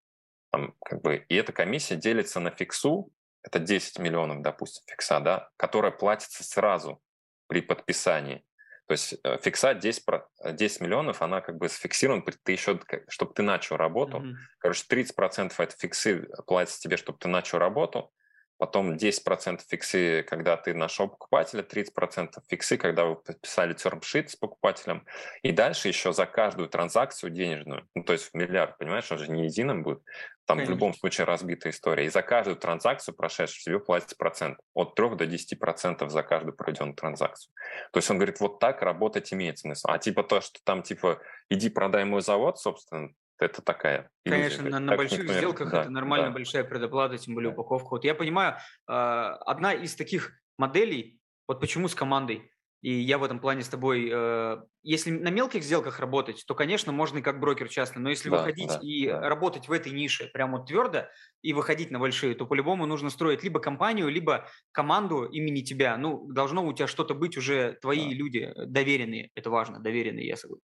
[0.51, 3.13] Там, как бы, и эта комиссия делится на фиксу,
[3.43, 7.03] это 10 миллионов, допустим, фикса, да, которая платится сразу
[7.49, 8.45] при подписании.
[8.87, 10.05] То есть э, фикса 10,
[10.53, 14.19] 10 миллионов, она как бы сфиксирована, ты еще, чтобы ты начал работу.
[14.19, 14.35] Mm-hmm.
[14.59, 18.13] Короче, 30% это фиксы платится тебе, чтобы ты начал работу
[18.59, 25.05] потом 10% фиксы, когда ты нашел покупателя, 30% фиксы, когда вы подписали термшит с покупателем,
[25.43, 29.31] и дальше еще за каждую транзакцию денежную, ну, то есть в миллиард, понимаешь, он же
[29.31, 30.03] не единым будет,
[30.47, 30.75] там Конечно.
[30.75, 35.17] в любом случае разбитая история, и за каждую транзакцию прошедшую тебе платится процент, от 3
[35.17, 37.53] до 10% за каждую проведенную транзакцию.
[37.93, 39.89] То есть он говорит, вот так работать имеет смысл.
[39.91, 41.21] А типа то, что там типа
[41.51, 45.81] иди продай мой завод, собственно, это такая Конечно, иллюзия, на, на больших например, сделках да,
[45.83, 46.33] это нормально да.
[46.35, 47.55] большая предоплата, тем более да.
[47.55, 47.89] упаковка.
[47.91, 48.57] Вот я понимаю,
[48.87, 52.51] а, одна из таких моделей, вот почему с командой,
[52.83, 56.93] и я в этом плане с тобой, э, если на мелких сделках работать, то, конечно,
[56.93, 59.29] можно и как брокер частный, но если да, выходить да, и да.
[59.29, 61.09] работать в этой нише прямо вот твердо
[61.43, 65.97] и выходить на большие, то по-любому нужно строить либо компанию, либо команду имени тебя.
[65.97, 68.15] Ну, должно у тебя что-то быть уже, твои да.
[68.15, 70.63] люди доверенные, это важно, доверенные, я согласен.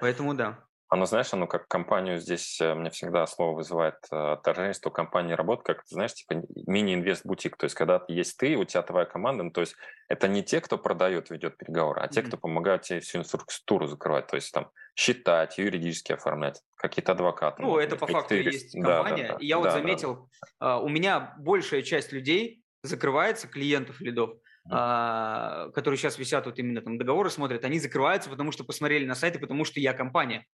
[0.00, 0.64] Поэтому да.
[0.90, 5.36] Оно, знаешь, оно как компанию здесь, э, мне всегда слово вызывает э, отторжение, что компания
[5.36, 7.56] работает как, знаешь, типа мини-инвест-бутик.
[7.56, 9.76] То есть, когда есть ты, у тебя твоя команда, ну, то есть
[10.08, 12.26] это не те, кто продает, ведет переговоры, а те, mm-hmm.
[12.26, 14.26] кто помогают тебе всю инфраструктуру закрывать.
[14.26, 17.62] То есть там считать, юридически оформлять, какие-то адвокаты.
[17.62, 18.42] Ну, это по факту ты...
[18.42, 19.22] есть компания.
[19.22, 19.44] Да, да, да.
[19.44, 20.78] И я вот да, заметил, да.
[20.78, 24.32] у меня большая часть людей закрывается, клиентов лидов,
[24.68, 29.14] а, которые сейчас висят вот именно там договоры смотрят, они закрываются, потому что посмотрели на
[29.14, 30.46] сайты, потому что я компания.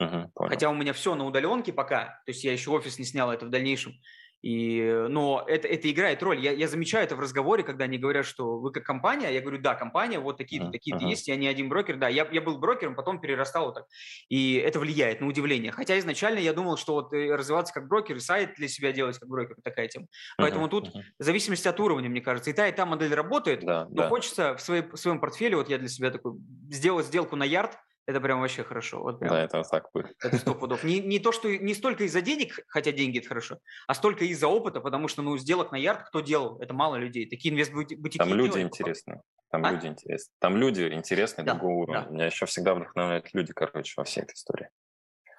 [0.00, 3.30] Угу, Хотя у меня все на удаленке пока, то есть я еще офис не снял
[3.30, 3.94] это в дальнейшем.
[4.42, 6.40] И, но это, это играет роль.
[6.40, 9.28] Я, я замечаю это в разговоре, когда они говорят, что вы как компания.
[9.28, 10.72] Я говорю, да, компания, вот такие-то, uh-huh.
[10.72, 11.10] такие-то uh-huh.
[11.10, 11.28] есть.
[11.28, 11.98] Я не один брокер.
[11.98, 13.84] Да, я, я был брокером, потом перерастал вот так.
[14.30, 15.72] И это влияет на удивление.
[15.72, 19.18] Хотя изначально я думал, что вот э, развиваться как брокер и сайт для себя делать
[19.18, 20.06] как брокер– такая тема.
[20.38, 20.70] Поэтому uh-huh.
[20.70, 21.02] тут uh-huh.
[21.18, 23.60] в зависимости от уровня, мне кажется, и та, и та модель работает.
[23.60, 24.08] Да, но да.
[24.08, 26.32] хочется в, своей, в своем портфеле, вот я для себя такой,
[26.70, 29.00] сделать сделку на ярд– это прям вообще хорошо.
[29.02, 30.14] Вот прям, да, это вот так будет.
[30.22, 30.84] Это сто пудов.
[30.84, 34.48] Не, не то, что не столько из-за денег, хотя деньги это хорошо, а столько из-за
[34.48, 36.60] опыта, потому что, ну, сделок на ярд кто делал?
[36.60, 37.28] Это мало людей.
[37.28, 39.22] Такие инвестбутики Там люди делают, интересные.
[39.50, 39.72] Там а?
[39.72, 40.34] люди интересные.
[40.38, 42.02] Там люди интересные да, другого уровня.
[42.02, 42.10] Да.
[42.10, 44.68] Меня еще всегда вдохновляют люди, короче, во всей этой истории.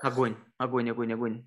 [0.01, 1.45] Огонь, огонь, огонь, огонь.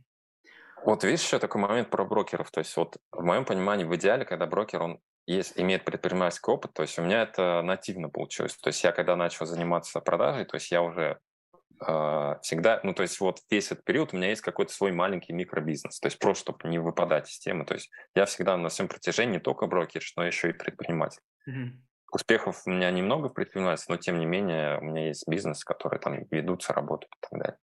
[0.84, 2.50] Вот видишь еще такой момент про брокеров.
[2.50, 6.72] То есть вот в моем понимании в идеале, когда брокер, он есть, имеет предпринимательский опыт,
[6.74, 8.56] то есть у меня это нативно получилось.
[8.56, 11.18] То есть я когда начал заниматься продажей, то есть я уже
[11.86, 15.32] э, всегда, ну то есть вот весь этот период у меня есть какой-то свой маленький
[15.32, 17.64] микробизнес, то есть просто чтобы не выпадать из темы.
[17.64, 21.22] То есть я всегда на всем протяжении не только брокер, но еще и предприниматель.
[21.48, 21.70] Mm-hmm.
[22.12, 25.98] Успехов у меня немного в предпринимательстве, но тем не менее у меня есть бизнес, который
[25.98, 27.58] там ведутся, работают и так далее.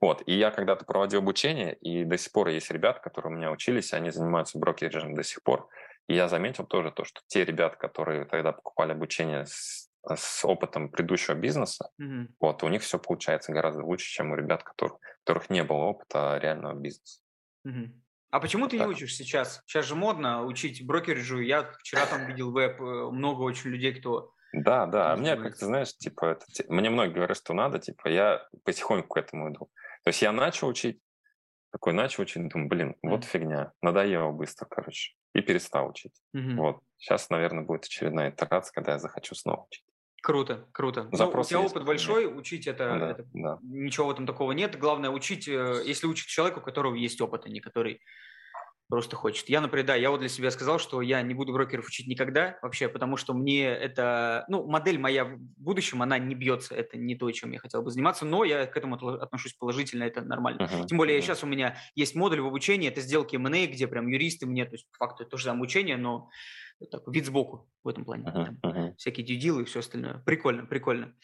[0.00, 3.50] Вот, и я когда-то проводил обучение, и до сих пор есть ребята, которые у меня
[3.50, 5.68] учились, они занимаются брокерингом до сих пор.
[6.08, 10.88] И я заметил тоже то, что те ребята, которые тогда покупали обучение с, с опытом
[10.88, 12.28] предыдущего бизнеса, mm-hmm.
[12.40, 15.84] вот, у них все получается гораздо лучше, чем у ребят, которых, у которых не было
[15.84, 17.20] опыта реального бизнеса.
[17.66, 17.90] Mm-hmm.
[18.30, 18.86] А почему вот ты так.
[18.86, 19.62] не учишь сейчас?
[19.66, 21.40] Сейчас же модно учить брокериджу.
[21.40, 24.32] Я вчера там видел веб, э, много очень людей, кто...
[24.54, 28.46] Да, да, а мне как-то, знаешь, типа, это, мне многие говорят, что надо, типа, я
[28.64, 29.70] потихоньку к этому иду.
[30.04, 31.02] То есть я начал учить,
[31.70, 36.14] такой начал учить, думаю, блин, вот mm фигня, надоело быстро, короче и перестал учить.
[36.34, 36.56] Mm-hmm.
[36.56, 36.80] Вот.
[36.96, 39.84] Сейчас, наверное, будет очередная итерация, когда я захочу снова учить.
[40.20, 41.08] Круто, круто.
[41.12, 43.58] Запрос ну, у тебя опыт большой, учить это, да, это да.
[43.62, 44.76] ничего в этом такого нет.
[44.76, 48.00] Главное учить, э, если учить человека, у которого есть опыт, а не который
[48.88, 49.48] просто хочет.
[49.48, 52.58] Я, например, да, я вот для себя сказал, что я не буду брокеров учить никогда
[52.62, 57.14] вообще, потому что мне это, ну, модель моя в будущем, она не бьется, это не
[57.14, 60.62] то, чем я хотел бы заниматься, но я к этому отношусь положительно, это нормально.
[60.62, 60.86] Uh-huh.
[60.86, 61.22] Тем более uh-huh.
[61.22, 64.72] сейчас у меня есть модуль в обучении, это сделки M&A, где прям юристы мне, то
[64.72, 66.30] есть по факту это тоже самое обучение, но
[66.90, 68.24] так, вид сбоку в этом плане.
[68.24, 68.44] Uh-huh.
[68.44, 68.94] Там, uh-huh.
[68.96, 70.22] Всякие дьюдилы и все остальное.
[70.24, 71.14] Прикольно, прикольно.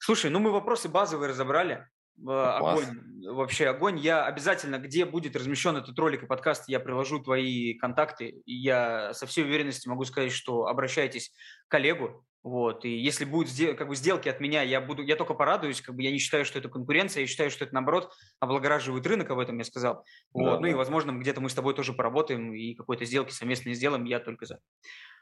[0.00, 1.86] Слушай, ну мы вопросы базовые разобрали.
[2.22, 2.80] Класс.
[2.80, 3.98] Огонь, вообще огонь.
[3.98, 8.42] Я обязательно, где будет размещен этот ролик и подкаст, я приложу твои контакты.
[8.46, 11.32] И я со всей уверенностью могу сказать, что обращайтесь
[11.66, 12.24] к коллегу.
[12.44, 12.84] Вот.
[12.84, 15.80] И если будут как бы, сделки от меня, я, буду, я только порадуюсь.
[15.80, 19.30] Как бы, я не считаю, что это конкуренция, я считаю, что это, наоборот, облагораживает рынок,
[19.30, 20.04] об этом я сказал.
[20.34, 20.56] Вот.
[20.56, 24.04] Да, ну и, возможно, где-то мы с тобой тоже поработаем и какой-то сделки совместно сделаем,
[24.04, 24.60] я только за.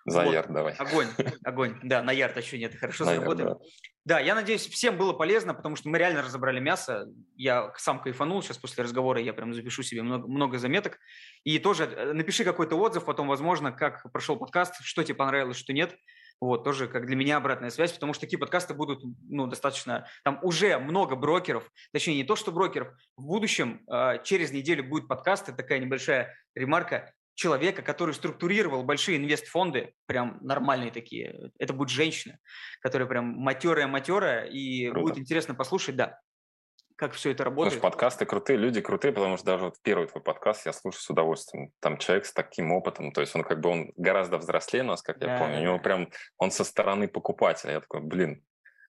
[0.05, 0.33] За вот.
[0.33, 0.75] ярд давай.
[0.75, 1.07] Огонь,
[1.45, 1.79] огонь.
[1.83, 2.75] Да, на ярд еще нет.
[2.75, 3.13] Хорошо на.
[3.13, 3.57] Ярд, да.
[4.05, 7.07] да, я надеюсь, всем было полезно, потому что мы реально разобрали мясо.
[7.37, 8.43] Я сам кайфанул.
[8.43, 10.99] Сейчас после разговора я прям запишу себе много, много заметок.
[11.45, 15.73] И тоже э, напиши какой-то отзыв потом, возможно, как прошел подкаст, что тебе понравилось, что
[15.73, 15.95] нет.
[16.41, 20.09] Вот, тоже как для меня обратная связь, потому что такие подкасты будут, ну, достаточно...
[20.25, 22.89] Там уже много брокеров, точнее, не то, что брокеров.
[23.17, 29.19] В будущем, э, через неделю будет подкаст, это такая небольшая ремарка человека, который структурировал большие
[29.19, 31.51] инвестфонды, прям нормальные такие.
[31.59, 32.39] Это будет женщина,
[32.81, 35.01] которая прям матерая-матерая, и Круто.
[35.01, 36.21] будет интересно послушать, да,
[36.97, 37.73] как все это работает.
[37.73, 41.11] Слушай, подкасты крутые, люди крутые, потому что даже вот первый твой подкаст я слушаю с
[41.11, 41.73] удовольствием.
[41.81, 45.21] Там человек с таким опытом, то есть он как бы он гораздо взрослее нас, как
[45.21, 45.59] я да, помню.
[45.59, 47.73] У него прям, он со стороны покупателя.
[47.73, 48.45] Я такой, блин,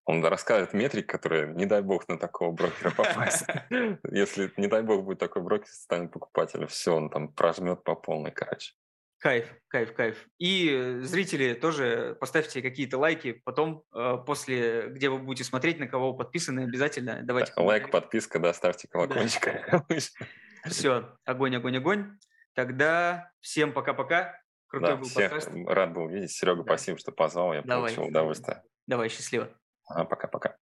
[0.05, 3.45] он рассказывает метрик, которые, не дай бог, на такого брокера попасть.
[4.11, 8.31] Если, не дай бог, будет такой брокер, станет покупателем, все, он там прожмет по полной,
[8.31, 8.73] короче.
[9.23, 10.27] Кайф, кайф, кайф.
[10.37, 16.11] И зрители тоже поставьте какие-то лайки потом, э, после, где вы будете смотреть, на кого
[16.11, 17.53] вы подписаны, обязательно давайте.
[17.55, 19.47] Лайк, подписка, да, ставьте колокольчик.
[20.65, 22.17] Все, огонь, огонь, огонь.
[22.53, 24.37] Тогда всем пока-пока.
[24.67, 25.51] Крутой да, был всех подкаст.
[25.67, 26.31] рад был видеть.
[26.31, 26.75] Серега, да.
[26.75, 27.53] спасибо, что позвал.
[27.53, 27.93] Я Давай.
[27.93, 28.61] получил удовольствие.
[28.87, 29.49] Давай, счастливо.
[29.85, 30.57] А, пока-пока.